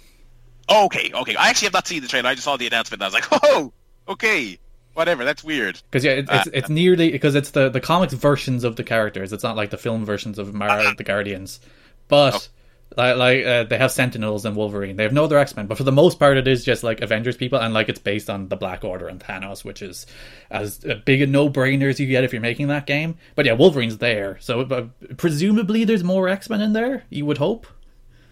Okay, 0.71 1.11
okay. 1.12 1.37
I 1.37 1.49
actually 1.49 1.67
have 1.67 1.73
not 1.73 1.87
seen 1.87 2.03
the 2.03 2.09
trailer. 2.09 2.29
I 2.29 2.35
just 2.35 2.45
saw 2.45 2.57
the 2.57 2.67
announcement. 2.67 3.03
and 3.03 3.05
I 3.05 3.07
was 3.07 3.15
like, 3.15 3.27
oh, 3.45 3.73
okay 4.09 4.59
whatever. 4.95 5.25
That's 5.25 5.43
weird. 5.43 5.81
Because 5.91 6.05
yeah, 6.05 6.12
it, 6.12 6.29
it's 6.31 6.47
uh, 6.47 6.51
it's 6.53 6.69
nearly 6.69 7.11
because 7.11 7.35
it's 7.35 7.51
the 7.51 7.69
the 7.69 7.81
comics 7.81 8.12
versions 8.12 8.65
of 8.65 8.77
the 8.77 8.85
characters. 8.85 9.33
It's 9.33 9.43
not 9.43 9.57
like 9.57 9.71
the 9.71 9.79
film 9.79 10.05
versions 10.05 10.38
of 10.38 10.55
Mara 10.55 10.85
uh, 10.85 10.95
the 10.95 11.05
Guardians, 11.05 11.61
but. 12.09 12.49
Like, 12.97 13.17
like 13.17 13.45
uh, 13.45 13.65
they 13.65 13.79
have 13.79 13.91
Sentinels 13.91 14.45
and 14.45 14.57
Wolverine. 14.57 14.97
They 14.97 15.03
have 15.03 15.13
no 15.13 15.25
other 15.25 15.39
X 15.39 15.57
Men, 15.57 15.67
but 15.67 15.77
for 15.77 15.85
the 15.85 15.93
most 15.93 16.19
part, 16.19 16.37
it 16.37 16.47
is 16.47 16.65
just 16.65 16.83
like 16.83 17.01
Avengers 17.01 17.37
people, 17.37 17.59
and 17.59 17.73
like 17.73 17.89
it's 17.89 17.99
based 17.99 18.29
on 18.29 18.49
the 18.49 18.57
Black 18.57 18.85
Order 18.85 19.09
and 19.09 19.21
Thanos, 19.21 19.65
which 19.65 19.83
is 19.83 20.07
as 20.51 20.79
big 21.05 21.23
a 21.23 21.27
no 21.27 21.49
brainer 21.49 21.89
as 21.89 21.99
you 22.01 22.07
get 22.07 22.25
if 22.25 22.33
you're 22.33 22.43
making 22.43 22.69
that 22.69 22.87
game. 22.87 23.17
But 23.35 23.47
yeah, 23.47 23.53
Wolverine's 23.53 23.99
there, 23.99 24.39
so 24.41 24.61
uh, 24.63 24.87
presumably 25.17 25.85
there's 25.85 26.05
more 26.05 26.29
X 26.29 26.51
Men 26.51 26.61
in 26.61 26.73
there. 26.73 27.05
You 27.11 27.27
would 27.27 27.39
hope. 27.39 27.67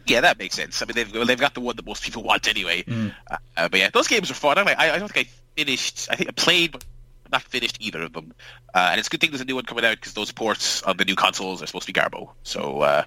Yeah, 0.07 0.23
that 0.23 0.39
makes 0.39 0.57
sense. 0.57 0.83
I 0.83 0.87
mean, 0.87 0.95
they've 0.95 1.27
they've 1.27 1.41
got 1.41 1.55
the 1.55 1.61
one 1.61 1.77
that 1.77 1.87
most 1.87 2.03
people 2.03 2.23
want 2.23 2.49
anyway. 2.49 2.83
Mm. 2.83 3.15
Uh, 3.31 3.69
but 3.69 3.79
yeah, 3.79 3.91
those 3.91 4.09
games 4.09 4.31
are 4.31 4.35
fun. 4.35 4.59
I, 4.59 4.63
I, 4.73 4.95
I 4.95 4.99
don't 4.99 5.11
think 5.11 5.29
I 5.29 5.31
finished. 5.57 6.09
I 6.11 6.17
think 6.17 6.29
I 6.29 6.33
played, 6.33 6.73
but 6.73 6.85
not 7.31 7.43
finished 7.43 7.79
either 7.81 8.03
of 8.03 8.13
them. 8.13 8.35
Uh, 8.75 8.89
and 8.91 8.99
it's 8.99 9.09
a 9.09 9.11
good 9.11 9.21
thing 9.21 9.31
there's 9.31 9.41
a 9.41 9.45
new 9.45 9.55
one 9.55 9.65
coming 9.65 9.85
out 9.85 9.97
because 9.97 10.15
those 10.15 10.33
ports 10.33 10.83
on 10.83 10.97
the 10.97 11.05
new 11.05 11.15
consoles 11.15 11.63
are 11.63 11.67
supposed 11.67 11.87
to 11.87 11.93
be 11.93 12.01
Garbo. 12.01 12.31
So 12.43 12.81
uh, 12.81 13.05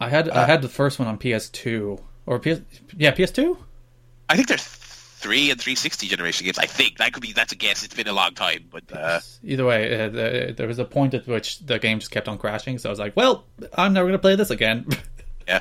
I 0.00 0.08
had 0.08 0.28
uh, 0.28 0.34
I 0.34 0.44
had 0.44 0.62
the 0.62 0.68
first 0.68 0.98
one 0.98 1.08
on 1.08 1.18
PS2 1.18 2.00
or 2.26 2.38
PS 2.38 2.60
yeah 2.96 3.12
PS2. 3.12 3.56
I 4.28 4.36
think 4.36 4.48
there's 4.48 4.64
three 5.24 5.50
and 5.50 5.58
360 5.58 6.06
generation 6.06 6.44
games. 6.44 6.58
I 6.58 6.66
think 6.66 6.98
that 6.98 7.12
could 7.12 7.22
be 7.22 7.32
that's 7.32 7.52
a 7.52 7.56
guess. 7.56 7.82
It's 7.82 7.94
been 7.94 8.08
a 8.08 8.12
long 8.12 8.34
time, 8.34 8.64
but 8.70 8.84
uh... 8.92 9.20
either 9.42 9.64
way, 9.64 9.98
uh, 9.98 10.08
the, 10.10 10.54
there 10.56 10.66
was 10.66 10.78
a 10.78 10.84
point 10.84 11.14
at 11.14 11.26
which 11.26 11.60
the 11.60 11.78
game 11.78 11.98
just 11.98 12.10
kept 12.10 12.28
on 12.28 12.36
crashing. 12.36 12.78
So 12.78 12.88
I 12.88 12.92
was 12.92 12.98
like, 12.98 13.16
well, 13.16 13.46
I'm 13.72 13.94
never 13.94 14.06
going 14.06 14.18
to 14.18 14.18
play 14.18 14.36
this 14.36 14.50
again. 14.50 14.86
yeah. 15.48 15.60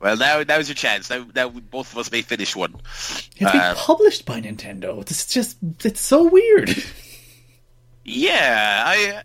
Well, 0.00 0.16
now 0.16 0.42
now's 0.42 0.68
your 0.68 0.74
chance. 0.74 1.10
Now, 1.10 1.26
now 1.34 1.50
both 1.50 1.92
of 1.92 1.98
us 1.98 2.10
may 2.10 2.22
finish 2.22 2.56
one. 2.56 2.76
It's 3.36 3.42
um, 3.42 3.76
published 3.76 4.24
by 4.24 4.40
Nintendo. 4.40 5.00
It's 5.02 5.26
just 5.26 5.58
it's 5.84 6.00
so 6.00 6.28
weird. 6.28 6.74
yeah, 8.04 8.84
I 8.86 9.22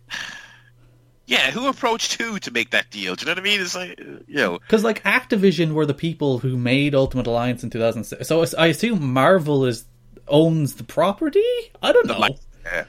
yeah, 1.26 1.52
who 1.52 1.68
approached 1.68 2.14
who 2.22 2.38
to 2.40 2.52
make 2.52 2.72
that 2.72 2.90
deal? 2.92 3.16
Do 3.16 3.22
you 3.22 3.26
know 3.28 3.32
what 3.32 3.40
I 3.40 3.44
mean? 3.44 3.62
It's 3.62 3.76
like, 3.76 3.98
you 4.00 4.36
know, 4.36 4.60
because 4.60 4.84
like 4.84 5.04
Activision 5.04 5.74
were 5.74 5.86
the 5.86 5.94
people 5.94 6.40
who 6.40 6.58
made 6.58 6.94
Ultimate 6.94 7.28
Alliance 7.28 7.64
in 7.64 7.70
2006. 7.70 8.28
So 8.28 8.46
I 8.58 8.68
assume 8.68 9.14
Marvel 9.14 9.66
is 9.66 9.86
owns 10.28 10.76
the 10.76 10.84
property. 10.84 11.42
I 11.82 11.94
don't 11.94 12.08
know. 12.08 12.20
Like, 12.20 12.38
yeah. 12.66 12.86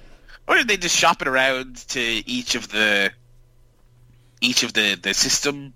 Or 0.49 0.57
did 0.57 0.69
they 0.69 0.77
just 0.77 0.97
shop 0.97 1.23
it 1.23 1.29
around 1.29 1.77
to 1.89 2.01
each 2.01 2.55
of 2.55 2.69
the 2.69 3.13
each 4.41 4.63
of 4.63 4.73
the 4.73 4.99
the 5.01 5.15
system 5.15 5.73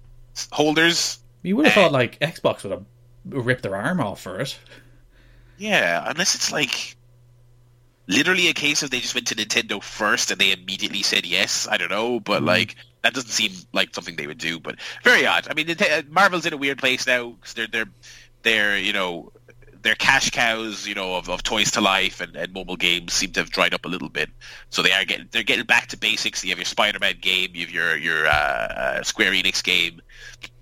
holders? 0.51 1.21
You 1.43 1.57
would 1.57 1.67
have 1.67 1.75
thought 1.75 1.93
like 1.93 2.19
Xbox 2.19 2.65
would 2.65 2.73
have 2.73 2.85
ripped 3.25 3.63
their 3.63 3.77
arm 3.77 4.01
off 4.01 4.21
for 4.21 4.41
it. 4.41 4.59
Yeah, 5.59 6.05
unless 6.07 6.35
it's 6.35 6.53
like 6.53 6.97
literally 8.09 8.49
a 8.49 8.55
case 8.55 8.83
of 8.83 8.91
they 8.91 9.01
just 9.01 9.15
went 9.15 9.29
to 9.29 9.35
Nintendo 9.35 9.83
first 9.83 10.31
and 10.31 10.41
they 10.41 10.53
immediately 10.53 11.03
said 11.03 11.27
yes. 11.27 11.69
I 11.71 11.77
don't 11.77 11.91
know, 11.91 12.19
but 12.19 12.43
mm. 12.43 12.47
like 12.47 12.75
that 13.03 13.15
doesn't 13.15 13.31
seem 13.31 13.53
like 13.73 13.95
something 13.95 14.17
they 14.17 14.27
would 14.27 14.39
do. 14.39 14.59
But 14.59 14.77
very 15.05 15.27
odd. 15.27 15.47
I 15.49 15.55
mean, 15.55 15.77
Marvel's 16.11 16.47
in 16.47 16.53
a 16.53 16.57
weird 16.57 16.79
place 16.79 17.07
now 17.07 17.31
because 17.31 17.55
they're 17.55 17.69
they're 17.69 17.91
they're 18.43 18.79
you 18.79 18.93
know 18.93 19.33
their 19.83 19.95
cash 19.95 20.31
cows, 20.31 20.87
you 20.87 20.95
know, 20.95 21.15
of, 21.15 21.29
of 21.31 21.43
toys 21.43 21.71
to 21.73 21.81
life 21.81 22.21
and, 22.21 22.35
and 22.37 22.53
mobile 22.53 22.77
games 22.77 23.13
seem 23.13 23.31
to 23.33 23.41
have 23.41 23.51
dried 23.51 23.75
up 23.75 23.85
a 23.85 23.89
little 23.89 24.09
bit. 24.09 24.29
So 24.71 24.83
they 24.83 24.93
are 24.93 25.05
getting 25.05 25.29
they're 25.31 25.43
getting 25.43 25.67
back 25.67 25.89
to 25.89 25.97
basics. 25.97 26.43
You 26.43 26.51
have 26.51 26.59
your 26.59 26.65
Spider-Man 26.65 27.17
game, 27.21 27.51
you 27.55 27.61
have 27.61 27.71
your 27.71 27.97
your 27.97 28.27
uh, 28.27 28.31
uh, 28.31 29.03
Square 29.03 29.33
Enix 29.33 29.63
game, 29.63 30.01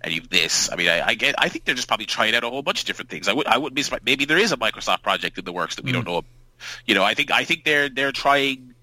and 0.02 0.12
you 0.12 0.20
have 0.20 0.30
this. 0.30 0.70
I 0.70 0.76
mean, 0.76 0.88
I, 0.88 1.08
I, 1.08 1.14
get 1.14 1.34
I 1.38 1.48
think 1.48 1.64
they're 1.64 1.74
just 1.74 1.88
probably 1.88 2.06
trying 2.06 2.34
out 2.34 2.44
a 2.44 2.50
whole 2.50 2.62
bunch 2.62 2.80
of 2.80 2.86
different 2.86 3.10
things. 3.10 3.28
I 3.28 3.32
would 3.32 3.46
I 3.46 3.56
wouldn't 3.58 3.74
be 3.74 3.82
surprised. 3.82 4.04
Maybe 4.04 4.24
there 4.26 4.38
is 4.38 4.52
a 4.52 4.56
Microsoft 4.56 5.02
project 5.02 5.38
in 5.38 5.44
the 5.44 5.52
works 5.52 5.76
that 5.76 5.84
we 5.84 5.92
mm. 5.92 5.94
don't 5.94 6.06
know 6.06 6.22
you 6.86 6.94
know, 6.94 7.04
I 7.04 7.14
think 7.14 7.30
I 7.30 7.44
think 7.44 7.64
they're 7.64 7.88
they're 7.88 8.12
trying. 8.12 8.74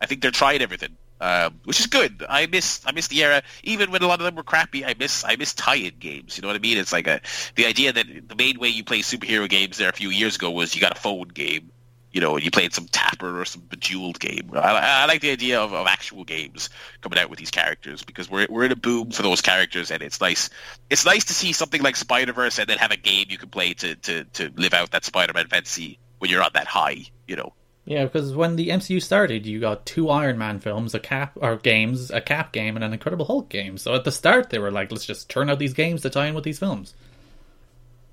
I 0.00 0.06
think 0.06 0.22
they're 0.22 0.30
trying 0.30 0.62
everything, 0.62 0.96
uh, 1.20 1.50
which 1.64 1.80
is 1.80 1.86
good. 1.86 2.24
I 2.28 2.46
miss 2.46 2.80
I 2.86 2.92
miss 2.92 3.08
the 3.08 3.22
era, 3.22 3.42
even 3.62 3.90
when 3.90 4.02
a 4.02 4.06
lot 4.06 4.20
of 4.20 4.24
them 4.24 4.34
were 4.34 4.42
crappy. 4.42 4.84
I 4.84 4.94
miss 4.98 5.24
I 5.24 5.36
miss 5.36 5.54
tie-in 5.54 5.94
games. 5.98 6.36
You 6.36 6.42
know 6.42 6.48
what 6.48 6.56
I 6.56 6.60
mean? 6.60 6.78
It's 6.78 6.92
like 6.92 7.06
a 7.06 7.20
the 7.54 7.66
idea 7.66 7.92
that 7.92 8.06
the 8.28 8.34
main 8.36 8.58
way 8.58 8.68
you 8.68 8.84
play 8.84 9.00
superhero 9.00 9.48
games 9.48 9.78
there 9.78 9.90
a 9.90 9.92
few 9.92 10.10
years 10.10 10.36
ago 10.36 10.50
was 10.50 10.74
you 10.74 10.80
got 10.80 10.96
a 10.96 11.00
phone 11.00 11.28
game. 11.28 11.70
You 12.12 12.20
know, 12.20 12.34
and 12.34 12.44
you 12.44 12.50
played 12.50 12.74
some 12.74 12.86
Tapper 12.86 13.40
or 13.40 13.44
some 13.44 13.62
Bejeweled 13.62 14.18
game. 14.18 14.50
I, 14.52 15.02
I 15.02 15.06
like 15.06 15.20
the 15.20 15.30
idea 15.30 15.60
of, 15.60 15.72
of 15.72 15.86
actual 15.86 16.24
games 16.24 16.68
coming 17.02 17.20
out 17.20 17.30
with 17.30 17.38
these 17.38 17.52
characters 17.52 18.02
because 18.02 18.28
we're 18.28 18.48
we're 18.50 18.64
in 18.64 18.72
a 18.72 18.76
boom 18.76 19.12
for 19.12 19.22
those 19.22 19.40
characters, 19.40 19.92
and 19.92 20.02
it's 20.02 20.20
nice. 20.20 20.50
It's 20.88 21.04
nice 21.04 21.26
to 21.26 21.34
see 21.34 21.52
something 21.52 21.82
like 21.82 21.94
Spider 21.94 22.32
Verse 22.32 22.58
and 22.58 22.68
then 22.68 22.78
have 22.78 22.90
a 22.90 22.96
game 22.96 23.26
you 23.28 23.38
can 23.38 23.48
play 23.48 23.74
to, 23.74 23.94
to, 23.94 24.24
to 24.24 24.52
live 24.56 24.74
out 24.74 24.90
that 24.90 25.04
Spider 25.04 25.32
Man 25.34 25.46
fantasy 25.46 26.00
when 26.20 26.30
you're 26.30 26.42
on 26.42 26.52
that 26.54 26.66
high, 26.66 27.04
you 27.26 27.36
know. 27.36 27.52
Yeah, 27.86 28.04
because 28.04 28.34
when 28.34 28.56
the 28.56 28.68
MCU 28.68 29.02
started, 29.02 29.46
you 29.46 29.58
got 29.58 29.84
two 29.84 30.10
Iron 30.10 30.38
Man 30.38 30.60
films, 30.60 30.94
a 30.94 31.00
Cap 31.00 31.32
or 31.40 31.56
games, 31.56 32.10
a 32.10 32.20
Cap 32.20 32.52
game, 32.52 32.76
and 32.76 32.84
an 32.84 32.92
Incredible 32.92 33.24
Hulk 33.24 33.48
game. 33.48 33.78
So 33.78 33.94
at 33.94 34.04
the 34.04 34.12
start, 34.12 34.50
they 34.50 34.58
were 34.58 34.70
like, 34.70 34.92
"Let's 34.92 35.06
just 35.06 35.28
turn 35.28 35.50
out 35.50 35.58
these 35.58 35.72
games 35.72 36.02
to 36.02 36.10
tie 36.10 36.26
in 36.26 36.34
with 36.34 36.44
these 36.44 36.58
films." 36.58 36.94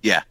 Yeah. 0.01 0.23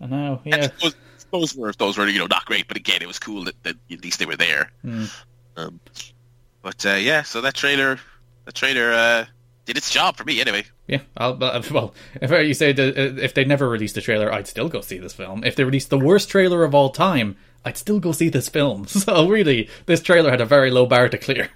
I 0.00 0.06
know. 0.06 0.40
yeah, 0.44 0.68
those, 0.80 0.96
those, 1.32 1.56
were 1.56 1.72
those 1.72 1.96
were 1.96 2.06
you 2.08 2.18
know 2.18 2.26
not 2.26 2.44
great, 2.44 2.68
but 2.68 2.76
again, 2.76 3.00
it 3.00 3.08
was 3.08 3.18
cool 3.18 3.44
that, 3.44 3.62
that 3.62 3.76
at 3.90 4.04
least 4.04 4.18
they 4.18 4.26
were 4.26 4.36
there. 4.36 4.70
Mm. 4.84 5.24
Um, 5.56 5.80
but 6.62 6.84
uh, 6.84 6.94
yeah, 6.94 7.22
so 7.22 7.40
that 7.40 7.54
trailer 7.54 7.98
the 8.44 8.52
trailer 8.52 8.92
uh, 8.92 9.24
did 9.68 9.76
its 9.76 9.90
job 9.90 10.16
for 10.16 10.24
me 10.24 10.40
anyway. 10.40 10.64
Yeah, 10.86 11.02
I'll, 11.14 11.44
uh, 11.44 11.62
well, 11.70 11.94
if 12.22 12.30
you 12.30 12.54
say 12.54 12.72
that, 12.72 12.98
uh, 12.98 13.20
if 13.22 13.34
they 13.34 13.44
never 13.44 13.68
released 13.68 13.98
a 13.98 14.00
trailer, 14.00 14.32
I'd 14.32 14.48
still 14.48 14.70
go 14.70 14.80
see 14.80 14.96
this 14.96 15.12
film. 15.12 15.44
If 15.44 15.56
they 15.56 15.64
released 15.64 15.90
the 15.90 15.98
worst 15.98 16.30
trailer 16.30 16.64
of 16.64 16.74
all 16.74 16.88
time, 16.88 17.36
I'd 17.66 17.76
still 17.76 18.00
go 18.00 18.12
see 18.12 18.30
this 18.30 18.48
film. 18.48 18.86
So 18.98 19.28
really, 19.28 19.68
this 19.84 20.00
trailer 20.00 20.30
had 20.30 20.40
a 20.40 20.46
very 20.46 20.70
low 20.70 20.86
bar 20.86 21.10
to 21.10 21.18
clear. 21.18 21.50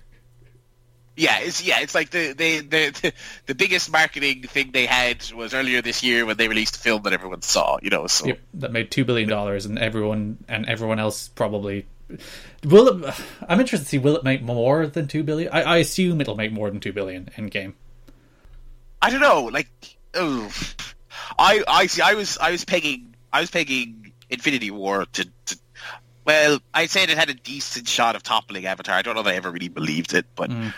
Yeah, 1.17 1.41
it's 1.41 1.67
yeah, 1.67 1.81
it's 1.81 1.95
like 1.95 2.11
the 2.11 2.35
the 2.35 2.61
the, 2.61 3.13
the 3.47 3.55
biggest 3.55 3.91
marketing 3.91 4.43
thing 4.43 4.73
they 4.73 4.87
had 4.87 5.31
was 5.33 5.55
earlier 5.55 5.81
this 5.81 6.03
year 6.03 6.27
when 6.27 6.37
they 6.37 6.49
released 6.49 6.77
a 6.77 6.81
film 6.81 7.03
that 7.05 7.15
everyone 7.15 7.41
saw. 7.41 7.79
You 7.83 7.89
know, 7.89 8.07
so 8.07 8.27
Yep, 8.27 8.41
that 8.55 8.73
made 8.73 8.91
two 8.91 9.07
billion 9.07 9.29
dollars, 9.29 9.65
and 9.65 9.79
everyone 9.79 10.45
and 10.49 10.69
everyone 10.69 10.99
else 10.99 11.29
probably 11.29 11.87
will. 12.63 13.05
It, 13.05 13.15
I'm 13.49 13.61
interested 13.61 13.85
to 13.85 13.91
see 13.91 13.99
will 13.99 14.17
it 14.17 14.25
make 14.25 14.43
more 14.43 14.87
than 14.87 15.09
two 15.09 15.23
billion. 15.23 15.51
I, 15.53 15.63
I 15.63 15.77
assume 15.79 16.21
it'll 16.21 16.37
make 16.37 16.53
more 16.53 16.71
than 16.71 16.81
two 16.81 16.93
billion 16.93 17.31
in 17.37 17.47
game. 17.47 17.75
I 19.03 19.11
don't 19.11 19.21
know. 19.21 19.51
Like, 19.53 19.69
oh, 20.15 20.51
I 21.39 21.63
I 21.67 21.87
see. 21.89 22.01
I 22.01 22.15
was 22.15 22.39
I 22.39 22.53
was 22.53 22.65
pegging 22.65 23.15
I 23.33 23.41
was 23.41 23.51
pegging 23.51 24.13
Infinity 24.31 24.71
War 24.71 25.07
to. 25.13 25.29
to 25.47 25.59
well, 26.25 26.61
I'd 26.73 26.89
say 26.89 27.03
it 27.03 27.11
had 27.11 27.31
a 27.31 27.35
decent 27.35 27.89
shot 27.89 28.15
of 28.15 28.23
toppling 28.23 28.65
Avatar. 28.65 28.95
I 28.95 29.03
don't 29.03 29.17
know 29.17 29.23
if 29.23 29.27
I 29.27 29.35
ever 29.35 29.51
really 29.51 29.67
believed 29.67 30.15
it, 30.15 30.25
but 30.37 30.51
mm. 30.51 30.73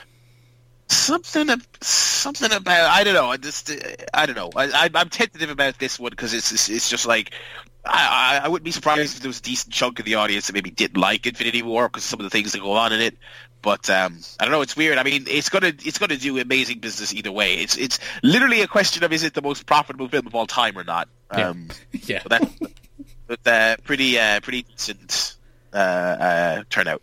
something 0.89 1.51
something 1.83 2.51
about 2.51 2.91
I 2.91 3.05
don't 3.05 3.13
know. 3.13 3.27
I 3.31 3.37
just 3.37 3.71
I 4.15 4.25
don't 4.25 4.37
know. 4.37 4.51
I, 4.57 4.71
I, 4.71 4.91
I'm 4.95 5.11
tentative 5.11 5.51
about 5.51 5.79
this 5.79 6.01
one 6.01 6.11
because 6.11 6.33
it's, 6.33 6.51
it's 6.51 6.71
it's 6.71 6.89
just 6.89 7.05
like 7.05 7.33
I, 7.85 8.39
I 8.41 8.47
I 8.47 8.49
wouldn't 8.49 8.65
be 8.65 8.71
surprised 8.71 9.17
if 9.17 9.21
there 9.21 9.29
was 9.29 9.41
a 9.41 9.43
decent 9.43 9.75
chunk 9.75 9.99
of 9.99 10.07
the 10.07 10.15
audience 10.15 10.47
that 10.47 10.55
maybe 10.55 10.71
didn't 10.71 10.97
like 10.97 11.27
Infinity 11.27 11.63
War 11.63 11.89
because 11.89 12.05
some 12.05 12.21
of 12.21 12.25
the 12.25 12.31
things 12.31 12.53
that 12.53 12.63
go 12.63 12.73
on 12.73 12.95
in 12.95 13.03
it. 13.03 13.19
But 13.65 13.89
um, 13.89 14.19
I 14.39 14.45
don't 14.45 14.53
know. 14.53 14.61
It's 14.61 14.77
weird. 14.77 14.99
I 14.99 15.03
mean, 15.05 15.25
it's 15.27 15.49
gonna 15.49 15.73
it's 15.85 15.97
gonna 15.97 16.19
do 16.19 16.39
amazing 16.39 16.81
business 16.81 17.15
either 17.15 17.33
way. 17.33 17.55
It's 17.55 17.79
it's 17.79 17.99
literally 18.23 18.61
a 18.61 18.67
question 18.67 19.03
of 19.05 19.13
is 19.13 19.23
it 19.25 19.33
the 19.33 19.41
most 19.41 19.65
profitable 19.65 20.07
film 20.07 20.27
of 20.27 20.35
all 20.35 20.47
time 20.47 20.77
or 20.77 20.85
not. 20.85 21.09
Yeah. 21.33 21.49
Um, 21.49 21.69
Yeah, 21.93 22.21
but 22.23 22.43
that's 22.43 22.59
but, 23.27 23.47
uh, 23.47 23.77
pretty 23.83 24.19
uh, 24.19 24.41
pretty 24.41 24.63
decent 24.65 25.37
uh, 25.73 25.77
uh, 25.77 26.63
turnout. 26.69 27.01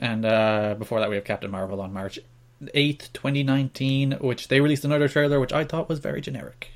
and 0.00 0.24
uh, 0.24 0.74
before 0.78 1.00
that 1.00 1.10
we 1.10 1.16
have 1.16 1.24
Captain 1.26 1.50
Marvel 1.50 1.82
on 1.82 1.92
March 1.92 2.18
eighth, 2.72 3.12
twenty 3.12 3.42
nineteen, 3.42 4.12
which 4.12 4.48
they 4.48 4.62
released 4.62 4.86
another 4.86 5.08
trailer, 5.08 5.38
which 5.40 5.52
I 5.52 5.64
thought 5.64 5.90
was 5.90 5.98
very 5.98 6.22
generic. 6.22 6.70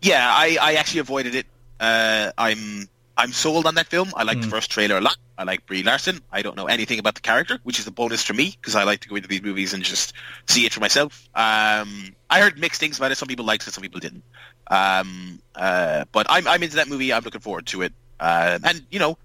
Yeah, 0.00 0.24
I, 0.24 0.58
I 0.60 0.74
actually 0.74 1.00
avoided 1.00 1.34
it. 1.34 1.46
Uh, 1.80 2.30
I'm 2.38 2.88
I'm 3.16 3.32
sold 3.32 3.66
on 3.66 3.74
that 3.74 3.88
film. 3.88 4.12
I 4.16 4.22
like 4.22 4.40
the 4.40 4.46
first 4.48 4.70
trailer 4.70 4.96
a 4.96 5.00
lot. 5.00 5.16
I 5.36 5.44
like 5.44 5.66
Brie 5.66 5.82
Larson. 5.82 6.20
I 6.30 6.42
don't 6.42 6.56
know 6.56 6.66
anything 6.66 6.98
about 6.98 7.14
the 7.14 7.20
character, 7.20 7.58
which 7.62 7.78
is 7.78 7.86
a 7.86 7.90
bonus 7.90 8.22
for 8.22 8.32
me 8.32 8.56
because 8.60 8.74
I 8.74 8.84
like 8.84 9.00
to 9.00 9.08
go 9.08 9.16
into 9.16 9.28
these 9.28 9.42
movies 9.42 9.74
and 9.74 9.84
just 9.84 10.14
see 10.46 10.64
it 10.64 10.72
for 10.72 10.80
myself. 10.80 11.28
Um, 11.34 12.14
I 12.30 12.40
heard 12.40 12.58
mixed 12.58 12.80
things 12.80 12.96
about 12.98 13.12
it. 13.12 13.18
Some 13.18 13.28
people 13.28 13.44
liked 13.44 13.66
it, 13.66 13.72
some 13.72 13.82
people 13.82 14.00
didn't. 14.00 14.24
Um, 14.68 15.40
uh, 15.54 16.04
but 16.12 16.26
I'm 16.30 16.48
I'm 16.48 16.62
into 16.62 16.76
that 16.76 16.88
movie. 16.88 17.12
I'm 17.12 17.22
looking 17.22 17.40
forward 17.40 17.66
to 17.66 17.82
it. 17.82 17.92
Uh, 18.18 18.58
and 18.64 18.86
you 18.90 18.98
know, 18.98 19.18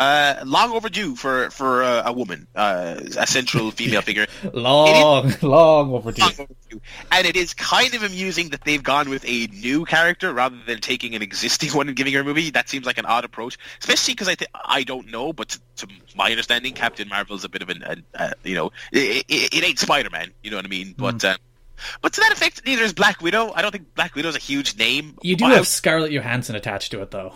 uh, 0.00 0.42
long 0.46 0.72
overdue 0.72 1.14
for 1.14 1.50
for 1.50 1.82
uh, 1.82 2.02
a 2.06 2.12
woman, 2.12 2.46
uh, 2.54 2.96
a 3.18 3.26
central 3.26 3.70
female 3.78 4.00
figure. 4.00 4.26
Long, 4.54 5.30
long 5.42 5.92
overdue. 5.92 6.22
Long 6.22 6.32
overdue. 6.32 6.80
And 7.12 7.26
it 7.26 7.36
is 7.36 7.52
kind 7.52 7.92
of 7.94 8.02
amusing 8.02 8.48
that 8.48 8.64
they've 8.64 8.82
gone 8.82 9.10
with 9.10 9.22
a 9.26 9.46
new 9.48 9.84
character 9.84 10.32
rather 10.32 10.56
than 10.66 10.80
taking 10.80 11.14
an 11.14 11.20
existing 11.20 11.70
one 11.74 11.88
and 11.88 11.96
giving 11.96 12.14
her 12.14 12.20
a 12.20 12.24
movie. 12.24 12.48
That 12.48 12.70
seems 12.70 12.86
like 12.86 12.96
an 12.96 13.04
odd 13.04 13.26
approach, 13.26 13.58
especially 13.80 14.14
because 14.14 14.28
I 14.28 14.36
th- 14.36 14.50
I 14.54 14.84
don't 14.84 15.08
know, 15.08 15.34
but 15.34 15.50
to, 15.50 15.60
to 15.76 15.88
my 16.16 16.30
understanding, 16.30 16.72
Captain 16.72 17.06
Marvel 17.06 17.36
is 17.36 17.44
a 17.44 17.50
bit 17.50 17.60
of 17.60 17.68
an, 17.68 17.82
an 17.82 18.04
uh, 18.14 18.30
you 18.42 18.54
know, 18.54 18.72
it, 18.92 19.26
it, 19.28 19.54
it 19.54 19.64
ain't 19.64 19.78
Spider 19.78 20.08
Man. 20.08 20.32
You 20.42 20.50
know 20.50 20.56
what 20.56 20.64
I 20.64 20.68
mean? 20.68 20.94
But 20.96 21.22
um, 21.26 21.36
but 22.00 22.14
to 22.14 22.22
that 22.22 22.32
effect, 22.32 22.64
neither 22.64 22.84
is 22.84 22.94
Black 22.94 23.20
Widow. 23.20 23.52
I 23.54 23.60
don't 23.60 23.70
think 23.70 23.94
Black 23.94 24.14
Widow 24.14 24.30
is 24.30 24.36
a 24.36 24.40
huge 24.40 24.78
name. 24.78 25.18
You 25.20 25.36
do 25.36 25.44
have 25.44 25.66
Scarlett 25.66 26.10
Johansson 26.10 26.56
attached 26.56 26.90
to 26.92 27.02
it, 27.02 27.10
though. 27.10 27.34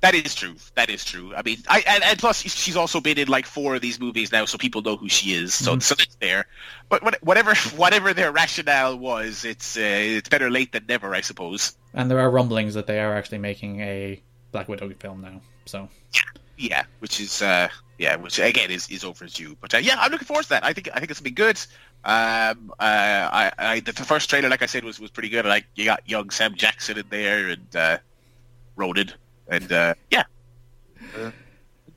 That 0.00 0.14
is 0.14 0.34
true. 0.34 0.54
That 0.74 0.88
is 0.88 1.04
true. 1.04 1.34
I 1.34 1.42
mean, 1.42 1.58
I 1.68 1.82
and, 1.86 2.02
and 2.02 2.18
plus 2.18 2.42
she's 2.42 2.76
also 2.76 3.00
been 3.00 3.18
in 3.18 3.28
like 3.28 3.46
four 3.46 3.74
of 3.74 3.82
these 3.82 4.00
movies 4.00 4.32
now, 4.32 4.44
so 4.46 4.56
people 4.56 4.82
know 4.82 4.96
who 4.96 5.08
she 5.08 5.34
is. 5.34 5.52
So 5.54 5.78
so 5.78 5.94
that's 5.94 6.16
there. 6.16 6.46
But 6.88 7.22
whatever 7.22 7.54
whatever 7.76 8.14
their 8.14 8.32
rationale 8.32 8.96
was, 8.96 9.44
it's 9.44 9.76
uh, 9.76 9.80
it's 9.80 10.28
better 10.28 10.50
late 10.50 10.72
than 10.72 10.86
never, 10.88 11.14
I 11.14 11.20
suppose. 11.20 11.76
And 11.92 12.10
there 12.10 12.20
are 12.20 12.30
rumblings 12.30 12.74
that 12.74 12.86
they 12.86 13.00
are 13.00 13.14
actually 13.14 13.38
making 13.38 13.80
a 13.80 14.22
Black 14.52 14.68
Widow 14.68 14.90
film 14.98 15.20
now. 15.20 15.40
So 15.66 15.88
Yeah, 16.56 16.84
which 16.98 17.20
is 17.20 17.42
uh, 17.42 17.68
yeah, 17.98 18.16
which 18.16 18.38
again 18.38 18.70
is, 18.70 18.88
is 18.90 19.04
overdue. 19.04 19.56
But 19.60 19.74
uh, 19.74 19.78
yeah, 19.78 19.96
I'm 19.98 20.10
looking 20.10 20.26
forward 20.26 20.44
to 20.44 20.48
that. 20.50 20.64
I 20.64 20.72
think 20.72 20.88
I 20.94 20.98
think 20.98 21.10
it's 21.10 21.20
gonna 21.20 21.30
be 21.30 21.34
good. 21.34 21.58
Um, 22.02 22.72
uh, 22.78 23.28
I, 23.32 23.52
I 23.58 23.80
the, 23.80 23.92
the 23.92 24.04
first 24.04 24.30
trailer, 24.30 24.48
like 24.48 24.62
I 24.62 24.66
said, 24.66 24.84
was 24.84 24.98
was 24.98 25.10
pretty 25.10 25.28
good. 25.28 25.44
Like 25.44 25.66
you 25.74 25.84
got 25.84 26.08
young 26.08 26.30
Sam 26.30 26.54
Jackson 26.54 26.98
in 26.98 27.04
there 27.10 27.48
and 27.48 27.76
uh, 27.76 27.98
Ronan, 28.76 29.12
and 29.50 29.70
uh, 29.72 29.94
yeah, 30.10 30.24
uh, 31.18 31.30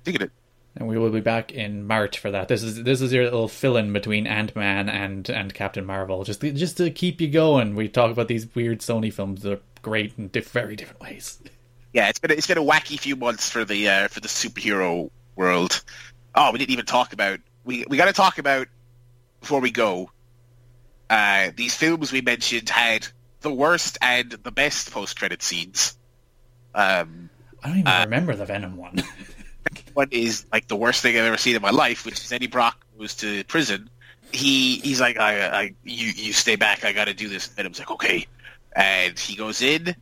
digging 0.04 0.24
it. 0.24 0.32
and 0.76 0.88
we 0.88 0.98
will 0.98 1.12
be 1.12 1.22
back 1.22 1.52
in 1.52 1.86
March 1.88 2.20
for 2.20 2.32
that. 2.32 2.48
This 2.48 2.64
is 2.64 2.84
this 2.84 3.02
is 3.02 3.14
your 3.14 3.24
little 3.24 3.48
fill-in 3.48 3.94
between 3.94 4.28
Ant 4.28 4.56
Man 4.56 4.90
and 4.90 5.30
and 5.30 5.54
Captain 5.54 5.86
Marvel, 5.86 6.24
just 6.24 6.42
to, 6.42 6.52
just 6.52 6.78
to 6.78 6.90
keep 6.92 7.22
you 7.22 7.30
going. 7.30 7.76
We 7.76 7.88
talk 7.88 8.12
about 8.12 8.28
these 8.28 8.54
weird 8.56 8.80
Sony 8.80 9.14
films 9.14 9.44
that 9.44 9.54
are 9.54 9.62
great 9.82 10.14
in 10.18 10.30
diff- 10.30 10.50
very 10.52 10.76
different 10.76 11.02
ways. 11.02 11.40
Yeah, 11.96 12.10
it's 12.10 12.18
been 12.18 12.32
a, 12.32 12.34
it's 12.34 12.48
been 12.48 12.58
a 12.58 12.64
wacky 12.64 13.00
few 13.00 13.16
months 13.16 13.52
for 13.52 13.66
the 13.66 13.88
uh, 13.88 14.08
for 14.08 14.20
the 14.20 14.28
superhero 14.28 15.12
world. 15.36 15.84
Oh, 16.34 16.52
we 16.52 16.58
didn't 16.58 16.72
even 16.72 16.88
talk 16.88 17.14
about 17.14 17.40
we 17.66 17.86
we 17.88 17.98
got 17.98 18.06
to 18.06 18.14
talk 18.14 18.40
about 18.40 18.68
before 19.42 19.60
we 19.60 19.70
go. 19.70 20.10
Uh, 21.08 21.52
these 21.56 21.76
films 21.76 22.12
we 22.12 22.22
mentioned 22.22 22.68
had 22.68 23.06
the 23.42 23.54
worst 23.54 24.00
and 24.02 24.32
the 24.32 24.50
best 24.52 24.90
post 24.92 25.20
credit 25.20 25.44
scenes. 25.44 25.96
Um, 26.74 27.30
I 27.64 27.68
don't 27.68 27.78
even 27.80 27.88
uh, 27.88 28.02
remember 28.04 28.36
the 28.36 28.46
Venom 28.46 28.78
one. 28.78 29.02
one 29.94 30.10
is 30.12 30.46
like 30.52 30.68
the 30.68 30.76
worst 30.76 31.02
thing 31.02 31.18
I've 31.18 31.24
ever 31.24 31.38
seen 31.38 31.56
in 31.56 31.62
my 31.62 31.70
life, 31.70 32.06
which 32.06 32.24
is 32.24 32.32
Eddie 32.32 32.48
Brock 32.48 32.86
goes 32.98 33.16
to 33.16 33.44
prison. 33.46 33.90
He 34.32 34.78
he's 34.80 35.00
like, 35.00 35.18
I, 35.18 35.48
I 35.48 35.74
you 35.84 36.08
you 36.08 36.34
stay 36.34 36.56
back. 36.56 36.84
I 36.84 36.92
got 36.92 37.06
to 37.06 37.14
do 37.14 37.30
this. 37.30 37.50
And 37.58 37.68
was 37.68 37.80
like, 37.80 37.92
okay. 37.92 38.28
And 38.76 39.18
he 39.18 39.36
goes 39.36 39.62
in, 39.62 39.96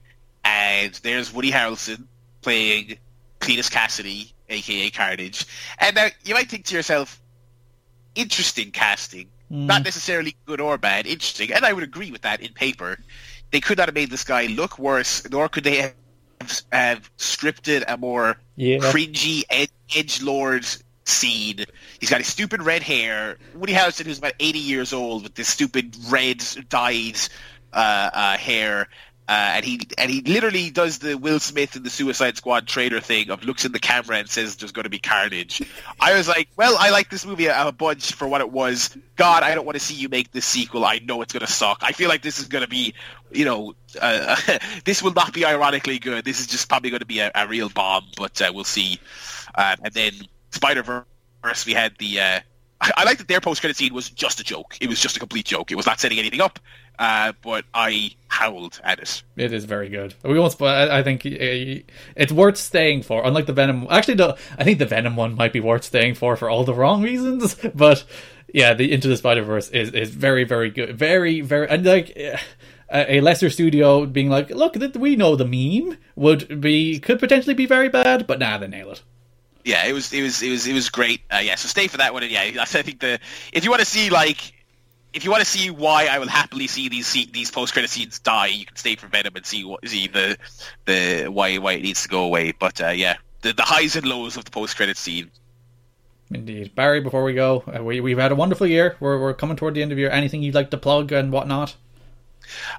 and 0.44 0.94
there's 1.04 1.34
Woody 1.34 1.52
Harrelson 1.52 2.06
playing 2.42 2.98
Cletus 3.40 3.70
Kasady, 3.70 4.32
aka 4.50 4.90
Carnage. 4.90 5.46
And 5.80 5.96
now 5.96 6.08
you 6.24 6.34
might 6.34 6.50
think 6.50 6.66
to 6.66 6.76
yourself, 6.76 7.22
interesting 8.16 8.72
casting, 8.72 9.28
hmm. 9.50 9.66
not 9.66 9.84
necessarily 9.84 10.36
good 10.46 10.62
or 10.62 10.78
bad, 10.78 11.06
interesting. 11.06 11.52
And 11.52 11.66
I 11.66 11.74
would 11.74 11.84
agree 11.84 12.12
with 12.12 12.22
that 12.22 12.42
in 12.42 12.54
paper. 12.54 12.98
They 13.52 13.60
could 13.60 13.78
not 13.78 13.90
have 13.90 13.96
made 13.96 14.10
this 14.10 14.24
guy 14.24 14.46
look 14.46 14.80
worse, 14.80 15.30
nor 15.30 15.50
could 15.50 15.66
they 15.66 15.78
have, 15.78 15.94
have 16.72 17.10
scripted 17.18 17.84
a 17.88 17.98
more 17.98 18.38
Yeah. 18.56 18.78
cringy 18.80 19.44
ed- 19.50 19.70
edge 19.96 20.22
lord 20.22 20.66
scene. 21.06 21.66
He's 22.00 22.10
got 22.10 22.20
his 22.20 22.28
stupid 22.28 22.62
red 22.64 22.84
hair. 22.84 23.38
Woody 23.56 23.74
Harrelson, 23.74 24.06
who's 24.06 24.18
about 24.20 24.34
eighty 24.40 24.60
years 24.60 24.94
old, 24.94 25.24
with 25.24 25.36
this 25.36 25.48
stupid 25.48 25.96
red 26.10 26.44
dyed 26.70 27.20
uh, 27.74 28.10
uh, 28.14 28.38
hair. 28.38 28.88
Uh, 29.32 29.54
and 29.56 29.64
he 29.64 29.80
and 29.98 30.12
he 30.12 30.20
literally 30.24 30.70
does 30.72 30.98
the 30.98 31.16
Will 31.18 31.40
Smith 31.40 31.78
in 31.78 31.84
the 31.84 31.90
Suicide 31.90 32.36
Squad 32.36 32.68
trailer 32.68 33.00
thing 33.00 33.30
of 33.30 33.46
looks 33.46 33.64
in 33.64 33.72
the 33.72 33.80
camera 33.80 34.18
and 34.18 34.30
says 34.30 34.58
there's 34.58 34.74
going 34.74 34.84
to 34.84 34.90
be 34.90 35.00
carnage. 35.00 35.62
I 36.02 36.16
was 36.16 36.28
like, 36.28 36.50
well, 36.58 36.76
I 36.78 36.90
like 36.90 37.10
this 37.10 37.26
movie 37.26 37.46
a, 37.46 37.68
a 37.68 37.72
bunch 37.72 38.12
for 38.12 38.28
what 38.28 38.42
it 38.42 38.52
was. 38.52 38.94
God, 39.16 39.44
I 39.44 39.56
don't 39.56 39.66
want 39.66 39.78
to 39.78 39.80
see 39.80 39.94
you 39.94 40.10
make 40.10 40.34
this 40.34 40.44
sequel. 40.44 40.84
I 40.84 41.00
know 41.00 41.22
it's 41.22 41.32
going 41.32 41.46
to 41.46 41.52
suck. 41.52 41.78
I 41.82 41.94
feel 41.94 42.10
like 42.10 42.24
this 42.24 42.40
is 42.40 42.50
going 42.50 42.64
to 42.64 42.68
be, 42.68 42.94
you 43.32 43.46
know, 43.46 43.74
uh, 44.02 44.36
this 44.84 45.02
will 45.02 45.14
not 45.14 45.32
be 45.32 45.46
ironically 45.46 45.98
good. 45.98 46.26
This 46.26 46.42
is 46.42 46.48
just 46.48 46.68
probably 46.68 46.90
going 46.90 47.00
to 47.00 47.06
be 47.06 47.20
a, 47.20 47.32
a 47.34 47.48
real 47.48 47.70
bomb, 47.70 48.08
but 48.18 48.42
uh, 48.42 48.52
we'll 48.54 48.66
see. 48.66 49.00
Um, 49.56 49.78
and 49.82 49.94
then 49.94 50.12
Spider 50.50 50.84
Verse, 50.84 51.66
we 51.66 51.72
had 51.72 51.98
the. 52.00 52.20
Uh, 52.20 52.40
I, 52.82 52.92
I 52.98 53.04
like 53.06 53.20
that 53.20 53.30
their 53.30 53.40
post 53.40 53.62
credit 53.62 53.78
scene 53.78 53.94
was 53.94 54.10
just 54.10 54.42
a 54.42 54.44
joke. 54.44 54.78
It 54.82 54.90
was 54.90 55.00
just 55.00 55.16
a 55.16 55.20
complete 55.20 55.46
joke. 55.46 55.72
It 55.72 55.76
was 55.76 55.86
not 55.86 56.02
setting 56.02 56.20
anything 56.20 56.42
up. 56.42 56.60
Uh, 57.00 57.34
but 57.42 57.66
I 57.74 58.12
howled 58.28 58.80
at 58.84 59.00
it. 59.00 59.24
It 59.36 59.52
is 59.54 59.66
very 59.66 59.90
good. 59.90 60.14
We 60.24 60.38
won't 60.38 60.52
spoil. 60.52 60.70
I, 60.70 61.00
I 61.00 61.04
think 61.04 61.26
uh, 61.26 61.82
it's 62.16 62.32
worth 62.32 62.58
staying 62.58 63.02
for. 63.04 63.26
Unlike 63.26 63.48
the 63.48 63.54
Venom, 63.54 63.88
actually, 63.90 64.16
no, 64.16 64.36
I 64.58 64.64
think 64.64 64.78
the 64.80 64.86
Venom 64.86 65.16
one 65.16 65.36
might 65.36 65.52
be 65.54 65.60
worth 65.60 65.84
staying 65.84 66.16
for 66.16 66.36
for 66.36 66.50
all 66.50 66.64
the 66.64 66.74
wrong 66.76 67.02
reasons. 67.02 67.56
But 67.74 68.04
yeah, 68.54 68.74
the 68.76 68.92
Into 68.92 69.08
the 69.08 69.18
Spider 69.18 69.42
Verse 69.44 69.70
is 69.70 69.92
is 69.92 70.12
very 70.12 70.44
very 70.44 70.70
good. 70.70 70.98
Very 70.98 71.42
very 71.42 71.68
and 71.70 71.86
like. 71.86 72.14
eh, 72.16 72.38
A 72.94 73.22
lesser 73.22 73.50
studio 73.50 74.06
being 74.06 74.30
like, 74.30 74.50
look, 74.50 74.74
that 74.74 74.98
we 74.98 75.16
know 75.16 75.38
the 75.38 75.46
meme 75.46 75.98
would 76.18 76.60
be 76.60 77.00
could 77.00 77.20
potentially 77.20 77.54
be 77.56 77.66
very 77.66 77.88
bad, 77.88 78.28
but 78.28 78.38
nah, 78.38 78.58
they 78.58 78.68
nail 78.68 78.92
it. 78.92 79.02
yeah, 79.64 79.86
it 79.88 79.94
was 79.94 80.12
it 80.12 80.22
was 80.22 80.42
it 80.44 80.50
was 80.50 80.68
it 80.68 80.74
was 80.74 80.90
great. 80.90 81.22
Uh, 81.32 81.40
yeah, 81.42 81.56
so 81.56 81.70
stay 81.70 81.88
for 81.88 81.96
that 81.98 82.12
one. 82.14 82.24
And 82.24 82.32
yeah, 82.34 82.42
I 82.62 82.66
think 82.66 83.00
the 83.00 83.18
if 83.54 83.64
you 83.64 83.70
want 83.70 83.80
to 83.80 83.86
see 83.86 84.10
like 84.10 84.52
if 85.14 85.26
you 85.26 85.32
want 85.32 85.44
to 85.44 85.50
see 85.50 85.70
why 85.70 86.08
I 86.08 86.20
will 86.20 86.28
happily 86.28 86.68
see 86.68 86.90
these 86.90 87.08
se- 87.08 87.30
these 87.32 87.52
post 87.52 87.74
credit 87.74 87.90
scenes 87.90 88.20
die, 88.20 88.48
you 88.48 88.66
can 88.66 88.76
stay 88.76 88.96
for 88.96 89.08
Venom 89.08 89.36
and 89.36 89.46
see 89.46 89.64
what 89.64 89.88
see 89.88 90.08
the 90.08 90.38
the 90.86 91.28
why 91.28 91.58
why 91.58 91.74
it 91.74 91.84
needs 91.84 92.04
to 92.04 92.10
go 92.10 92.24
away. 92.24 92.54
But 92.54 92.82
uh, 92.82 92.90
yeah, 92.90 93.18
the 93.42 93.54
the 93.54 93.64
highs 93.64 93.96
and 93.96 94.06
lows 94.06 94.38
of 94.38 94.46
the 94.46 94.52
post 94.52 94.76
credit 94.78 94.98
scene. 94.98 95.32
Indeed. 96.34 96.76
Barry, 96.76 97.02
before 97.02 97.26
we 97.26 97.34
go, 97.34 97.64
uh, 97.68 97.84
we, 97.84 98.00
we've 98.00 98.18
had 98.18 98.32
a 98.32 98.36
wonderful 98.36 98.66
year. 98.66 98.96
We're, 99.02 99.20
we're 99.20 99.34
coming 99.34 99.58
toward 99.58 99.74
the 99.74 99.82
end 99.82 99.92
of 99.92 99.98
year. 99.98 100.10
Anything 100.10 100.42
you'd 100.42 100.56
like 100.56 100.72
to 100.72 100.78
plug 100.78 101.12
and 101.12 101.30
whatnot? 101.30 101.76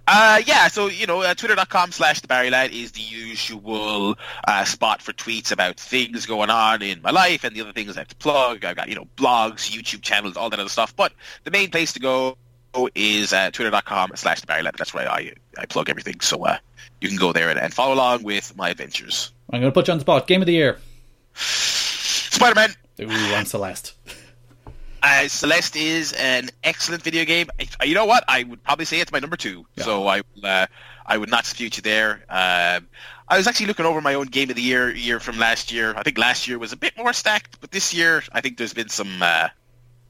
Uh, 0.07 0.43
yeah, 0.47 0.69
so, 0.69 0.89
you 0.89 1.07
know, 1.07 1.23
uh, 1.23 1.35
twitter.com 1.35 1.93
slash 1.93 2.21
the 2.21 2.29
Barry 2.29 2.51
Lad 2.51 2.73
is 2.73 2.93
the 2.93 3.01
usual 3.01 4.17
uh, 4.47 4.65
spot 4.65 5.03
for 5.03 5.13
tweets 5.13 5.53
about 5.53 5.79
things 5.79 6.27
going 6.27 6.51
on 6.51 6.83
in 6.83 7.01
my 7.03 7.11
life 7.11 7.45
and 7.45 7.55
the 7.55 7.61
other 7.61 7.73
things 7.73 7.97
I 7.97 8.01
have 8.01 8.09
to 8.09 8.17
plug. 8.17 8.65
I've 8.65 8.77
got, 8.77 8.89
you 8.89 8.95
know, 8.95 9.07
blogs, 9.17 9.71
YouTube 9.71 10.03
channels, 10.03 10.37
all 10.37 10.51
that 10.51 10.59
other 10.59 10.69
stuff. 10.69 10.95
But 10.95 11.13
the 11.45 11.51
main 11.51 11.71
place 11.71 11.93
to 11.95 12.01
go 12.01 12.37
is 12.95 13.33
uh, 13.33 13.51
twitter.com 13.51 14.13
slash 14.17 14.41
the 14.41 14.47
Barry 14.47 14.63
Lad. 14.63 14.75
That's 14.77 14.95
where 14.95 15.11
I, 15.11 15.33
I 15.59 15.67
plug 15.67 15.91
everything. 15.91 16.21
So 16.21 16.45
uh, 16.45 16.59
you 17.01 17.09
can 17.09 17.19
go 17.19 17.33
there 17.33 17.51
and, 17.51 17.59
and 17.59 17.73
follow 17.73 17.95
along 17.95 18.23
with 18.23 18.57
my 18.57 18.71
adventures. 18.71 19.33
I'm 19.51 19.61
going 19.61 19.71
to 19.71 19.75
put 19.75 19.89
you 19.89 19.93
on 19.93 19.99
the 19.99 20.03
spot. 20.03 20.27
Game 20.27 20.43
of 20.43 20.47
the 20.47 20.55
year. 20.55 20.79
Spider-Man. 21.35 22.71
Ooh, 23.01 23.35
I'm 23.35 23.47
Celeste. 23.47 23.95
Uh, 25.03 25.27
Celeste 25.27 25.77
is 25.77 26.13
an 26.13 26.51
excellent 26.63 27.03
video 27.03 27.25
game. 27.25 27.49
I, 27.81 27.85
you 27.85 27.95
know 27.95 28.05
what? 28.05 28.25
I 28.29 28.45
would 28.45 28.63
probably 28.63 28.85
say 28.85 29.01
it's 29.01 29.11
my 29.11 29.19
number 29.19 29.37
two. 29.37 29.67
Yeah. 29.75 29.85
So 29.85 30.07
I 30.07 30.23
uh, 30.45 30.67
I 31.07 31.19
would 31.19 31.31
not 31.31 31.45
dispute 31.45 31.77
you 31.77 31.83
there. 31.83 32.25
Um, 32.29 32.89
I 33.29 33.37
was 33.37 33.47
actually 33.47 33.67
looking 33.67 33.87
over 33.87 34.01
my 34.01 34.15
own 34.15 34.27
game 34.27 34.51
of 34.51 34.57
the 34.57 34.63
year 34.63 34.95
year 34.95 35.19
from 35.19 35.39
last 35.39 35.73
year. 35.73 35.95
I 35.97 36.03
think 36.03 36.19
last 36.19 36.47
year 36.47 36.59
was 36.59 36.73
a 36.73 36.77
bit 36.77 36.97
more 36.97 37.13
stacked, 37.13 37.61
but 37.61 37.71
this 37.73 37.93
year 37.93 38.23
I 38.33 38.41
think 38.41 38.59
there's 38.59 38.75
been 38.75 38.89
some 38.89 39.23
uh, 39.23 39.49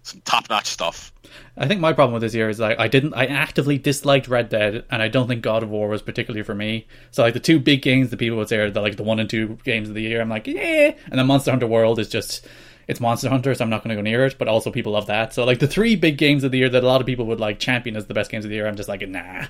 some 0.03 0.21
top 0.23 0.51
notch 0.51 0.67
stuff. 0.67 1.13
I 1.57 1.67
think 1.67 1.81
my 1.81 1.93
problem 1.93 2.13
with 2.13 2.23
this 2.23 2.35
year 2.35 2.51
is 2.51 2.61
like 2.61 2.79
I 2.79 2.89
didn't 2.89 3.15
I 3.15 3.27
actively 3.27 3.79
disliked 3.79 4.29
Red 4.29 4.49
Dead 4.49 4.85
and 4.91 5.03
I 5.03 5.09
don't 5.09 5.29
think 5.29 5.43
God 5.43 5.63
of 5.63 5.71
War 5.71 5.89
was 5.89 6.03
particularly 6.03 6.43
for 6.43 6.55
me. 6.55 6.87
So 7.11 7.23
like 7.23 7.35
the 7.35 7.41
two 7.41 7.59
big 7.59 7.81
games 7.81 8.11
that 8.11 8.19
people 8.19 8.37
would 8.39 8.49
say 8.49 8.59
are 8.59 8.71
the 8.71 8.81
like 8.81 8.97
the 8.97 9.03
one 9.03 9.21
and 9.21 9.31
two 9.31 9.59
games 9.65 9.89
of 9.89 9.95
the 9.95 10.03
year, 10.03 10.21
I'm 10.21 10.29
like, 10.29 10.47
yeah 10.47 10.93
and 11.07 11.19
then 11.19 11.27
Monster 11.27 11.51
Hunter 11.51 11.67
World 11.67 11.99
is 11.99 12.09
just 12.09 12.47
it's 12.89 13.01
Monster 13.01 13.29
Hunter, 13.29 13.55
so 13.55 13.65
I'm 13.65 13.71
not 13.71 13.83
gonna 13.83 13.97
go 13.97 14.03
near 14.03 14.25
it, 14.27 14.37
but 14.39 14.49
also 14.49 14.71
people 14.71 14.93
love 14.93 15.07
that. 15.07 15.33
So 15.33 15.45
like 15.45 15.59
the 15.59 15.67
three 15.67 15.97
big 15.97 16.19
games 16.19 16.45
of 16.45 16.51
the 16.51 16.59
year 16.59 16.69
that 16.69 16.83
a 16.83 16.87
lot 16.87 17.01
of 17.01 17.07
people 17.07 17.27
would 17.27 17.41
like 17.41 17.59
champion 17.59 17.97
as 17.97 18.07
the 18.07 18.15
best 18.15 18.31
games 18.31 18.45
of 18.45 18.49
the 18.49 18.55
year, 18.55 18.67
I'm 18.67 18.77
just 18.77 18.89
like 18.89 19.07
nah. 19.09 19.47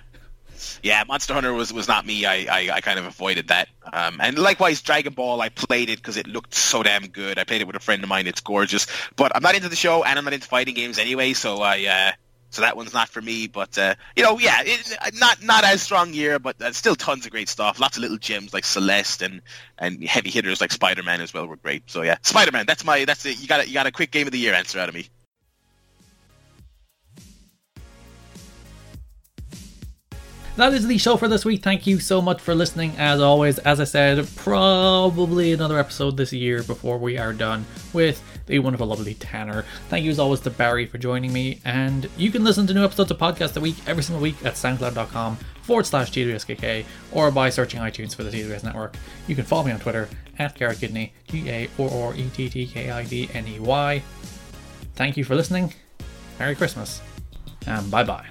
Yeah, 0.82 1.02
Monster 1.06 1.34
Hunter 1.34 1.52
was, 1.52 1.72
was 1.72 1.88
not 1.88 2.06
me. 2.06 2.24
I, 2.24 2.46
I, 2.50 2.70
I 2.74 2.80
kind 2.80 2.98
of 2.98 3.04
avoided 3.04 3.48
that. 3.48 3.68
Um, 3.92 4.20
and 4.20 4.38
likewise, 4.38 4.80
Dragon 4.80 5.12
Ball, 5.12 5.40
I 5.40 5.48
played 5.48 5.90
it 5.90 5.96
because 5.96 6.16
it 6.16 6.26
looked 6.26 6.54
so 6.54 6.82
damn 6.82 7.06
good. 7.08 7.38
I 7.38 7.44
played 7.44 7.60
it 7.60 7.66
with 7.66 7.76
a 7.76 7.80
friend 7.80 8.02
of 8.02 8.08
mine. 8.08 8.26
It's 8.26 8.40
gorgeous. 8.40 8.86
But 9.16 9.34
I'm 9.34 9.42
not 9.42 9.54
into 9.54 9.68
the 9.68 9.76
show, 9.76 10.04
and 10.04 10.18
I'm 10.18 10.24
not 10.24 10.34
into 10.34 10.46
fighting 10.46 10.74
games 10.74 10.98
anyway. 10.98 11.32
So 11.32 11.62
I 11.62 11.84
uh, 11.86 12.12
so 12.52 12.62
that 12.62 12.76
one's 12.76 12.92
not 12.92 13.08
for 13.08 13.20
me. 13.20 13.46
But 13.46 13.76
uh, 13.78 13.94
you 14.14 14.22
know, 14.22 14.38
yeah, 14.38 14.62
it, 14.64 15.14
not 15.14 15.42
not 15.42 15.64
as 15.64 15.82
strong 15.82 16.14
year, 16.14 16.38
but 16.38 16.60
uh, 16.60 16.72
still 16.72 16.94
tons 16.94 17.24
of 17.24 17.32
great 17.32 17.48
stuff. 17.48 17.80
Lots 17.80 17.96
of 17.96 18.02
little 18.02 18.18
gems 18.18 18.54
like 18.54 18.64
Celeste 18.64 19.22
and, 19.22 19.42
and 19.78 20.04
heavy 20.04 20.30
hitters 20.30 20.60
like 20.60 20.72
Spider 20.72 21.02
Man 21.02 21.20
as 21.20 21.34
well 21.34 21.46
were 21.46 21.56
great. 21.56 21.90
So 21.90 22.02
yeah, 22.02 22.18
Spider 22.22 22.52
Man. 22.52 22.66
That's 22.66 22.84
my 22.84 23.04
that's 23.04 23.24
it. 23.26 23.40
You 23.40 23.48
got 23.48 23.60
a, 23.60 23.66
you 23.66 23.74
got 23.74 23.86
a 23.86 23.92
quick 23.92 24.10
game 24.10 24.26
of 24.26 24.32
the 24.32 24.38
year 24.38 24.54
answer 24.54 24.78
out 24.78 24.88
of 24.88 24.94
me. 24.94 25.08
That 30.56 30.74
is 30.74 30.86
the 30.86 30.98
show 30.98 31.16
for 31.16 31.28
this 31.28 31.46
week. 31.46 31.62
Thank 31.62 31.86
you 31.86 31.98
so 31.98 32.20
much 32.20 32.38
for 32.38 32.54
listening. 32.54 32.92
As 32.98 33.22
always, 33.22 33.58
as 33.60 33.80
I 33.80 33.84
said, 33.84 34.28
probably 34.36 35.54
another 35.54 35.78
episode 35.78 36.18
this 36.18 36.30
year 36.30 36.62
before 36.62 36.98
we 36.98 37.16
are 37.16 37.32
done 37.32 37.64
with 37.94 38.22
the 38.46 38.58
wonderful, 38.58 38.86
lovely 38.86 39.14
Tanner. 39.14 39.64
Thank 39.88 40.04
you 40.04 40.10
as 40.10 40.18
always 40.18 40.40
to 40.40 40.50
Barry 40.50 40.84
for 40.84 40.98
joining 40.98 41.32
me. 41.32 41.60
And 41.64 42.06
you 42.18 42.30
can 42.30 42.44
listen 42.44 42.66
to 42.66 42.74
new 42.74 42.84
episodes 42.84 43.10
of 43.10 43.16
Podcast 43.16 43.56
a 43.56 43.60
Week 43.60 43.76
every 43.86 44.02
single 44.02 44.22
week 44.22 44.36
at 44.44 44.54
soundcloud.com 44.54 45.38
forward 45.62 45.86
slash 45.86 46.10
GWSKK 46.10 46.84
or 47.12 47.30
by 47.30 47.48
searching 47.48 47.80
iTunes 47.80 48.14
for 48.14 48.22
the 48.22 48.30
TWS 48.30 48.62
Network. 48.62 48.94
You 49.26 49.34
can 49.34 49.46
follow 49.46 49.64
me 49.64 49.72
on 49.72 49.80
Twitter 49.80 50.06
at 50.38 50.54
Garrett 50.54 50.80
Kidney, 50.80 51.14
G 51.28 51.48
A 51.48 51.68
R 51.78 51.90
R 51.90 52.14
E 52.14 52.28
T 52.28 52.50
T 52.50 52.66
K 52.66 52.90
I 52.90 53.04
D 53.04 53.30
N 53.32 53.48
E 53.48 53.58
Y. 53.58 54.02
Thank 54.96 55.16
you 55.16 55.24
for 55.24 55.34
listening. 55.34 55.72
Merry 56.38 56.54
Christmas. 56.54 57.00
And 57.66 57.90
bye 57.90 58.04
bye. 58.04 58.26